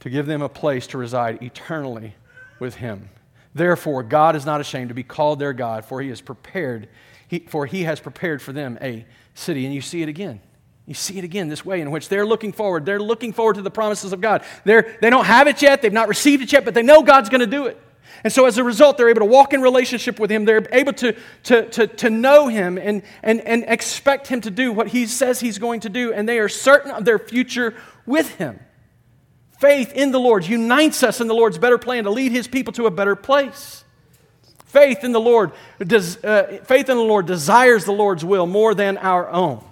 to 0.00 0.08
give 0.08 0.26
them 0.26 0.42
a 0.42 0.48
place 0.48 0.86
to 0.88 0.98
reside 0.98 1.42
eternally 1.42 2.14
with 2.58 2.76
Him. 2.76 3.10
Therefore, 3.54 4.02
God 4.02 4.36
is 4.36 4.46
not 4.46 4.60
ashamed 4.60 4.88
to 4.90 4.94
be 4.94 5.02
called 5.02 5.38
their 5.38 5.52
God, 5.52 5.84
for 5.84 6.00
He 6.00 6.08
has 6.10 6.20
prepared, 6.20 6.88
he, 7.28 7.40
for 7.40 7.66
He 7.66 7.82
has 7.82 8.00
prepared 8.00 8.40
for 8.40 8.52
them 8.52 8.78
a 8.80 9.04
city. 9.34 9.66
And 9.66 9.74
you 9.74 9.80
see 9.80 10.02
it 10.02 10.08
again. 10.08 10.40
You 10.86 10.94
see 10.94 11.18
it 11.18 11.24
again 11.24 11.48
this 11.48 11.64
way 11.64 11.80
in 11.80 11.90
which 11.90 12.08
they're 12.08 12.26
looking 12.26 12.52
forward. 12.52 12.86
They're 12.86 13.00
looking 13.00 13.32
forward 13.32 13.56
to 13.56 13.62
the 13.62 13.70
promises 13.70 14.12
of 14.12 14.20
God. 14.20 14.44
They're, 14.64 14.96
they 15.00 15.10
don't 15.10 15.24
have 15.24 15.48
it 15.48 15.60
yet, 15.60 15.82
they've 15.82 15.92
not 15.92 16.08
received 16.08 16.42
it 16.42 16.52
yet, 16.52 16.64
but 16.64 16.74
they 16.74 16.82
know 16.82 17.02
God's 17.02 17.28
going 17.28 17.40
to 17.40 17.46
do 17.46 17.66
it. 17.66 17.80
And 18.24 18.32
so 18.32 18.46
as 18.46 18.56
a 18.56 18.64
result, 18.64 18.96
they're 18.96 19.08
able 19.08 19.20
to 19.20 19.26
walk 19.26 19.52
in 19.52 19.60
relationship 19.60 20.18
with 20.18 20.30
Him. 20.30 20.44
They're 20.44 20.66
able 20.72 20.92
to, 20.94 21.16
to, 21.44 21.68
to, 21.70 21.86
to 21.86 22.10
know 22.10 22.48
Him 22.48 22.78
and, 22.78 23.02
and, 23.22 23.40
and 23.42 23.64
expect 23.68 24.28
Him 24.28 24.40
to 24.42 24.50
do 24.50 24.72
what 24.72 24.88
He 24.88 25.06
says 25.06 25.40
He's 25.40 25.58
going 25.58 25.80
to 25.80 25.88
do. 25.88 26.12
And 26.12 26.28
they 26.28 26.38
are 26.38 26.48
certain 26.48 26.92
of 26.92 27.04
their 27.04 27.18
future 27.18 27.74
with 28.06 28.36
Him. 28.36 28.58
Faith 29.58 29.92
in 29.92 30.12
the 30.12 30.20
Lord 30.20 30.46
unites 30.46 31.02
us 31.02 31.20
in 31.20 31.28
the 31.28 31.34
Lord's 31.34 31.58
better 31.58 31.78
plan 31.78 32.04
to 32.04 32.10
lead 32.10 32.32
His 32.32 32.48
people 32.48 32.72
to 32.74 32.86
a 32.86 32.90
better 32.90 33.16
place. 33.16 33.84
Faith 34.64 35.04
in 35.04 35.12
the 35.12 35.20
Lord, 35.20 35.52
does, 35.78 36.22
uh, 36.24 36.60
faith 36.64 36.88
in 36.88 36.96
the 36.96 37.02
Lord 37.02 37.26
desires 37.26 37.84
the 37.84 37.92
Lord's 37.92 38.24
will 38.24 38.46
more 38.46 38.74
than 38.74 38.98
our 38.98 39.28
own. 39.28 39.64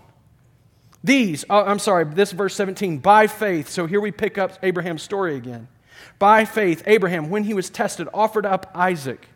These, 1.05 1.45
oh, 1.51 1.63
I'm 1.63 1.79
sorry, 1.79 2.07
this 2.07 2.33
verse 2.33 2.55
17, 2.55 2.99
by 2.99 3.27
faith. 3.27 3.69
So 3.69 3.87
here 3.87 4.01
we 4.01 4.11
pick 4.11 4.39
up 4.39 4.59
Abraham's 4.63 5.03
story 5.03 5.37
again. 5.37 5.69
By 6.19 6.47
faith, 6.47 6.83
Abraham, 6.87 7.29
when 7.29 7.45
he 7.45 7.53
was 7.53 7.69
tested, 7.69 8.09
offered 8.15 8.47
up 8.47 8.71
Isaac. 8.75 9.29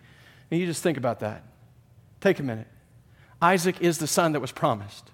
And 0.50 0.58
you 0.58 0.64
just 0.64 0.82
think 0.82 0.96
about 0.96 1.20
that. 1.20 1.44
Take 2.22 2.38
a 2.38 2.42
minute. 2.42 2.68
Isaac 3.42 3.82
is 3.82 3.98
the 3.98 4.06
son 4.06 4.32
that 4.32 4.40
was 4.40 4.50
promised. 4.50 5.10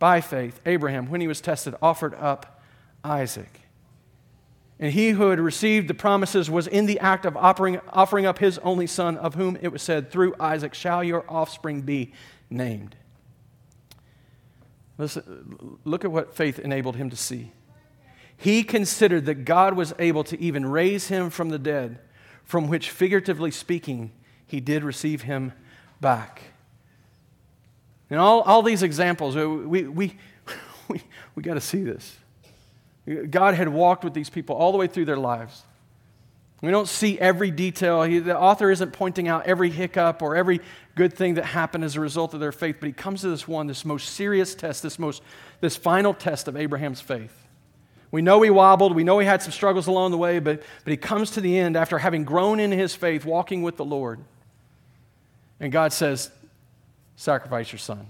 By 0.00 0.20
faith, 0.20 0.60
Abraham, 0.66 1.08
when 1.08 1.20
he 1.20 1.28
was 1.28 1.40
tested, 1.40 1.76
offered 1.80 2.14
up 2.14 2.60
Isaac. 3.04 3.60
And 4.80 4.92
he 4.92 5.10
who 5.10 5.28
had 5.28 5.38
received 5.38 5.86
the 5.86 5.94
promises 5.94 6.50
was 6.50 6.66
in 6.66 6.86
the 6.86 6.98
act 6.98 7.24
of 7.24 7.36
offering, 7.36 7.80
offering 7.90 8.26
up 8.26 8.38
his 8.38 8.58
only 8.58 8.88
son, 8.88 9.16
of 9.16 9.36
whom 9.36 9.56
it 9.60 9.68
was 9.68 9.82
said, 9.82 10.10
Through 10.10 10.34
Isaac 10.40 10.74
shall 10.74 11.04
your 11.04 11.24
offspring 11.28 11.82
be 11.82 12.14
named. 12.48 12.96
Listen, 15.00 15.56
uh, 15.58 15.88
look 15.88 16.04
at 16.04 16.12
what 16.12 16.34
faith 16.34 16.58
enabled 16.58 16.96
him 16.96 17.08
to 17.10 17.16
see. 17.16 17.52
He 18.36 18.62
considered 18.62 19.26
that 19.26 19.46
God 19.46 19.74
was 19.74 19.94
able 19.98 20.24
to 20.24 20.40
even 20.40 20.66
raise 20.66 21.08
him 21.08 21.30
from 21.30 21.48
the 21.48 21.58
dead, 21.58 21.98
from 22.44 22.68
which, 22.68 22.90
figuratively 22.90 23.50
speaking, 23.50 24.12
he 24.46 24.60
did 24.60 24.84
receive 24.84 25.22
him 25.22 25.52
back. 26.00 26.42
And 28.10 28.18
all, 28.18 28.42
all 28.42 28.62
these 28.62 28.82
examples, 28.82 29.36
uh, 29.36 29.48
we, 29.48 29.84
we, 29.84 30.16
we, 30.88 31.02
we 31.34 31.42
got 31.42 31.54
to 31.54 31.60
see 31.60 31.82
this. 31.82 32.16
God 33.30 33.54
had 33.54 33.68
walked 33.68 34.04
with 34.04 34.14
these 34.14 34.28
people 34.30 34.54
all 34.54 34.72
the 34.72 34.78
way 34.78 34.86
through 34.86 35.06
their 35.06 35.16
lives. 35.16 35.64
We 36.60 36.70
don't 36.70 36.88
see 36.88 37.18
every 37.18 37.50
detail. 37.50 38.02
He, 38.02 38.18
the 38.18 38.38
author 38.38 38.70
isn't 38.70 38.92
pointing 38.92 39.28
out 39.28 39.46
every 39.46 39.70
hiccup 39.70 40.20
or 40.20 40.36
every 40.36 40.60
good 41.00 41.14
thing 41.14 41.32
that 41.32 41.46
happened 41.46 41.82
as 41.82 41.96
a 41.96 42.00
result 42.00 42.34
of 42.34 42.40
their 42.40 42.52
faith, 42.52 42.76
but 42.78 42.86
he 42.86 42.92
comes 42.92 43.22
to 43.22 43.30
this 43.30 43.48
one, 43.48 43.66
this 43.66 43.86
most 43.86 44.10
serious 44.10 44.54
test, 44.54 44.82
this, 44.82 44.98
most, 44.98 45.22
this 45.62 45.74
final 45.74 46.12
test 46.12 46.46
of 46.46 46.58
Abraham's 46.58 47.00
faith. 47.00 47.46
We 48.10 48.20
know 48.20 48.42
he 48.42 48.50
wobbled, 48.50 48.94
we 48.94 49.02
know 49.02 49.18
he 49.18 49.26
had 49.26 49.40
some 49.40 49.50
struggles 49.50 49.86
along 49.86 50.10
the 50.10 50.18
way, 50.18 50.40
but, 50.40 50.62
but 50.84 50.90
he 50.90 50.98
comes 50.98 51.30
to 51.30 51.40
the 51.40 51.58
end 51.58 51.74
after 51.74 51.96
having 51.96 52.24
grown 52.24 52.60
in 52.60 52.70
his 52.70 52.94
faith, 52.94 53.24
walking 53.24 53.62
with 53.62 53.78
the 53.78 53.84
Lord. 53.84 54.20
And 55.58 55.72
God 55.72 55.94
says, 55.94 56.30
Sacrifice 57.16 57.72
your 57.72 57.78
son. 57.78 58.06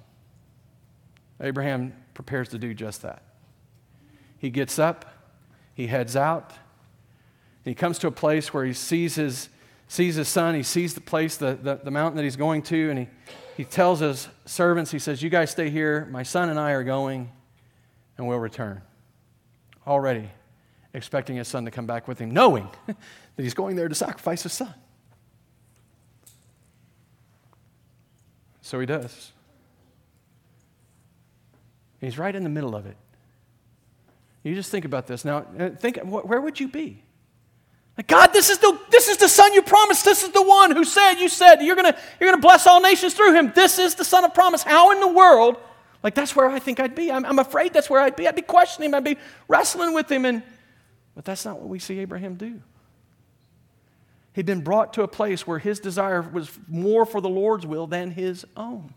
Abraham 1.40 1.92
prepares 2.12 2.48
to 2.48 2.58
do 2.58 2.74
just 2.74 3.02
that. 3.02 3.22
He 4.36 4.50
gets 4.50 4.80
up, 4.80 5.04
he 5.74 5.86
heads 5.86 6.16
out, 6.16 6.50
and 7.64 7.70
he 7.70 7.74
comes 7.76 8.00
to 8.00 8.08
a 8.08 8.12
place 8.12 8.52
where 8.52 8.64
he 8.64 8.72
sees 8.72 9.14
his, 9.14 9.48
sees 9.90 10.14
his 10.14 10.28
son, 10.28 10.54
he 10.54 10.62
sees 10.62 10.94
the 10.94 11.00
place, 11.00 11.36
the, 11.36 11.58
the, 11.60 11.80
the 11.82 11.90
mountain 11.90 12.16
that 12.16 12.22
he's 12.22 12.36
going 12.36 12.62
to, 12.62 12.90
and 12.90 12.98
he, 13.00 13.08
he 13.56 13.64
tells 13.64 13.98
his 13.98 14.28
servants, 14.46 14.92
he 14.92 15.00
says, 15.00 15.20
You 15.20 15.30
guys 15.30 15.50
stay 15.50 15.68
here. 15.68 16.06
My 16.12 16.22
son 16.22 16.48
and 16.48 16.60
I 16.60 16.70
are 16.70 16.84
going, 16.84 17.28
and 18.16 18.28
we'll 18.28 18.38
return. 18.38 18.82
Already 19.84 20.30
expecting 20.94 21.34
his 21.34 21.48
son 21.48 21.64
to 21.64 21.72
come 21.72 21.86
back 21.86 22.06
with 22.06 22.20
him, 22.20 22.30
knowing 22.30 22.68
that 22.86 22.96
he's 23.36 23.52
going 23.52 23.74
there 23.74 23.88
to 23.88 23.94
sacrifice 23.94 24.44
his 24.44 24.52
son. 24.52 24.72
So 28.62 28.78
he 28.78 28.86
does. 28.86 29.32
He's 32.00 32.16
right 32.16 32.34
in 32.34 32.44
the 32.44 32.48
middle 32.48 32.76
of 32.76 32.86
it. 32.86 32.96
You 34.44 34.54
just 34.54 34.70
think 34.70 34.84
about 34.84 35.08
this. 35.08 35.24
Now, 35.24 35.46
uh, 35.58 35.70
think, 35.70 35.98
where 36.04 36.40
would 36.40 36.60
you 36.60 36.68
be? 36.68 37.02
God, 38.06 38.28
this 38.28 38.50
is, 38.50 38.58
the, 38.58 38.78
this 38.90 39.08
is 39.08 39.16
the 39.18 39.28
son 39.28 39.52
you 39.52 39.62
promised. 39.62 40.04
This 40.04 40.22
is 40.22 40.30
the 40.30 40.42
one 40.42 40.70
who 40.70 40.84
said, 40.84 41.14
you 41.14 41.28
said, 41.28 41.60
you're 41.60 41.76
going 41.76 41.92
you're 42.18 42.30
gonna 42.30 42.40
bless 42.40 42.66
all 42.66 42.80
nations 42.80 43.14
through 43.14 43.34
him. 43.34 43.52
This 43.54 43.78
is 43.78 43.94
the 43.94 44.04
son 44.04 44.24
of 44.24 44.32
promise. 44.32 44.62
How 44.62 44.92
in 44.92 45.00
the 45.00 45.08
world? 45.08 45.56
Like, 46.02 46.14
that's 46.14 46.34
where 46.34 46.48
I 46.48 46.58
think 46.58 46.80
I'd 46.80 46.94
be. 46.94 47.12
I'm, 47.12 47.26
I'm 47.26 47.38
afraid 47.38 47.74
that's 47.74 47.90
where 47.90 48.00
I'd 48.00 48.16
be. 48.16 48.26
I'd 48.26 48.36
be 48.36 48.42
questioning 48.42 48.90
him. 48.90 48.94
I'd 48.94 49.04
be 49.04 49.18
wrestling 49.48 49.92
with 49.92 50.10
him. 50.10 50.24
And, 50.24 50.42
but 51.14 51.24
that's 51.24 51.44
not 51.44 51.58
what 51.58 51.68
we 51.68 51.78
see 51.78 51.98
Abraham 51.98 52.36
do. 52.36 52.62
He'd 54.32 54.46
been 54.46 54.62
brought 54.62 54.94
to 54.94 55.02
a 55.02 55.08
place 55.08 55.46
where 55.46 55.58
his 55.58 55.80
desire 55.80 56.22
was 56.22 56.50
more 56.68 57.04
for 57.04 57.20
the 57.20 57.28
Lord's 57.28 57.66
will 57.66 57.86
than 57.86 58.12
his 58.12 58.46
own. 58.56 58.94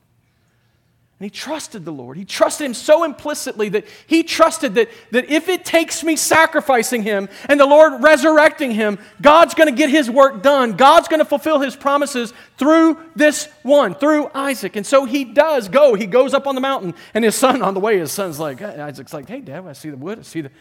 And 1.24 1.32
he 1.32 1.40
trusted 1.40 1.86
the 1.86 1.92
Lord. 1.94 2.18
He 2.18 2.26
trusted 2.26 2.66
him 2.66 2.74
so 2.74 3.06
implicitly 3.06 3.70
that 3.70 3.86
he 4.08 4.24
trusted 4.24 4.76
that, 4.76 4.90
that 5.12 5.30
if 5.30 5.48
it 5.48 5.64
takes 5.64 6.04
me 6.04 6.18
sacrificing 6.18 7.02
him 7.02 7.30
and 7.48 7.58
the 7.58 7.66
Lord 7.66 8.04
resurrecting 8.04 8.72
him, 8.72 9.00
God's 9.22 9.54
going 9.54 9.70
to 9.70 9.74
get 9.74 9.90
his 9.90 10.12
work 10.12 10.44
done. 10.44 10.74
God's 10.74 11.08
going 11.08 11.22
to 11.22 11.26
fulfill 11.26 11.62
his 11.62 11.78
promises 11.78 12.34
through 12.58 13.00
this 13.16 13.48
one, 13.62 13.96
through 13.96 14.32
Isaac. 14.36 14.76
And 14.76 14.86
so 14.86 15.06
he 15.06 15.24
does 15.24 15.70
go. 15.70 15.94
He 15.94 16.08
goes 16.08 16.34
up 16.34 16.46
on 16.46 16.56
the 16.56 16.62
mountain, 16.62 16.94
and 17.14 17.24
his 17.24 17.36
son 17.36 17.62
on 17.62 17.74
the 17.74 17.80
way, 17.80 18.00
his 18.00 18.12
son's 18.12 18.38
like, 18.38 18.62
Isaac's 18.62 19.14
like, 19.14 19.30
hey, 19.30 19.40
Dad, 19.40 19.66
I 19.66 19.72
see 19.72 19.92
the 19.92 19.96
wood, 19.96 20.20
I 20.20 20.24
see 20.24 20.42
the 20.42 20.52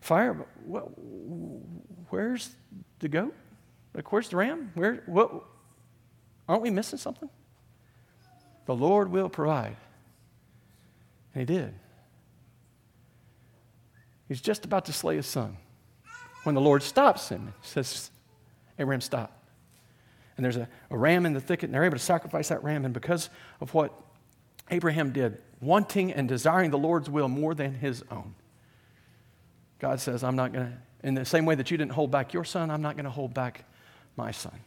fire, 0.00 0.32
but 0.32 0.46
where's 2.10 2.54
the 3.00 3.08
goat? 3.08 3.34
Like, 3.92 4.12
where's 4.12 4.28
the 4.28 4.36
ram? 4.36 4.70
Where, 4.74 5.02
what? 5.06 5.42
Aren't 6.48 6.62
we 6.62 6.70
missing 6.70 7.00
something? 7.00 7.28
The 8.66 8.76
Lord 8.76 9.10
will 9.10 9.28
provide. 9.28 9.74
And 11.34 11.40
he 11.40 11.54
did. 11.54 11.74
He's 14.28 14.40
just 14.40 14.64
about 14.64 14.86
to 14.86 14.92
slay 14.92 15.16
his 15.16 15.26
son 15.26 15.56
when 16.44 16.54
the 16.54 16.60
Lord 16.60 16.82
stops 16.82 17.28
him 17.28 17.42
and 17.42 17.52
says, 17.62 18.10
Abraham, 18.78 19.00
stop. 19.00 19.42
And 20.36 20.44
there's 20.44 20.56
a, 20.56 20.68
a 20.90 20.96
ram 20.96 21.26
in 21.26 21.32
the 21.32 21.40
thicket, 21.40 21.64
and 21.64 21.74
they're 21.74 21.84
able 21.84 21.96
to 21.96 22.02
sacrifice 22.02 22.48
that 22.48 22.62
ram. 22.64 22.84
And 22.84 22.92
because 22.92 23.30
of 23.60 23.72
what 23.74 23.92
Abraham 24.70 25.12
did, 25.12 25.38
wanting 25.60 26.12
and 26.12 26.28
desiring 26.28 26.70
the 26.70 26.78
Lord's 26.78 27.08
will 27.08 27.28
more 27.28 27.54
than 27.54 27.74
his 27.74 28.02
own, 28.10 28.34
God 29.78 30.00
says, 30.00 30.24
I'm 30.24 30.36
not 30.36 30.52
going 30.52 30.66
to, 30.66 31.06
in 31.06 31.14
the 31.14 31.24
same 31.24 31.44
way 31.44 31.54
that 31.54 31.70
you 31.70 31.76
didn't 31.76 31.92
hold 31.92 32.10
back 32.10 32.32
your 32.32 32.44
son, 32.44 32.70
I'm 32.70 32.82
not 32.82 32.96
going 32.96 33.04
to 33.04 33.10
hold 33.10 33.34
back 33.34 33.64
my 34.16 34.30
son. 34.30 34.58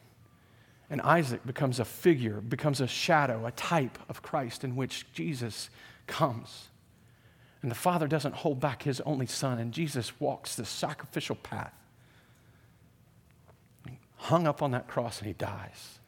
And 0.89 1.01
Isaac 1.01 1.45
becomes 1.45 1.79
a 1.79 1.85
figure, 1.85 2.39
becomes 2.39 2.79
a 2.79 2.87
shadow, 2.87 3.45
a 3.45 3.51
type 3.51 3.97
of 4.07 4.21
Christ 4.21 4.63
in 4.63 4.75
which 4.75 5.11
Jesus 5.11 5.69
comes. 6.07 6.69
And 7.61 7.71
the 7.71 7.75
Father 7.75 8.07
doesn't 8.07 8.35
hold 8.35 8.59
back 8.59 8.83
his 8.83 9.01
only 9.01 9.25
Son, 9.25 9.59
and 9.59 9.71
Jesus 9.71 10.19
walks 10.19 10.55
the 10.55 10.65
sacrificial 10.65 11.35
path. 11.35 11.73
He 13.87 13.97
hung 14.15 14.47
up 14.47 14.61
on 14.61 14.71
that 14.71 14.87
cross 14.87 15.19
and 15.19 15.27
he 15.27 15.33
dies. 15.33 15.99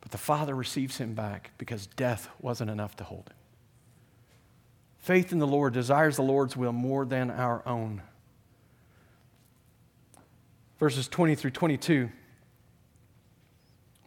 But 0.00 0.12
the 0.12 0.18
Father 0.18 0.54
receives 0.54 0.98
him 0.98 1.14
back 1.14 1.52
because 1.58 1.86
death 1.86 2.28
wasn't 2.40 2.70
enough 2.70 2.94
to 2.96 3.04
hold 3.04 3.28
him. 3.28 3.36
Faith 4.98 5.32
in 5.32 5.38
the 5.38 5.46
Lord 5.46 5.72
desires 5.72 6.16
the 6.16 6.22
Lord's 6.22 6.56
will 6.56 6.72
more 6.72 7.04
than 7.04 7.30
our 7.30 7.66
own. 7.66 8.02
Verses 10.78 11.08
20 11.08 11.34
through 11.34 11.50
22. 11.50 12.10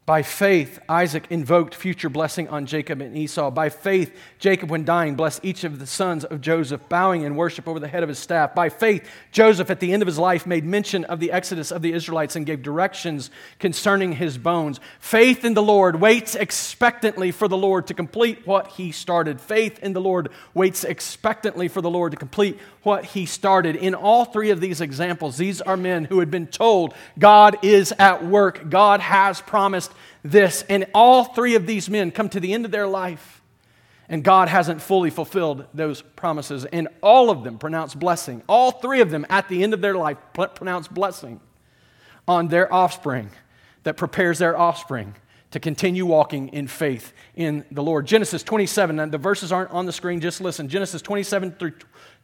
By 0.07 0.21
faith, 0.21 0.79
Isaac 0.87 1.25
invoked 1.29 1.75
future 1.75 2.07
blessing 2.07 2.47
on 2.47 2.65
Jacob 2.65 3.01
and 3.01 3.17
Esau. 3.17 3.51
By 3.51 3.67
faith, 3.67 4.17
Jacob, 4.39 4.69
when 4.69 4.85
dying, 4.85 5.15
blessed 5.15 5.41
each 5.43 5.65
of 5.65 5.79
the 5.79 5.85
sons 5.85 6.23
of 6.23 6.39
Joseph, 6.39 6.79
bowing 6.87 7.23
in 7.23 7.35
worship 7.35 7.67
over 7.67 7.77
the 7.77 7.89
head 7.89 8.03
of 8.03 8.09
his 8.09 8.17
staff. 8.17 8.55
By 8.55 8.69
faith, 8.69 9.05
Joseph, 9.33 9.69
at 9.69 9.81
the 9.81 9.91
end 9.91 10.01
of 10.01 10.07
his 10.07 10.17
life, 10.17 10.47
made 10.47 10.63
mention 10.63 11.03
of 11.03 11.19
the 11.19 11.33
exodus 11.33 11.73
of 11.73 11.81
the 11.81 11.91
Israelites 11.91 12.37
and 12.37 12.45
gave 12.45 12.63
directions 12.63 13.29
concerning 13.59 14.13
his 14.13 14.37
bones. 14.37 14.79
Faith 15.01 15.43
in 15.43 15.55
the 15.55 15.61
Lord 15.61 15.99
waits 15.99 16.35
expectantly 16.35 17.31
for 17.31 17.49
the 17.49 17.57
Lord 17.57 17.85
to 17.87 17.93
complete 17.93 18.47
what 18.47 18.67
he 18.67 18.93
started. 18.93 19.41
Faith 19.41 19.77
in 19.79 19.91
the 19.91 19.99
Lord 19.99 20.29
waits 20.53 20.85
expectantly 20.85 21.67
for 21.67 21.81
the 21.81 21.89
Lord 21.89 22.13
to 22.13 22.17
complete 22.17 22.57
what 22.83 23.03
he 23.03 23.25
started. 23.25 23.75
In 23.75 23.93
all 23.93 24.23
three 24.23 24.51
of 24.51 24.61
these 24.61 24.79
examples, 24.79 25.35
these 25.35 25.59
are 25.59 25.75
men 25.75 26.05
who 26.05 26.19
had 26.19 26.31
been 26.31 26.47
told 26.47 26.93
God 27.19 27.57
is 27.61 27.93
at 27.99 28.25
work, 28.25 28.69
God 28.69 29.01
has 29.01 29.41
promised 29.41 29.91
this. 30.31 30.63
And 30.69 30.85
all 30.93 31.25
three 31.25 31.55
of 31.55 31.65
these 31.65 31.89
men 31.89 32.11
come 32.11 32.29
to 32.29 32.39
the 32.39 32.53
end 32.53 32.65
of 32.65 32.71
their 32.71 32.87
life, 32.87 33.41
and 34.09 34.23
God 34.23 34.49
hasn't 34.49 34.81
fully 34.81 35.09
fulfilled 35.09 35.65
those 35.73 36.01
promises. 36.01 36.65
And 36.65 36.87
all 37.01 37.29
of 37.29 37.43
them 37.43 37.57
pronounce 37.57 37.95
blessing. 37.95 38.41
All 38.47 38.71
three 38.71 39.01
of 39.01 39.09
them 39.09 39.25
at 39.29 39.49
the 39.49 39.63
end 39.63 39.73
of 39.73 39.81
their 39.81 39.95
life 39.95 40.17
pronounce 40.33 40.87
blessing 40.87 41.39
on 42.27 42.47
their 42.47 42.71
offspring 42.73 43.29
that 43.83 43.95
prepares 43.95 44.39
their 44.39 44.57
offspring 44.57 45.15
to 45.51 45.59
continue 45.59 46.05
walking 46.05 46.49
in 46.49 46.67
faith 46.67 47.13
in 47.35 47.63
the 47.71 47.81
Lord. 47.81 48.05
Genesis 48.05 48.43
27, 48.43 48.99
and 48.99 49.11
the 49.11 49.17
verses 49.17 49.51
aren't 49.51 49.71
on 49.71 49.85
the 49.85 49.93
screen, 49.93 50.19
just 50.19 50.41
listen. 50.41 50.67
Genesis 50.67 51.01
27 51.01 51.53
through, 51.53 51.73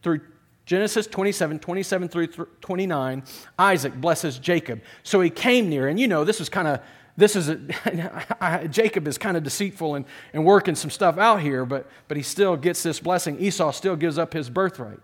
through 0.02 0.20
Genesis 0.66 1.06
27, 1.06 1.58
27 1.58 2.08
through 2.08 2.26
29, 2.26 3.22
Isaac 3.58 3.94
blesses 3.94 4.38
Jacob. 4.38 4.82
So 5.02 5.20
he 5.20 5.30
came 5.30 5.68
near, 5.68 5.88
and 5.88 5.98
you 5.98 6.08
know, 6.08 6.24
this 6.24 6.38
was 6.38 6.48
kind 6.48 6.68
of 6.68 6.80
this 7.16 7.36
is 7.36 7.48
a, 7.48 8.66
Jacob 8.70 9.06
is 9.06 9.18
kind 9.18 9.36
of 9.36 9.42
deceitful 9.42 9.94
and, 9.94 10.04
and 10.32 10.44
working 10.44 10.74
some 10.74 10.90
stuff 10.90 11.18
out 11.18 11.40
here, 11.40 11.64
but, 11.64 11.88
but 12.08 12.16
he 12.16 12.22
still 12.22 12.56
gets 12.56 12.82
this 12.82 13.00
blessing. 13.00 13.38
Esau 13.38 13.70
still 13.70 13.96
gives 13.96 14.18
up 14.18 14.32
his 14.32 14.50
birthright. 14.50 14.98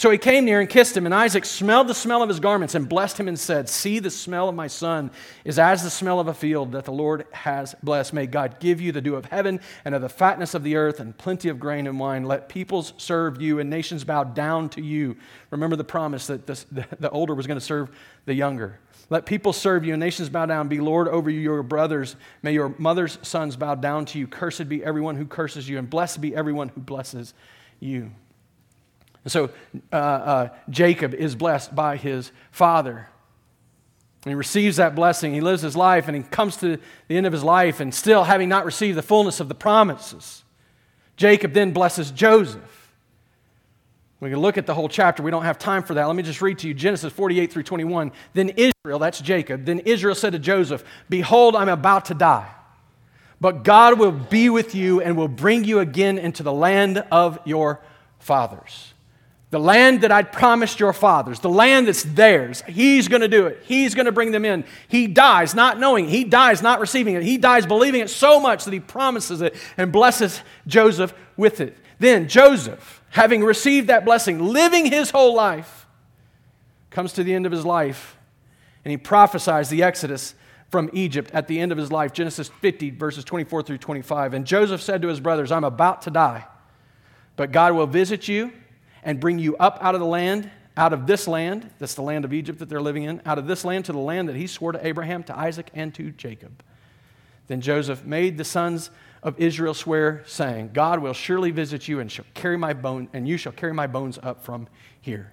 So 0.00 0.08
he 0.10 0.16
came 0.16 0.46
near 0.46 0.60
and 0.60 0.70
kissed 0.70 0.96
him, 0.96 1.04
and 1.04 1.14
Isaac 1.14 1.44
smelled 1.44 1.88
the 1.88 1.94
smell 1.94 2.22
of 2.22 2.30
his 2.30 2.40
garments 2.40 2.74
and 2.74 2.88
blessed 2.88 3.20
him 3.20 3.28
and 3.28 3.38
said, 3.38 3.68
See, 3.68 3.98
the 3.98 4.10
smell 4.10 4.48
of 4.48 4.54
my 4.54 4.66
son 4.66 5.10
is 5.44 5.58
as 5.58 5.82
the 5.82 5.90
smell 5.90 6.20
of 6.20 6.26
a 6.26 6.32
field 6.32 6.72
that 6.72 6.86
the 6.86 6.92
Lord 6.92 7.26
has 7.32 7.74
blessed. 7.82 8.14
May 8.14 8.26
God 8.26 8.60
give 8.60 8.80
you 8.80 8.92
the 8.92 9.02
dew 9.02 9.14
of 9.14 9.26
heaven 9.26 9.60
and 9.84 9.94
of 9.94 10.00
the 10.00 10.08
fatness 10.08 10.54
of 10.54 10.62
the 10.62 10.76
earth 10.76 11.00
and 11.00 11.18
plenty 11.18 11.50
of 11.50 11.60
grain 11.60 11.86
and 11.86 12.00
wine. 12.00 12.24
Let 12.24 12.48
peoples 12.48 12.94
serve 12.96 13.42
you 13.42 13.58
and 13.58 13.68
nations 13.68 14.04
bow 14.04 14.24
down 14.24 14.70
to 14.70 14.80
you. 14.80 15.18
Remember 15.50 15.76
the 15.76 15.84
promise 15.84 16.28
that 16.28 16.46
this, 16.46 16.64
the, 16.72 16.86
the 16.98 17.10
older 17.10 17.34
was 17.34 17.46
going 17.46 17.60
to 17.60 17.64
serve 17.64 17.90
the 18.24 18.32
younger. 18.32 18.78
Let 19.10 19.26
people 19.26 19.52
serve 19.52 19.84
you 19.84 19.92
and 19.92 20.00
nations 20.00 20.28
bow 20.28 20.46
down. 20.46 20.68
Be 20.68 20.80
Lord 20.80 21.08
over 21.08 21.28
you, 21.28 21.40
your 21.40 21.64
brothers. 21.64 22.14
May 22.42 22.52
your 22.52 22.74
mother's 22.78 23.18
sons 23.22 23.56
bow 23.56 23.74
down 23.74 24.04
to 24.06 24.18
you. 24.18 24.28
Cursed 24.28 24.68
be 24.68 24.84
everyone 24.84 25.16
who 25.16 25.26
curses 25.26 25.68
you, 25.68 25.78
and 25.78 25.90
blessed 25.90 26.20
be 26.20 26.34
everyone 26.34 26.68
who 26.68 26.80
blesses 26.80 27.34
you. 27.80 28.12
And 29.24 29.32
so 29.32 29.50
uh, 29.92 29.96
uh, 29.96 30.48
Jacob 30.70 31.12
is 31.12 31.34
blessed 31.34 31.74
by 31.74 31.96
his 31.96 32.30
father. 32.52 33.08
And 34.24 34.30
he 34.30 34.34
receives 34.34 34.76
that 34.76 34.94
blessing. 34.94 35.34
He 35.34 35.40
lives 35.40 35.62
his 35.62 35.76
life, 35.76 36.06
and 36.06 36.16
he 36.16 36.22
comes 36.22 36.56
to 36.58 36.78
the 37.08 37.16
end 37.16 37.26
of 37.26 37.32
his 37.32 37.42
life, 37.42 37.80
and 37.80 37.92
still 37.92 38.24
having 38.24 38.48
not 38.48 38.64
received 38.64 38.96
the 38.96 39.02
fullness 39.02 39.40
of 39.40 39.48
the 39.48 39.54
promises. 39.54 40.44
Jacob 41.16 41.52
then 41.52 41.72
blesses 41.72 42.12
Joseph. 42.12 42.79
We 44.20 44.28
can 44.28 44.38
look 44.38 44.58
at 44.58 44.66
the 44.66 44.74
whole 44.74 44.88
chapter. 44.88 45.22
We 45.22 45.30
don't 45.30 45.44
have 45.44 45.58
time 45.58 45.82
for 45.82 45.94
that. 45.94 46.06
Let 46.06 46.14
me 46.14 46.22
just 46.22 46.42
read 46.42 46.58
to 46.58 46.68
you 46.68 46.74
Genesis 46.74 47.10
48 47.12 47.52
through 47.52 47.62
21. 47.62 48.12
Then 48.34 48.50
Israel, 48.50 48.98
that's 48.98 49.20
Jacob, 49.20 49.64
then 49.64 49.80
Israel 49.80 50.14
said 50.14 50.32
to 50.32 50.38
Joseph, 50.38 50.84
Behold, 51.08 51.56
I'm 51.56 51.70
about 51.70 52.06
to 52.06 52.14
die. 52.14 52.50
But 53.40 53.64
God 53.64 53.98
will 53.98 54.12
be 54.12 54.50
with 54.50 54.74
you 54.74 55.00
and 55.00 55.16
will 55.16 55.28
bring 55.28 55.64
you 55.64 55.78
again 55.78 56.18
into 56.18 56.42
the 56.42 56.52
land 56.52 56.98
of 57.10 57.38
your 57.46 57.80
fathers. 58.18 58.92
The 59.48 59.58
land 59.58 60.02
that 60.02 60.12
I'd 60.12 60.30
promised 60.30 60.78
your 60.78 60.92
fathers, 60.92 61.40
the 61.40 61.48
land 61.48 61.88
that's 61.88 62.04
theirs. 62.04 62.62
He's 62.68 63.08
going 63.08 63.22
to 63.22 63.28
do 63.28 63.46
it. 63.46 63.62
He's 63.64 63.94
going 63.94 64.06
to 64.06 64.12
bring 64.12 64.30
them 64.30 64.44
in. 64.44 64.64
He 64.86 65.06
dies 65.06 65.54
not 65.54 65.80
knowing. 65.80 66.06
He 66.06 66.22
dies 66.22 66.62
not 66.62 66.78
receiving 66.78 67.16
it. 67.16 67.24
He 67.24 67.38
dies 67.38 67.66
believing 67.66 68.02
it 68.02 68.10
so 68.10 68.38
much 68.38 68.64
that 68.64 68.72
he 68.72 68.78
promises 68.78 69.40
it 69.40 69.56
and 69.76 69.90
blesses 69.90 70.40
Joseph 70.68 71.14
with 71.36 71.60
it. 71.60 71.76
Then 72.00 72.28
Joseph, 72.28 73.02
having 73.10 73.44
received 73.44 73.88
that 73.88 74.06
blessing, 74.06 74.42
living 74.42 74.86
his 74.86 75.10
whole 75.10 75.34
life, 75.34 75.86
comes 76.88 77.12
to 77.12 77.22
the 77.22 77.34
end 77.34 77.46
of 77.46 77.52
his 77.52 77.64
life 77.64 78.16
and 78.84 78.90
he 78.90 78.96
prophesies 78.96 79.68
the 79.68 79.82
Exodus 79.82 80.34
from 80.70 80.88
Egypt 80.94 81.30
at 81.34 81.46
the 81.46 81.60
end 81.60 81.72
of 81.72 81.78
his 81.78 81.92
life. 81.92 82.12
Genesis 82.14 82.48
50, 82.48 82.90
verses 82.90 83.22
24 83.22 83.62
through 83.62 83.78
25. 83.78 84.32
And 84.32 84.46
Joseph 84.46 84.80
said 84.80 85.02
to 85.02 85.08
his 85.08 85.20
brothers, 85.20 85.52
I'm 85.52 85.62
about 85.62 86.02
to 86.02 86.10
die, 86.10 86.46
but 87.36 87.52
God 87.52 87.74
will 87.74 87.86
visit 87.86 88.26
you 88.26 88.50
and 89.02 89.20
bring 89.20 89.38
you 89.38 89.56
up 89.58 89.78
out 89.82 89.94
of 89.94 90.00
the 90.00 90.06
land, 90.06 90.50
out 90.78 90.94
of 90.94 91.06
this 91.06 91.28
land, 91.28 91.70
that's 91.78 91.94
the 91.94 92.02
land 92.02 92.24
of 92.24 92.32
Egypt 92.32 92.60
that 92.60 92.70
they're 92.70 92.80
living 92.80 93.02
in, 93.02 93.20
out 93.26 93.36
of 93.36 93.46
this 93.46 93.62
land 93.62 93.84
to 93.84 93.92
the 93.92 93.98
land 93.98 94.26
that 94.30 94.36
he 94.36 94.46
swore 94.46 94.72
to 94.72 94.86
Abraham, 94.86 95.22
to 95.24 95.38
Isaac, 95.38 95.70
and 95.74 95.94
to 95.96 96.12
Jacob. 96.12 96.62
Then 97.46 97.60
Joseph 97.60 98.06
made 98.06 98.38
the 98.38 98.44
sons 98.44 98.90
of 99.22 99.38
Israel 99.38 99.74
swear, 99.74 100.22
saying, 100.26 100.70
God 100.72 101.00
will 101.00 101.12
surely 101.12 101.50
visit 101.50 101.88
you 101.88 102.00
and 102.00 102.10
shall 102.10 102.24
carry 102.34 102.56
my 102.56 102.72
bone, 102.72 103.08
and 103.12 103.28
you 103.28 103.36
shall 103.36 103.52
carry 103.52 103.74
my 103.74 103.86
bones 103.86 104.18
up 104.22 104.42
from 104.42 104.68
here. 105.00 105.32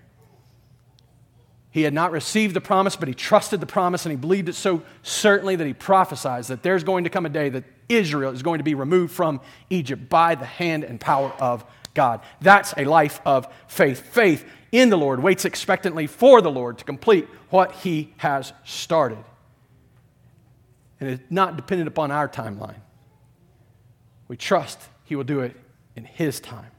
He 1.69 1.83
had 1.83 1.93
not 1.93 2.11
received 2.11 2.55
the 2.55 2.61
promise, 2.61 2.95
but 2.95 3.07
he 3.07 3.13
trusted 3.13 3.59
the 3.59 3.67
promise 3.67 4.05
and 4.05 4.11
he 4.11 4.17
believed 4.17 4.49
it 4.49 4.53
so 4.53 4.81
certainly 5.03 5.55
that 5.55 5.67
he 5.67 5.73
prophesied 5.73 6.45
that 6.45 6.63
there's 6.63 6.83
going 6.83 7.03
to 7.03 7.09
come 7.09 7.25
a 7.25 7.29
day 7.29 7.49
that 7.49 7.65
Israel 7.87 8.31
is 8.31 8.41
going 8.41 8.57
to 8.57 8.63
be 8.63 8.73
removed 8.73 9.13
from 9.13 9.41
Egypt 9.69 10.09
by 10.09 10.35
the 10.35 10.45
hand 10.45 10.83
and 10.83 10.99
power 10.99 11.31
of 11.39 11.63
God. 11.93 12.21
That's 12.41 12.73
a 12.77 12.85
life 12.85 13.21
of 13.25 13.47
faith. 13.67 13.99
Faith 13.99 14.45
in 14.71 14.89
the 14.89 14.97
Lord 14.97 15.21
waits 15.21 15.45
expectantly 15.45 16.07
for 16.07 16.41
the 16.41 16.51
Lord 16.51 16.79
to 16.79 16.83
complete 16.83 17.27
what 17.49 17.73
he 17.73 18.13
has 18.17 18.53
started. 18.63 19.23
And 20.99 21.09
it's 21.11 21.23
not 21.29 21.57
dependent 21.57 21.87
upon 21.87 22.11
our 22.11 22.27
timeline. 22.27 22.81
We 24.27 24.37
trust 24.37 24.79
He 25.03 25.15
will 25.15 25.23
do 25.23 25.41
it 25.41 25.55
in 25.95 26.05
His 26.05 26.39
time. 26.39 26.71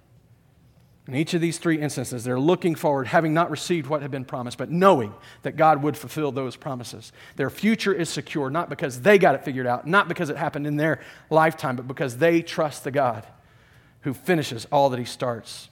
In 1.08 1.14
each 1.14 1.32
of 1.32 1.40
these 1.40 1.56
three 1.56 1.80
instances, 1.80 2.22
they're 2.22 2.38
looking 2.38 2.74
forward, 2.74 3.06
having 3.06 3.32
not 3.32 3.50
received 3.50 3.86
what 3.86 4.02
had 4.02 4.10
been 4.10 4.26
promised, 4.26 4.58
but 4.58 4.70
knowing 4.70 5.14
that 5.40 5.56
God 5.56 5.82
would 5.82 5.96
fulfill 5.96 6.30
those 6.32 6.54
promises. 6.54 7.12
Their 7.36 7.48
future 7.48 7.94
is 7.94 8.10
secure, 8.10 8.50
not 8.50 8.68
because 8.68 9.00
they 9.00 9.16
got 9.16 9.34
it 9.34 9.42
figured 9.42 9.66
out, 9.66 9.86
not 9.86 10.08
because 10.08 10.28
it 10.28 10.36
happened 10.36 10.66
in 10.66 10.76
their 10.76 11.00
lifetime, 11.30 11.76
but 11.76 11.88
because 11.88 12.18
they 12.18 12.42
trust 12.42 12.84
the 12.84 12.90
God 12.90 13.26
who 14.02 14.12
finishes 14.12 14.66
all 14.70 14.90
that 14.90 14.98
He 14.98 15.06
starts. 15.06 15.70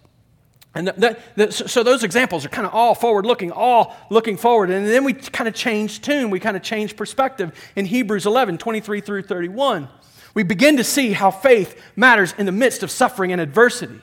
And 0.74 0.88
that, 0.88 1.36
that, 1.36 1.52
so 1.52 1.82
those 1.82 2.02
examples 2.02 2.44
are 2.44 2.50
kind 2.50 2.66
of 2.66 2.74
all 2.74 2.94
forward 2.94 3.24
looking, 3.24 3.50
all 3.50 3.96
looking 4.10 4.36
forward. 4.36 4.70
And 4.70 4.86
then 4.86 5.04
we 5.04 5.14
kind 5.14 5.48
of 5.48 5.54
change 5.54 6.02
tune, 6.02 6.30
we 6.30 6.40
kind 6.40 6.56
of 6.56 6.62
change 6.62 6.96
perspective 6.96 7.52
in 7.76 7.84
Hebrews 7.84 8.26
11 8.26 8.58
23 8.58 9.00
through 9.00 9.22
31. 9.22 9.88
We 10.36 10.42
begin 10.42 10.76
to 10.76 10.84
see 10.84 11.14
how 11.14 11.30
faith 11.30 11.80
matters 11.96 12.34
in 12.36 12.44
the 12.44 12.52
midst 12.52 12.82
of 12.82 12.90
suffering 12.90 13.32
and 13.32 13.40
adversity. 13.40 13.98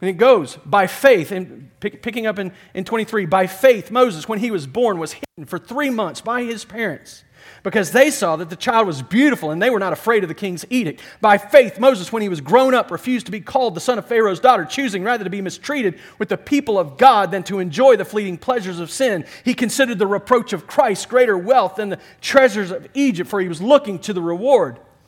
And 0.00 0.08
it 0.08 0.14
goes 0.14 0.56
by 0.64 0.86
faith, 0.86 1.30
and 1.30 1.68
pick, 1.78 2.00
picking 2.00 2.26
up 2.26 2.38
in, 2.38 2.52
in 2.72 2.84
23, 2.84 3.26
by 3.26 3.46
faith, 3.46 3.90
Moses, 3.90 4.26
when 4.26 4.38
he 4.38 4.50
was 4.50 4.66
born, 4.66 4.98
was 4.98 5.12
hidden 5.12 5.44
for 5.44 5.58
three 5.58 5.90
months 5.90 6.22
by 6.22 6.42
his 6.42 6.64
parents 6.64 7.22
because 7.62 7.92
they 7.92 8.10
saw 8.10 8.36
that 8.36 8.48
the 8.48 8.56
child 8.56 8.86
was 8.86 9.02
beautiful 9.02 9.50
and 9.50 9.60
they 9.60 9.68
were 9.68 9.78
not 9.78 9.92
afraid 9.92 10.22
of 10.22 10.30
the 10.30 10.34
king's 10.34 10.64
edict. 10.70 11.02
By 11.20 11.36
faith, 11.36 11.78
Moses, 11.78 12.10
when 12.10 12.22
he 12.22 12.30
was 12.30 12.40
grown 12.40 12.72
up, 12.72 12.90
refused 12.90 13.26
to 13.26 13.32
be 13.32 13.42
called 13.42 13.74
the 13.74 13.80
son 13.80 13.98
of 13.98 14.06
Pharaoh's 14.06 14.40
daughter, 14.40 14.64
choosing 14.64 15.02
rather 15.02 15.22
to 15.22 15.28
be 15.28 15.42
mistreated 15.42 15.98
with 16.18 16.30
the 16.30 16.38
people 16.38 16.78
of 16.78 16.96
God 16.96 17.30
than 17.30 17.42
to 17.42 17.58
enjoy 17.58 17.96
the 17.96 18.06
fleeting 18.06 18.38
pleasures 18.38 18.80
of 18.80 18.90
sin. 18.90 19.26
He 19.44 19.52
considered 19.52 19.98
the 19.98 20.06
reproach 20.06 20.54
of 20.54 20.66
Christ 20.66 21.10
greater 21.10 21.36
wealth 21.36 21.74
than 21.74 21.90
the 21.90 22.00
treasures 22.22 22.70
of 22.70 22.88
Egypt, 22.94 23.28
for 23.28 23.42
he 23.42 23.48
was 23.48 23.60
looking 23.60 23.98
to 23.98 24.14
the 24.14 24.22
reward. 24.22 24.80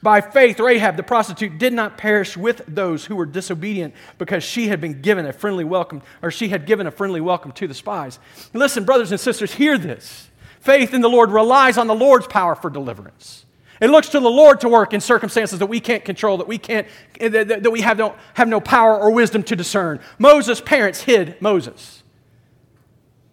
By 0.00 0.20
faith, 0.20 0.60
Rahab 0.60 0.96
the 0.96 1.02
prostitute 1.02 1.58
did 1.58 1.72
not 1.72 1.98
perish 1.98 2.36
with 2.36 2.62
those 2.68 3.06
who 3.06 3.16
were 3.16 3.26
disobedient 3.26 3.94
because 4.16 4.44
she 4.44 4.68
had 4.68 4.80
been 4.80 5.02
given 5.02 5.26
a 5.26 5.32
friendly 5.32 5.64
welcome, 5.64 6.02
or 6.22 6.30
she 6.30 6.48
had 6.48 6.66
given 6.66 6.86
a 6.86 6.92
friendly 6.92 7.20
welcome 7.20 7.50
to 7.52 7.66
the 7.66 7.74
spies. 7.74 8.20
Listen, 8.52 8.84
brothers 8.84 9.10
and 9.10 9.20
sisters, 9.20 9.54
hear 9.54 9.76
this. 9.76 10.28
Faith 10.60 10.94
in 10.94 11.00
the 11.00 11.08
Lord 11.08 11.30
relies 11.30 11.78
on 11.78 11.88
the 11.88 11.94
Lord's 11.94 12.28
power 12.28 12.54
for 12.54 12.70
deliverance. 12.70 13.44
It 13.80 13.90
looks 13.90 14.08
to 14.10 14.20
the 14.20 14.30
Lord 14.30 14.60
to 14.60 14.68
work 14.68 14.92
in 14.92 15.00
circumstances 15.00 15.60
that 15.60 15.66
we 15.66 15.80
can't 15.80 16.04
control, 16.04 16.38
that 16.38 16.48
we 16.48 16.58
can't, 16.58 16.86
that 17.20 17.70
we 17.70 17.80
have 17.80 17.98
no, 17.98 18.16
have 18.34 18.48
no 18.48 18.60
power 18.60 18.98
or 18.98 19.10
wisdom 19.10 19.42
to 19.44 19.56
discern. 19.56 20.00
Moses' 20.18 20.60
parents 20.60 21.02
hid 21.02 21.40
Moses. 21.40 22.02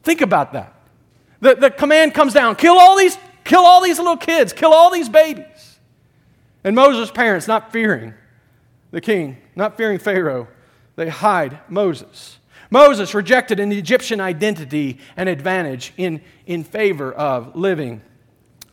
Think 0.03 0.21
about 0.21 0.53
that. 0.53 0.73
The, 1.41 1.55
the 1.55 1.71
command 1.71 2.13
comes 2.13 2.33
down: 2.33 2.55
kill 2.55 2.77
all 2.77 2.95
these, 2.95 3.17
kill 3.43 3.65
all 3.65 3.81
these 3.81 3.97
little 3.97 4.17
kids, 4.17 4.53
kill 4.53 4.71
all 4.71 4.91
these 4.91 5.09
babies. 5.09 5.45
And 6.65 6.75
Moses' 6.75 7.11
parents, 7.11 7.47
not 7.47 7.71
fearing 7.71 8.15
the 8.89 8.99
king, 8.99 9.37
not 9.55 9.77
fearing 9.77 9.99
Pharaoh, 9.99 10.47
they 10.95 11.09
hide 11.09 11.59
Moses. 11.69 12.39
Moses 12.71 13.13
rejected 13.13 13.59
an 13.59 13.71
Egyptian 13.71 14.19
identity 14.19 14.97
and 15.15 15.29
advantage 15.29 15.93
in, 15.95 16.21
in 16.47 16.63
favor 16.63 17.13
of 17.13 17.55
living 17.55 18.01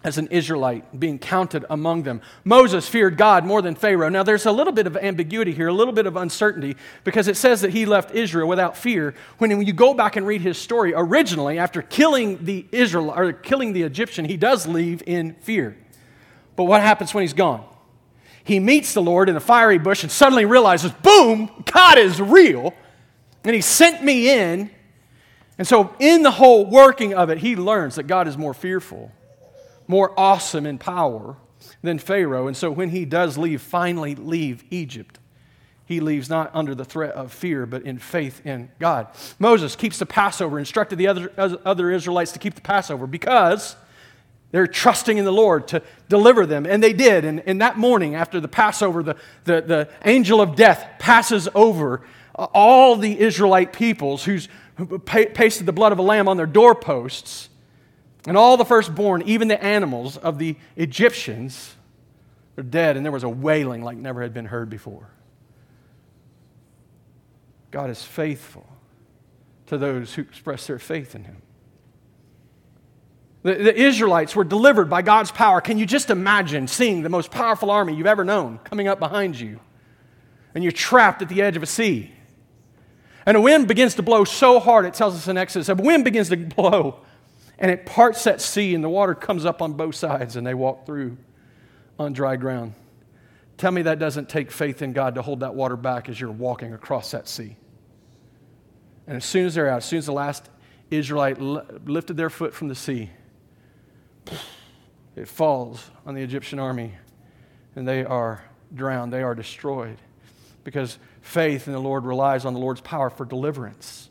as 0.05 0.17
an 0.17 0.27
Israelite, 0.29 0.99
being 0.99 1.19
counted 1.19 1.67
among 1.69 2.05
them. 2.05 2.23
Moses 2.45 2.89
feared 2.89 3.19
God 3.19 3.45
more 3.45 3.61
than 3.61 3.75
Pharaoh. 3.75 4.09
Now, 4.09 4.23
there's 4.23 4.47
a 4.47 4.53
little 4.53 4.73
bit 4.73 4.87
of 4.87 4.97
ambiguity 4.97 5.53
here, 5.53 5.69
a 5.69 5.73
little 5.73 5.93
bit 5.93 6.07
of 6.07 6.17
uncertainty, 6.17 6.77
because 7.05 7.29
it 7.29 7.37
says 7.37 7.61
that 7.61 7.73
he 7.73 7.85
left 7.85 8.15
Israel 8.15 8.49
without 8.49 8.75
fear. 8.75 9.15
When 9.37 9.65
you 9.65 9.73
go 9.75 9.93
back 9.93 10.17
and 10.17 10.27
read 10.27 10.41
his 10.41 10.57
story, 10.57 10.95
originally, 10.97 11.59
after 11.59 11.83
killing 11.83 12.43
the 12.47 12.67
Israel 12.73 13.13
or 13.15 13.35
killing 13.35 13.75
the 13.75 13.83
Egyptian, 13.83 14.25
he 14.25 14.39
does 14.39 14.67
leave 14.67 15.03
in 15.07 15.35
fear. 15.35 15.77
But 16.57 16.65
what 16.65 16.81
happens 16.81 17.13
when 17.13 17.23
he's 17.23 17.35
gone? 17.35 17.67
He 18.45 18.59
meets 18.59 18.95
the 18.95 19.03
Lord 19.03 19.29
in 19.29 19.37
a 19.37 19.41
fiery 19.41 19.79
bush 19.79 20.03
and 20.03 20.11
suddenly 20.11 20.45
realizes, 20.45 20.91
boom, 20.91 21.51
God 21.73 21.99
is 21.99 22.21
real. 22.21 22.75
And 23.45 23.55
he 23.55 23.61
sent 23.61 24.03
me 24.03 24.31
in. 24.31 24.71
And 25.59 25.67
so, 25.67 25.95
in 25.99 26.23
the 26.23 26.31
whole 26.31 26.65
working 26.67 27.15
of 27.15 27.31
it, 27.31 27.39
he 27.39 27.57
learns 27.57 27.97
that 27.97 28.05
God 28.05 28.27
is 28.27 28.37
more 28.39 28.55
fearful, 28.55 29.13
more 29.87 30.19
awesome 30.19 30.67
in 30.67 30.79
power 30.79 31.37
than 31.83 31.99
Pharaoh. 31.99 32.47
And 32.49 32.57
so, 32.57 32.71
when 32.71 32.89
he 32.89 33.05
does 33.05 33.37
leave, 33.37 33.61
finally 33.61 34.15
leave 34.15 34.65
Egypt, 34.71 35.19
he 35.85 36.01
leaves 36.01 36.31
not 36.31 36.51
under 36.55 36.75
the 36.75 36.85
threat 36.85 37.13
of 37.15 37.33
fear, 37.33 37.67
but 37.67 37.83
in 37.83 37.99
faith 37.99 38.45
in 38.47 38.71
God. 38.79 39.09
Moses 39.39 39.77
keeps 39.77 39.99
the 39.99 40.07
Passover, 40.07 40.59
instructed 40.59 40.97
the 40.97 41.09
other, 41.09 41.31
other 41.37 41.91
Israelites 41.91 42.33
to 42.33 42.39
keep 42.39 42.55
the 42.55 42.61
Passover 42.61 43.07
because 43.07 43.77
they're 44.53 44.67
trusting 44.67 45.19
in 45.19 45.25
the 45.25 45.33
Lord 45.33 45.67
to 45.69 45.83
deliver 46.09 46.47
them. 46.47 46.67
And 46.67 46.83
they 46.83 46.93
did. 46.93 47.25
And, 47.25 47.43
and 47.47 47.61
that 47.61 47.77
morning, 47.77 48.15
after 48.15 48.39
the 48.39 48.49
Passover, 48.49 49.03
the, 49.03 49.17
the, 49.45 49.61
the 49.63 49.89
angel 50.05 50.41
of 50.41 50.55
death 50.55 50.87
passes 50.99 51.49
over 51.55 52.03
uh, 52.35 52.47
all 52.55 52.97
the 52.97 53.19
Israelite 53.19 53.73
peoples 53.73 54.25
who's 54.25 54.49
who 54.77 54.99
pasted 54.99 55.67
the 55.67 55.73
blood 55.73 55.93
of 55.93 55.99
a 55.99 56.03
lamb 56.03 56.29
on 56.29 56.37
their 56.37 56.47
doorposts, 56.47 57.51
and 58.27 58.37
all 58.37 58.57
the 58.57 58.65
firstborn, 58.65 59.23
even 59.23 59.49
the 59.49 59.63
animals 59.63 60.17
of 60.17 60.39
the 60.39 60.57
Egyptians, 60.77 61.75
are 62.57 62.63
dead, 62.63 62.97
and 62.97 63.05
there 63.05 63.13
was 63.13 63.25
a 63.25 63.29
wailing 63.29 63.83
like 63.83 63.97
never 63.97 64.23
had 64.23 64.33
been 64.33 64.47
heard 64.47 64.71
before. 64.71 65.09
God 67.71 67.91
is 67.91 68.03
faithful 68.03 68.67
to 69.67 69.79
those 69.79 70.15
who 70.15 70.23
express 70.23 70.67
their 70.67 70.79
faith 70.79 71.15
in 71.15 71.25
Him. 71.25 71.43
The, 73.43 73.55
the, 73.55 73.77
Israelites 73.77 74.37
were 74.37 74.45
delivered 74.45 74.89
by 74.89 75.03
God's 75.03 75.33
power. 75.33 75.61
Can 75.61 75.79
you 75.79 75.87
just 75.87 76.11
imagine 76.11 76.69
seeing 76.69 77.03
the 77.03 77.09
most 77.09 77.31
powerful 77.31 77.71
army 77.71 77.95
you've 77.95 78.07
ever 78.07 78.25
known 78.25 78.61
coming 78.63 78.87
up 78.87 79.01
behind 79.01 79.39
you? 79.39 79.59
And 80.55 80.63
you're 80.63 80.73
trapped 80.73 81.23
at 81.23 81.29
the 81.29 81.43
edge 81.43 81.57
of 81.57 81.63
a 81.63 81.67
sea. 81.67 82.13
And 83.27 83.37
a 83.37 83.41
wind 83.41 83.69
begins 83.69 83.97
to 83.97 84.03
blow 84.03 84.25
so 84.25 84.61
hard, 84.61 84.85
it 84.85 84.95
tells 84.95 85.15
us 85.15 85.29
in 85.29 85.37
Exodus, 85.37 85.69
a 85.69 85.75
wind 85.75 86.05
begins 86.05 86.29
to 86.29 86.37
blow 86.57 87.01
and 87.63 87.71
it 87.71 87.87
parts 87.87 88.25
that 88.25 88.41
sea 88.41 88.75
and 88.75 88.83
the 88.83 88.89
water 88.89 89.15
comes 89.15 89.47
up 89.47 89.63
on 89.63 89.75
both 89.75 89.95
sides 89.95 90.35
and 90.35 90.45
they 90.45 90.53
walk 90.53 90.85
through 90.85 91.17
on 91.99 92.13
dry 92.13 92.35
ground. 92.37 92.75
Tell 93.57 93.71
me 93.71 93.83
that 93.83 94.01
doesn't 94.01 94.29
take 94.29 94.51
faith 94.51 94.83
in 94.83 94.93
God 94.93 95.15
to 95.15 95.23
hold 95.23 95.41
that 95.41 95.55
water 95.55 95.77
back 95.77 96.09
as 96.09 96.21
you're 96.21 96.33
walking 96.33 96.75
across 96.75 97.13
that 97.13 97.29
sea. 97.29 97.57
And 99.07 99.17
as 99.17 99.25
soon 99.25 99.47
as 99.47 99.55
they're 99.55 99.69
out, 99.69 99.79
as 99.79 99.85
soon 99.85 100.01
as 100.01 100.07
the 100.07 100.13
last 100.13 100.51
Israelite 100.91 101.41
lifted 101.41 102.17
their 102.17 102.31
foot 102.31 102.53
from 102.53 102.67
the 102.67 102.75
sea, 102.75 103.11
it 105.17 105.29
falls 105.29 105.91
on 106.07 106.15
the 106.15 106.23
Egyptian 106.23 106.59
army 106.59 106.93
and 107.75 107.87
they 107.87 108.05
are 108.05 108.45
drowned, 108.75 109.13
they 109.13 109.23
are 109.23 109.35
destroyed 109.35 109.99
because 110.65 110.99
faith 111.21 111.67
in 111.67 111.73
the 111.73 111.81
Lord 111.81 112.05
relies 112.05 112.45
on 112.45 112.55
the 112.55 112.61
Lord's 112.61 112.81
power 112.81 113.11
for 113.11 113.25
deliverance, 113.25 114.11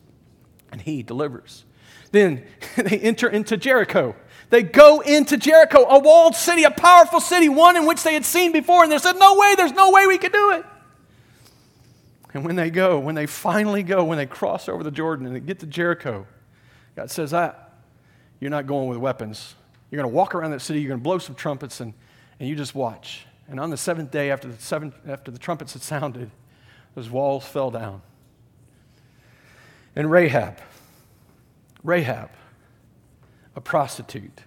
and 0.72 0.82
He 0.82 1.04
delivers. 1.04 1.66
Then 2.12 2.46
they 2.76 3.00
enter 3.00 3.30
into 3.30 3.58
Jericho. 3.58 4.16
They 4.50 4.64
go 4.64 5.00
into 5.00 5.38
Jericho, 5.38 5.86
a 5.88 6.00
walled 6.00 6.36
city, 6.36 6.64
a 6.64 6.72
powerful 6.72 7.22
city, 7.22 7.48
one 7.48 7.78
in 7.78 7.86
which 7.86 8.04
they 8.04 8.14
had 8.14 8.26
seen 8.26 8.52
before, 8.52 8.84
and 8.84 8.92
they 8.92 8.98
said, 8.98 9.18
No 9.18 9.38
way, 9.38 9.56
there's 9.56 9.72
no 9.72 9.92
way 9.92 10.08
we 10.08 10.18
could 10.18 10.34
do 10.34 10.52
it. 10.52 10.66
And 12.34 12.46
when 12.46 12.56
they 12.56 12.70
go, 12.70 13.00
when 13.00 13.16
they 13.16 13.26
finally 13.26 13.84
go, 13.84 14.06
when 14.06 14.18
they 14.18 14.26
cross 14.26 14.70
over 14.70 14.84
the 14.84 14.92
Jordan 14.92 15.26
and 15.26 15.36
they 15.36 15.40
get 15.42 15.60
to 15.60 15.66
Jericho, 15.66 16.28
God 16.96 17.12
says, 17.12 17.34
ah, 17.34 17.56
You're 18.40 18.52
not 18.52 18.68
going 18.68 18.90
with 18.90 18.98
weapons. 18.98 19.56
You're 19.92 20.02
going 20.02 20.12
to 20.12 20.16
walk 20.16 20.34
around 20.34 20.52
that 20.52 20.62
city, 20.62 20.80
you're 20.80 20.88
going 20.88 21.00
to 21.00 21.04
blow 21.04 21.20
some 21.20 21.36
trumpets, 21.36 21.82
and, 21.82 21.94
and 22.40 22.50
you 22.50 22.56
just 22.56 22.74
watch. 22.74 23.28
And 23.48 23.60
on 23.60 23.70
the 23.70 23.78
seventh 23.78 24.10
day, 24.10 24.32
after 24.32 24.48
the, 24.48 24.60
seventh, 24.62 24.96
after 25.06 25.30
the 25.30 25.38
trumpets 25.38 25.74
had 25.74 25.82
sounded, 25.82 26.32
those 26.96 27.10
walls 27.10 27.46
fell 27.46 27.70
down. 27.70 28.02
And 29.96 30.10
Rahab, 30.10 30.58
Rahab, 31.84 32.30
a 33.56 33.62
prostitute. 33.62 34.42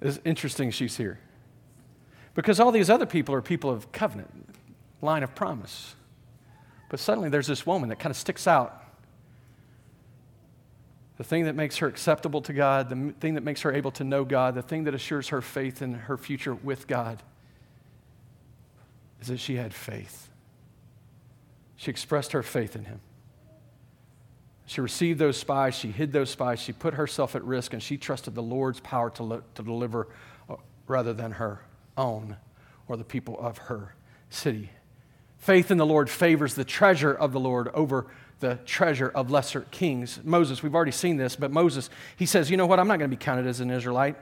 It's 0.00 0.18
interesting 0.24 0.72
she's 0.72 0.96
here. 0.96 1.20
Because 2.34 2.58
all 2.58 2.72
these 2.72 2.90
other 2.90 3.06
people 3.06 3.34
are 3.34 3.40
people 3.40 3.70
of 3.70 3.92
covenant, 3.92 4.30
line 5.00 5.22
of 5.22 5.34
promise. 5.36 5.94
But 6.90 6.98
suddenly 6.98 7.28
there's 7.28 7.46
this 7.46 7.64
woman 7.64 7.88
that 7.90 8.00
kind 8.00 8.10
of 8.10 8.16
sticks 8.16 8.48
out. 8.48 8.83
The 11.16 11.24
thing 11.24 11.44
that 11.44 11.54
makes 11.54 11.78
her 11.78 11.86
acceptable 11.86 12.42
to 12.42 12.52
God, 12.52 12.88
the 12.88 13.14
thing 13.20 13.34
that 13.34 13.44
makes 13.44 13.62
her 13.62 13.72
able 13.72 13.92
to 13.92 14.04
know 14.04 14.24
God, 14.24 14.54
the 14.54 14.62
thing 14.62 14.84
that 14.84 14.94
assures 14.94 15.28
her 15.28 15.40
faith 15.40 15.80
in 15.80 15.94
her 15.94 16.16
future 16.16 16.54
with 16.54 16.88
God 16.88 17.22
is 19.20 19.28
that 19.28 19.38
she 19.38 19.56
had 19.56 19.72
faith. 19.72 20.28
She 21.76 21.90
expressed 21.90 22.32
her 22.32 22.42
faith 22.42 22.74
in 22.74 22.84
him. 22.84 23.00
She 24.66 24.80
received 24.80 25.18
those 25.18 25.36
spies, 25.36 25.74
she 25.74 25.90
hid 25.90 26.12
those 26.12 26.30
spies, 26.30 26.58
she 26.58 26.72
put 26.72 26.94
herself 26.94 27.36
at 27.36 27.44
risk, 27.44 27.74
and 27.74 27.82
she 27.82 27.98
trusted 27.98 28.34
the 28.34 28.42
Lord's 28.42 28.80
power 28.80 29.10
to, 29.10 29.22
li- 29.22 29.40
to 29.54 29.62
deliver 29.62 30.08
uh, 30.48 30.56
rather 30.86 31.12
than 31.12 31.32
her 31.32 31.60
own 31.96 32.36
or 32.88 32.96
the 32.96 33.04
people 33.04 33.38
of 33.38 33.58
her 33.58 33.94
city. 34.30 34.70
Faith 35.38 35.70
in 35.70 35.76
the 35.76 35.86
Lord 35.86 36.08
favors 36.08 36.54
the 36.54 36.64
treasure 36.64 37.12
of 37.12 37.32
the 37.32 37.40
Lord 37.40 37.68
over 37.68 38.06
the 38.44 38.58
treasure 38.66 39.08
of 39.08 39.30
lesser 39.30 39.62
kings. 39.70 40.20
Moses, 40.22 40.62
we've 40.62 40.74
already 40.74 40.92
seen 40.92 41.16
this, 41.16 41.34
but 41.34 41.50
Moses, 41.50 41.88
he 42.14 42.26
says, 42.26 42.50
You 42.50 42.58
know 42.58 42.66
what? 42.66 42.78
I'm 42.78 42.86
not 42.86 42.98
going 42.98 43.10
to 43.10 43.16
be 43.16 43.22
counted 43.22 43.46
as 43.46 43.60
an 43.60 43.70
Israelite. 43.70 44.16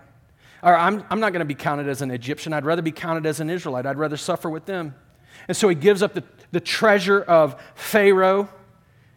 Or 0.63 0.77
I'm, 0.77 1.05
I'm 1.11 1.19
not 1.19 1.33
going 1.33 1.41
to 1.41 1.45
be 1.45 1.57
counted 1.57 1.89
as 1.89 2.03
an 2.03 2.13
Egyptian. 2.13 2.53
I'd 2.53 2.65
rather 2.65 2.83
be 2.83 2.93
counted 2.93 3.27
as 3.27 3.41
an 3.41 3.51
Israelite. 3.51 3.85
I'd 3.85 3.99
rather 3.99 4.17
suffer 4.17 4.49
with 4.49 4.65
them. 4.65 4.95
And 5.49 5.57
so 5.57 5.69
he 5.69 5.75
gives 5.75 6.05
up 6.05 6.15
the, 6.15 6.23
the 6.53 6.61
treasure 6.61 7.21
of 7.21 7.61
Pharaoh, 7.75 8.49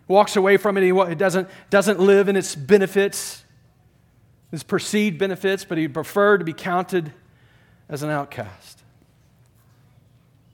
walks 0.07 0.35
away 0.37 0.57
from 0.57 0.75
it. 0.75 0.83
He 0.83 1.15
doesn't, 1.15 1.49
doesn't 1.69 1.99
live 1.99 2.27
in 2.27 2.35
its 2.35 2.55
benefits, 2.55 3.43
its 4.51 4.63
perceived 4.63 5.19
benefits, 5.19 5.65
but 5.65 5.77
he 5.77 5.87
preferred 5.87 6.39
to 6.39 6.45
be 6.45 6.53
counted 6.53 7.13
as 7.89 8.01
an 8.01 8.09
outcast. 8.09 8.81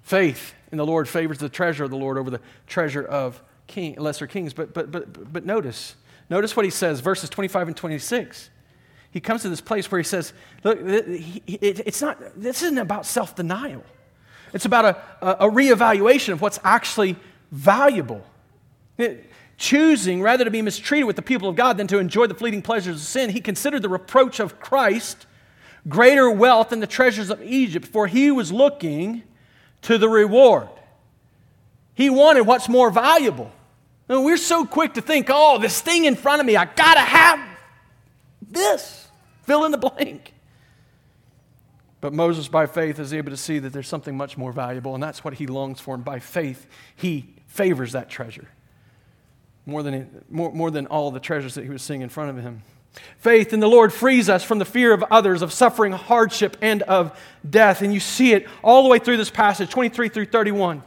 Faith 0.01 0.53
in 0.73 0.77
the 0.77 0.85
Lord 0.85 1.07
favors 1.07 1.37
the 1.37 1.47
treasure 1.47 1.85
of 1.85 1.89
the 1.89 1.95
Lord 1.95 2.17
over 2.17 2.29
the 2.29 2.41
treasure 2.67 3.05
of 3.05 3.41
king, 3.71 3.95
lesser 3.95 4.27
kings. 4.27 4.53
But, 4.53 4.73
but, 4.73 4.91
but, 4.91 5.33
but 5.33 5.45
notice, 5.45 5.95
notice 6.29 6.55
what 6.55 6.65
he 6.65 6.71
says, 6.71 6.99
verses 6.99 7.29
25 7.29 7.69
and 7.69 7.77
26. 7.77 8.49
He 9.11 9.19
comes 9.19 9.41
to 9.41 9.49
this 9.49 9.61
place 9.61 9.91
where 9.91 9.99
he 9.99 10.05
says, 10.05 10.33
Look, 10.63 10.79
it's 10.81 12.01
not, 12.01 12.19
this 12.35 12.61
isn't 12.61 12.77
about 12.77 13.05
self 13.05 13.35
denial. 13.35 13.83
It's 14.53 14.65
about 14.65 14.85
a, 14.85 15.45
a, 15.45 15.49
reevaluation 15.49 16.33
of 16.33 16.41
what's 16.41 16.59
actually 16.63 17.15
valuable. 17.51 18.25
It, 18.97 19.25
choosing 19.57 20.21
rather 20.21 20.43
to 20.43 20.51
be 20.51 20.61
mistreated 20.61 21.05
with 21.05 21.15
the 21.15 21.21
people 21.21 21.47
of 21.47 21.55
God 21.55 21.77
than 21.77 21.87
to 21.87 21.99
enjoy 21.99 22.27
the 22.27 22.33
fleeting 22.33 22.61
pleasures 22.61 22.95
of 22.95 23.01
sin, 23.01 23.29
he 23.29 23.39
considered 23.39 23.81
the 23.81 23.89
reproach 23.89 24.39
of 24.39 24.59
Christ 24.59 25.25
greater 25.87 26.29
wealth 26.29 26.69
than 26.69 26.79
the 26.79 26.87
treasures 26.87 27.29
of 27.29 27.41
Egypt, 27.43 27.85
for 27.87 28.07
he 28.07 28.31
was 28.31 28.51
looking 28.51 29.23
to 29.83 29.97
the 29.97 30.09
reward. 30.09 30.67
He 31.93 32.09
wanted 32.09 32.41
what's 32.41 32.67
more 32.67 32.89
valuable. 32.89 33.51
And 34.11 34.25
we're 34.25 34.35
so 34.35 34.65
quick 34.65 34.95
to 34.95 35.01
think, 35.01 35.27
oh, 35.29 35.57
this 35.57 35.79
thing 35.79 36.03
in 36.03 36.15
front 36.15 36.41
of 36.41 36.45
me, 36.45 36.57
I 36.57 36.65
gotta 36.65 36.99
have 36.99 37.39
this. 38.41 39.07
Fill 39.43 39.63
in 39.63 39.71
the 39.71 39.77
blank. 39.77 40.33
But 42.01 42.11
Moses, 42.11 42.49
by 42.49 42.65
faith, 42.65 42.99
is 42.99 43.13
able 43.13 43.31
to 43.31 43.37
see 43.37 43.59
that 43.59 43.71
there's 43.71 43.87
something 43.87 44.17
much 44.17 44.37
more 44.37 44.51
valuable, 44.51 44.95
and 44.95 45.01
that's 45.01 45.23
what 45.23 45.35
he 45.35 45.47
longs 45.47 45.79
for. 45.79 45.95
And 45.95 46.03
by 46.03 46.19
faith, 46.19 46.67
he 46.93 47.35
favors 47.47 47.93
that 47.93 48.09
treasure 48.09 48.49
more 49.65 49.81
than, 49.81 50.25
more, 50.29 50.51
more 50.51 50.71
than 50.71 50.87
all 50.87 51.11
the 51.11 51.21
treasures 51.21 51.53
that 51.53 51.63
he 51.63 51.69
was 51.69 51.81
seeing 51.81 52.01
in 52.01 52.09
front 52.09 52.31
of 52.31 52.43
him. 52.43 52.63
Faith 53.19 53.53
in 53.53 53.61
the 53.61 53.69
Lord 53.69 53.93
frees 53.93 54.27
us 54.27 54.43
from 54.43 54.59
the 54.59 54.65
fear 54.65 54.91
of 54.91 55.05
others, 55.09 55.41
of 55.41 55.53
suffering, 55.53 55.93
hardship, 55.93 56.57
and 56.61 56.81
of 56.81 57.17
death. 57.49 57.81
And 57.81 57.93
you 57.93 58.01
see 58.01 58.33
it 58.33 58.45
all 58.61 58.83
the 58.83 58.89
way 58.89 58.99
through 58.99 59.15
this 59.15 59.29
passage, 59.29 59.69
23 59.69 60.09
through 60.09 60.25
31. 60.25 60.83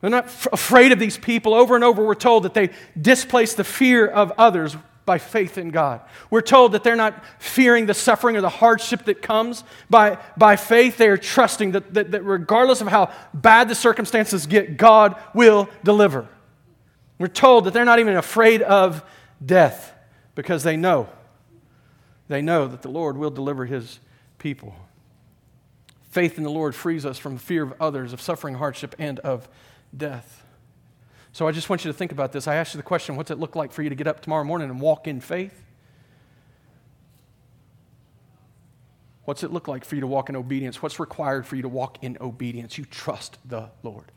They're 0.00 0.10
not 0.10 0.26
f- 0.26 0.48
afraid 0.52 0.92
of 0.92 0.98
these 0.98 1.18
people. 1.18 1.54
Over 1.54 1.74
and 1.74 1.84
over, 1.84 2.04
we're 2.04 2.14
told 2.14 2.44
that 2.44 2.54
they 2.54 2.70
displace 3.00 3.54
the 3.54 3.64
fear 3.64 4.06
of 4.06 4.32
others 4.38 4.76
by 5.04 5.18
faith 5.18 5.58
in 5.58 5.70
God. 5.70 6.00
We're 6.30 6.40
told 6.40 6.72
that 6.72 6.84
they're 6.84 6.96
not 6.96 7.24
fearing 7.38 7.86
the 7.86 7.94
suffering 7.94 8.36
or 8.36 8.40
the 8.40 8.48
hardship 8.48 9.06
that 9.06 9.22
comes. 9.22 9.64
By, 9.88 10.18
by 10.36 10.56
faith, 10.56 10.96
they 10.98 11.08
are 11.08 11.16
trusting 11.16 11.72
that, 11.72 11.94
that, 11.94 12.10
that 12.12 12.22
regardless 12.22 12.80
of 12.80 12.88
how 12.88 13.12
bad 13.34 13.68
the 13.68 13.74
circumstances 13.74 14.46
get, 14.46 14.76
God 14.76 15.16
will 15.34 15.68
deliver. 15.82 16.28
We're 17.18 17.26
told 17.26 17.64
that 17.64 17.74
they're 17.74 17.84
not 17.84 17.98
even 17.98 18.16
afraid 18.16 18.62
of 18.62 19.04
death 19.44 19.92
because 20.34 20.62
they 20.62 20.76
know. 20.76 21.08
They 22.28 22.40
know 22.40 22.68
that 22.68 22.82
the 22.82 22.88
Lord 22.88 23.18
will 23.18 23.30
deliver 23.30 23.66
his 23.66 23.98
people. 24.38 24.74
Faith 26.10 26.38
in 26.38 26.44
the 26.44 26.50
Lord 26.50 26.74
frees 26.74 27.04
us 27.04 27.18
from 27.18 27.36
fear 27.36 27.64
of 27.64 27.74
others, 27.80 28.12
of 28.12 28.20
suffering, 28.20 28.54
hardship, 28.54 28.94
and 28.98 29.18
of 29.20 29.48
death. 29.96 30.44
So 31.32 31.46
I 31.46 31.52
just 31.52 31.68
want 31.68 31.84
you 31.84 31.92
to 31.92 31.96
think 31.96 32.12
about 32.12 32.32
this. 32.32 32.48
I 32.48 32.56
asked 32.56 32.74
you 32.74 32.78
the 32.78 32.82
question 32.82 33.16
what's 33.16 33.30
it 33.30 33.38
look 33.38 33.54
like 33.54 33.72
for 33.72 33.82
you 33.82 33.88
to 33.88 33.94
get 33.94 34.06
up 34.06 34.20
tomorrow 34.20 34.44
morning 34.44 34.70
and 34.70 34.80
walk 34.80 35.06
in 35.06 35.20
faith? 35.20 35.62
What's 39.24 39.44
it 39.44 39.52
look 39.52 39.68
like 39.68 39.84
for 39.84 39.94
you 39.94 40.00
to 40.00 40.06
walk 40.06 40.28
in 40.28 40.34
obedience? 40.34 40.82
What's 40.82 40.98
required 40.98 41.46
for 41.46 41.54
you 41.54 41.62
to 41.62 41.68
walk 41.68 42.02
in 42.02 42.18
obedience? 42.20 42.78
You 42.78 42.84
trust 42.84 43.38
the 43.44 43.70
Lord. 43.82 44.10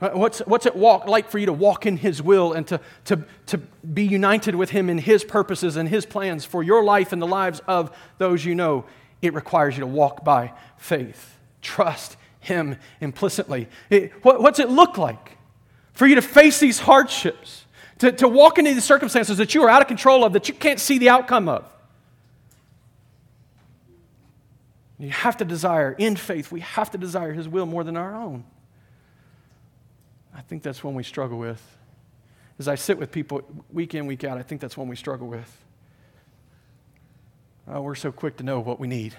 Uh, 0.00 0.10
what's, 0.14 0.38
what's 0.40 0.66
it 0.66 0.74
walk, 0.74 1.06
like 1.06 1.30
for 1.30 1.38
you 1.38 1.46
to 1.46 1.52
walk 1.52 1.84
in 1.84 1.96
His 1.96 2.22
will 2.22 2.54
and 2.54 2.66
to, 2.68 2.80
to, 3.04 3.22
to 3.46 3.58
be 3.58 4.04
united 4.04 4.54
with 4.54 4.70
Him 4.70 4.88
in 4.88 4.98
His 4.98 5.24
purposes 5.24 5.76
and 5.76 5.88
His 5.88 6.06
plans 6.06 6.44
for 6.44 6.62
your 6.62 6.82
life 6.82 7.12
and 7.12 7.20
the 7.20 7.26
lives 7.26 7.60
of 7.68 7.96
those 8.18 8.44
you 8.44 8.54
know? 8.54 8.84
It 9.20 9.34
requires 9.34 9.76
you 9.76 9.82
to 9.82 9.86
walk 9.86 10.24
by 10.24 10.54
faith. 10.76 11.38
Trust 11.60 12.16
him 12.42 12.76
implicitly. 13.00 13.68
It, 13.88 14.12
what, 14.24 14.42
what's 14.42 14.58
it 14.58 14.68
look 14.68 14.98
like 14.98 15.38
for 15.92 16.06
you 16.06 16.16
to 16.16 16.22
face 16.22 16.60
these 16.60 16.80
hardships, 16.80 17.64
to, 17.98 18.12
to 18.12 18.28
walk 18.28 18.58
into 18.58 18.74
these 18.74 18.84
circumstances 18.84 19.38
that 19.38 19.54
you 19.54 19.62
are 19.62 19.70
out 19.70 19.80
of 19.80 19.88
control 19.88 20.24
of, 20.24 20.32
that 20.34 20.48
you 20.48 20.54
can't 20.54 20.80
see 20.80 20.98
the 20.98 21.08
outcome 21.08 21.48
of? 21.48 21.64
You 24.98 25.10
have 25.10 25.36
to 25.38 25.44
desire, 25.44 25.92
in 25.92 26.16
faith, 26.16 26.52
we 26.52 26.60
have 26.60 26.90
to 26.90 26.98
desire 26.98 27.32
His 27.32 27.48
will 27.48 27.66
more 27.66 27.84
than 27.84 27.96
our 27.96 28.14
own. 28.14 28.44
I 30.34 30.40
think 30.40 30.62
that's 30.62 30.82
one 30.82 30.94
we 30.94 31.02
struggle 31.02 31.38
with. 31.38 31.60
As 32.58 32.68
I 32.68 32.74
sit 32.74 32.98
with 32.98 33.10
people 33.12 33.42
week 33.72 33.94
in, 33.94 34.06
week 34.06 34.24
out, 34.24 34.36
I 34.36 34.42
think 34.42 34.60
that's 34.60 34.76
one 34.76 34.88
we 34.88 34.96
struggle 34.96 35.28
with. 35.28 35.64
Oh, 37.68 37.82
we're 37.82 37.94
so 37.94 38.10
quick 38.10 38.36
to 38.38 38.42
know 38.42 38.60
what 38.60 38.80
we 38.80 38.88
need 38.88 39.14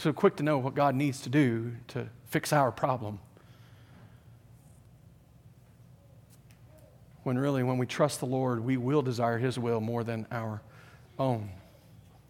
so 0.00 0.14
quick 0.14 0.36
to 0.36 0.42
know 0.42 0.56
what 0.56 0.74
God 0.74 0.94
needs 0.94 1.20
to 1.22 1.28
do 1.28 1.72
to 1.88 2.08
fix 2.30 2.54
our 2.54 2.72
problem. 2.72 3.18
When 7.22 7.36
really, 7.36 7.62
when 7.62 7.76
we 7.76 7.84
trust 7.84 8.20
the 8.20 8.26
Lord, 8.26 8.64
we 8.64 8.78
will 8.78 9.02
desire 9.02 9.36
His 9.36 9.58
will 9.58 9.80
more 9.80 10.02
than 10.02 10.26
our 10.30 10.62
own. 11.18 11.50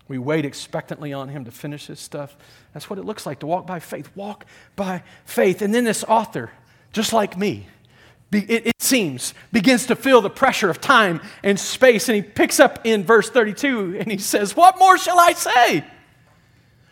We 0.09 0.19
wait 0.19 0.45
expectantly 0.45 1.13
on 1.13 1.29
Him 1.29 1.45
to 1.45 1.53
finish 1.53 1.87
His 1.87 2.01
stuff. 2.01 2.37
That's 2.75 2.91
what 2.91 2.99
it 2.99 3.05
looks 3.05 3.25
like 3.25 3.39
to 3.39 3.47
walk 3.47 3.69
by 3.69 3.79
faith. 3.79 4.11
Walk 4.17 4.47
by 4.75 5.05
faith. 5.25 5.63
And 5.63 5.73
then 5.73 5.85
this 5.85 6.03
author, 6.03 6.51
just 6.93 7.13
like 7.13 7.39
me, 7.39 7.69
it, 8.33 8.67
it, 8.67 8.83
seems, 8.83 9.33
begins 9.53 9.87
to 9.87 9.95
feel 9.95 10.21
the 10.21 10.31
pressure 10.31 10.71
of 10.71 10.81
time 10.81 11.21
and 11.45 11.59
space. 11.59 12.09
And 12.09 12.17
he 12.17 12.23
picks 12.23 12.59
up 12.59 12.81
in 12.85 13.05
verse 13.05 13.31
32 13.31 13.99
and 14.01 14.11
he 14.11 14.19
says, 14.19 14.57
What 14.57 14.77
more 14.77 14.99
shall 14.99 15.21
I 15.21 15.35
say? 15.35 15.85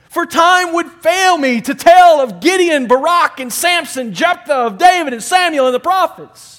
For 0.09 0.25
time 0.25 0.73
would 0.75 0.91
fail 0.91 1.37
me 1.37 1.61
to 1.61 1.75
tell 1.75 2.21
of 2.21 2.41
Gideon, 2.41 2.87
Barak, 2.87 3.41
and 3.41 3.53
Samson, 3.53 4.15
Jephthah, 4.15 4.55
of 4.55 4.79
David 4.79 5.13
and 5.13 5.23
Samuel 5.23 5.67
and 5.67 5.75
the 5.75 5.81
prophets 5.81 6.59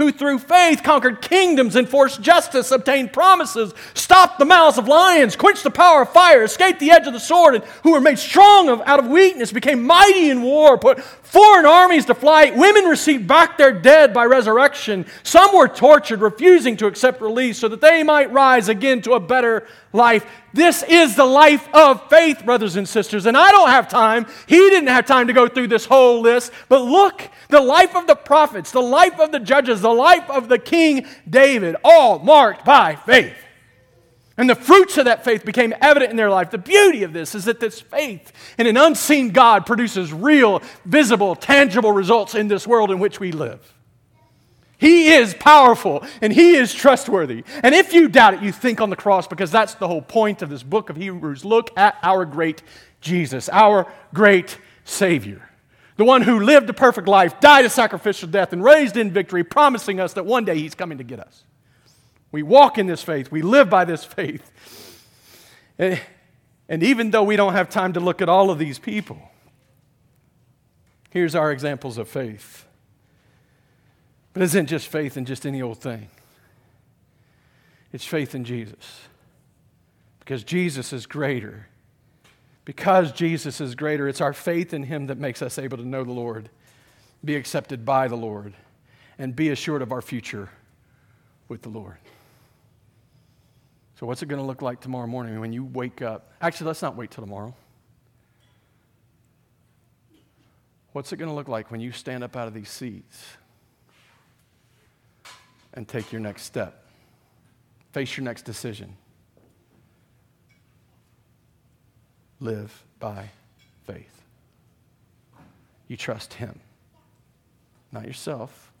who 0.00 0.10
through 0.10 0.38
faith 0.38 0.82
conquered 0.82 1.20
kingdoms, 1.20 1.76
enforced 1.76 2.22
justice, 2.22 2.70
obtained 2.70 3.12
promises, 3.12 3.74
stopped 3.92 4.38
the 4.38 4.46
mouths 4.46 4.78
of 4.78 4.88
lions, 4.88 5.36
quenched 5.36 5.62
the 5.62 5.70
power 5.70 6.00
of 6.00 6.08
fire, 6.08 6.42
escaped 6.42 6.80
the 6.80 6.90
edge 6.90 7.06
of 7.06 7.12
the 7.12 7.20
sword, 7.20 7.54
and 7.54 7.62
who 7.82 7.92
were 7.92 8.00
made 8.00 8.18
strong 8.18 8.70
of, 8.70 8.80
out 8.86 8.98
of 8.98 9.06
weakness, 9.08 9.52
became 9.52 9.86
mighty 9.86 10.30
in 10.30 10.40
war, 10.40 10.78
put 10.78 11.00
foreign 11.30 11.64
armies 11.64 12.06
to 12.06 12.14
flight. 12.14 12.56
Women 12.56 12.86
received 12.86 13.28
back 13.28 13.56
their 13.56 13.72
dead 13.72 14.12
by 14.12 14.24
resurrection. 14.24 15.06
Some 15.22 15.54
were 15.54 15.68
tortured, 15.68 16.20
refusing 16.20 16.76
to 16.78 16.86
accept 16.86 17.20
release 17.20 17.58
so 17.58 17.68
that 17.68 17.80
they 17.80 18.02
might 18.02 18.32
rise 18.32 18.68
again 18.68 19.00
to 19.02 19.12
a 19.12 19.20
better 19.20 19.66
life. 19.92 20.26
This 20.52 20.82
is 20.82 21.14
the 21.14 21.24
life 21.24 21.68
of 21.72 22.08
faith, 22.10 22.44
brothers 22.44 22.74
and 22.74 22.88
sisters. 22.88 23.26
And 23.26 23.36
I 23.36 23.52
don't 23.52 23.70
have 23.70 23.88
time. 23.88 24.26
He 24.48 24.56
didn't 24.56 24.88
have 24.88 25.06
time 25.06 25.28
to 25.28 25.32
go 25.32 25.46
through 25.46 25.68
this 25.68 25.84
whole 25.84 26.20
list. 26.20 26.50
But 26.68 26.82
look, 26.82 27.28
the 27.48 27.60
life 27.60 27.94
of 27.94 28.08
the 28.08 28.16
prophets, 28.16 28.72
the 28.72 28.82
life 28.82 29.20
of 29.20 29.30
the 29.30 29.40
judges, 29.40 29.80
the 29.80 29.88
life 29.88 30.28
of 30.28 30.48
the 30.48 30.58
King 30.58 31.06
David, 31.28 31.76
all 31.84 32.18
marked 32.18 32.64
by 32.64 32.96
faith. 32.96 33.36
And 34.40 34.48
the 34.48 34.54
fruits 34.54 34.96
of 34.96 35.04
that 35.04 35.22
faith 35.22 35.44
became 35.44 35.74
evident 35.82 36.12
in 36.12 36.16
their 36.16 36.30
life. 36.30 36.50
The 36.50 36.56
beauty 36.56 37.02
of 37.02 37.12
this 37.12 37.34
is 37.34 37.44
that 37.44 37.60
this 37.60 37.78
faith 37.78 38.32
in 38.56 38.66
an 38.66 38.78
unseen 38.78 39.32
God 39.32 39.66
produces 39.66 40.14
real, 40.14 40.62
visible, 40.86 41.36
tangible 41.36 41.92
results 41.92 42.34
in 42.34 42.48
this 42.48 42.66
world 42.66 42.90
in 42.90 42.98
which 42.98 43.20
we 43.20 43.32
live. 43.32 43.74
He 44.78 45.12
is 45.12 45.34
powerful 45.34 46.02
and 46.22 46.32
He 46.32 46.54
is 46.54 46.72
trustworthy. 46.72 47.44
And 47.62 47.74
if 47.74 47.92
you 47.92 48.08
doubt 48.08 48.32
it, 48.32 48.42
you 48.42 48.50
think 48.50 48.80
on 48.80 48.88
the 48.88 48.96
cross 48.96 49.26
because 49.26 49.50
that's 49.50 49.74
the 49.74 49.86
whole 49.86 50.00
point 50.00 50.40
of 50.40 50.48
this 50.48 50.62
book 50.62 50.88
of 50.88 50.96
Hebrews. 50.96 51.44
Look 51.44 51.70
at 51.76 51.98
our 52.02 52.24
great 52.24 52.62
Jesus, 53.02 53.50
our 53.50 53.92
great 54.14 54.56
Savior. 54.84 55.50
The 55.98 56.04
one 56.06 56.22
who 56.22 56.40
lived 56.40 56.70
a 56.70 56.72
perfect 56.72 57.08
life, 57.08 57.40
died 57.40 57.66
a 57.66 57.68
sacrificial 57.68 58.30
death, 58.30 58.54
and 58.54 58.64
raised 58.64 58.96
in 58.96 59.10
victory, 59.10 59.44
promising 59.44 60.00
us 60.00 60.14
that 60.14 60.24
one 60.24 60.46
day 60.46 60.58
He's 60.58 60.74
coming 60.74 60.96
to 60.96 61.04
get 61.04 61.20
us. 61.20 61.44
We 62.32 62.42
walk 62.42 62.78
in 62.78 62.86
this 62.86 63.02
faith, 63.02 63.30
we 63.30 63.42
live 63.42 63.68
by 63.68 63.84
this 63.84 64.04
faith. 64.04 64.50
And 65.78 66.82
even 66.82 67.10
though 67.10 67.24
we 67.24 67.36
don't 67.36 67.54
have 67.54 67.68
time 67.70 67.94
to 67.94 68.00
look 68.00 68.22
at 68.22 68.28
all 68.28 68.50
of 68.50 68.58
these 68.58 68.78
people, 68.78 69.18
here's 71.10 71.34
our 71.34 71.50
examples 71.50 71.98
of 71.98 72.08
faith. 72.08 72.66
But 74.32 74.42
it 74.42 74.44
isn't 74.44 74.66
just 74.66 74.86
faith 74.86 75.16
in 75.16 75.24
just 75.24 75.44
any 75.44 75.60
old 75.60 75.78
thing, 75.78 76.08
it's 77.92 78.04
faith 78.04 78.34
in 78.34 78.44
Jesus. 78.44 79.00
Because 80.20 80.44
Jesus 80.44 80.92
is 80.92 81.06
greater. 81.06 81.66
Because 82.64 83.10
Jesus 83.10 83.60
is 83.60 83.74
greater, 83.74 84.06
it's 84.06 84.20
our 84.20 84.32
faith 84.32 84.72
in 84.72 84.84
Him 84.84 85.08
that 85.08 85.18
makes 85.18 85.42
us 85.42 85.58
able 85.58 85.78
to 85.78 85.84
know 85.84 86.04
the 86.04 86.12
Lord, 86.12 86.50
be 87.24 87.34
accepted 87.34 87.84
by 87.84 88.06
the 88.06 88.16
Lord, 88.16 88.54
and 89.18 89.34
be 89.34 89.48
assured 89.48 89.82
of 89.82 89.90
our 89.90 90.02
future 90.02 90.50
with 91.48 91.62
the 91.62 91.68
Lord. 91.68 91.96
So, 94.00 94.06
what's 94.06 94.22
it 94.22 94.26
going 94.30 94.40
to 94.40 94.46
look 94.46 94.62
like 94.62 94.80
tomorrow 94.80 95.06
morning 95.06 95.38
when 95.40 95.52
you 95.52 95.62
wake 95.62 96.00
up? 96.00 96.32
Actually, 96.40 96.68
let's 96.68 96.80
not 96.80 96.96
wait 96.96 97.10
till 97.10 97.22
tomorrow. 97.22 97.54
What's 100.92 101.12
it 101.12 101.18
going 101.18 101.28
to 101.28 101.34
look 101.34 101.48
like 101.48 101.70
when 101.70 101.82
you 101.82 101.92
stand 101.92 102.24
up 102.24 102.34
out 102.34 102.48
of 102.48 102.54
these 102.54 102.70
seats 102.70 103.22
and 105.74 105.86
take 105.86 106.12
your 106.12 106.20
next 106.22 106.44
step? 106.44 106.86
Face 107.92 108.16
your 108.16 108.24
next 108.24 108.46
decision. 108.46 108.96
Live 112.40 112.82
by 113.00 113.28
faith. 113.84 114.22
You 115.88 115.98
trust 115.98 116.32
Him, 116.32 116.58
not 117.92 118.06
yourself, 118.06 118.72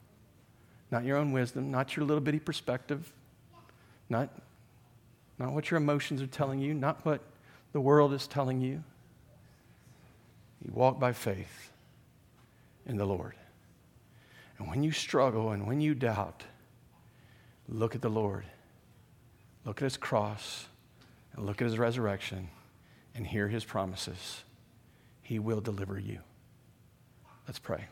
not 0.90 1.04
your 1.04 1.18
own 1.18 1.32
wisdom, 1.32 1.70
not 1.70 1.94
your 1.94 2.06
little 2.06 2.22
bitty 2.22 2.40
perspective, 2.40 3.12
not, 4.08 4.30
not 5.40 5.52
what 5.54 5.70
your 5.70 5.78
emotions 5.78 6.20
are 6.20 6.26
telling 6.26 6.60
you, 6.60 6.74
not 6.74 7.04
what 7.04 7.22
the 7.72 7.80
world 7.80 8.12
is 8.12 8.26
telling 8.26 8.60
you. 8.60 8.84
You 10.62 10.70
walk 10.74 11.00
by 11.00 11.14
faith 11.14 11.72
in 12.86 12.98
the 12.98 13.06
Lord. 13.06 13.34
And 14.58 14.68
when 14.68 14.82
you 14.82 14.92
struggle 14.92 15.52
and 15.52 15.66
when 15.66 15.80
you 15.80 15.94
doubt, 15.94 16.44
look 17.66 17.94
at 17.94 18.02
the 18.02 18.10
Lord. 18.10 18.44
Look 19.64 19.78
at 19.78 19.84
his 19.84 19.96
cross 19.96 20.66
and 21.34 21.46
look 21.46 21.62
at 21.62 21.66
his 21.66 21.78
resurrection 21.78 22.50
and 23.14 23.26
hear 23.26 23.48
his 23.48 23.64
promises. 23.64 24.44
He 25.22 25.38
will 25.38 25.62
deliver 25.62 25.98
you. 25.98 26.18
Let's 27.46 27.58
pray. 27.58 27.86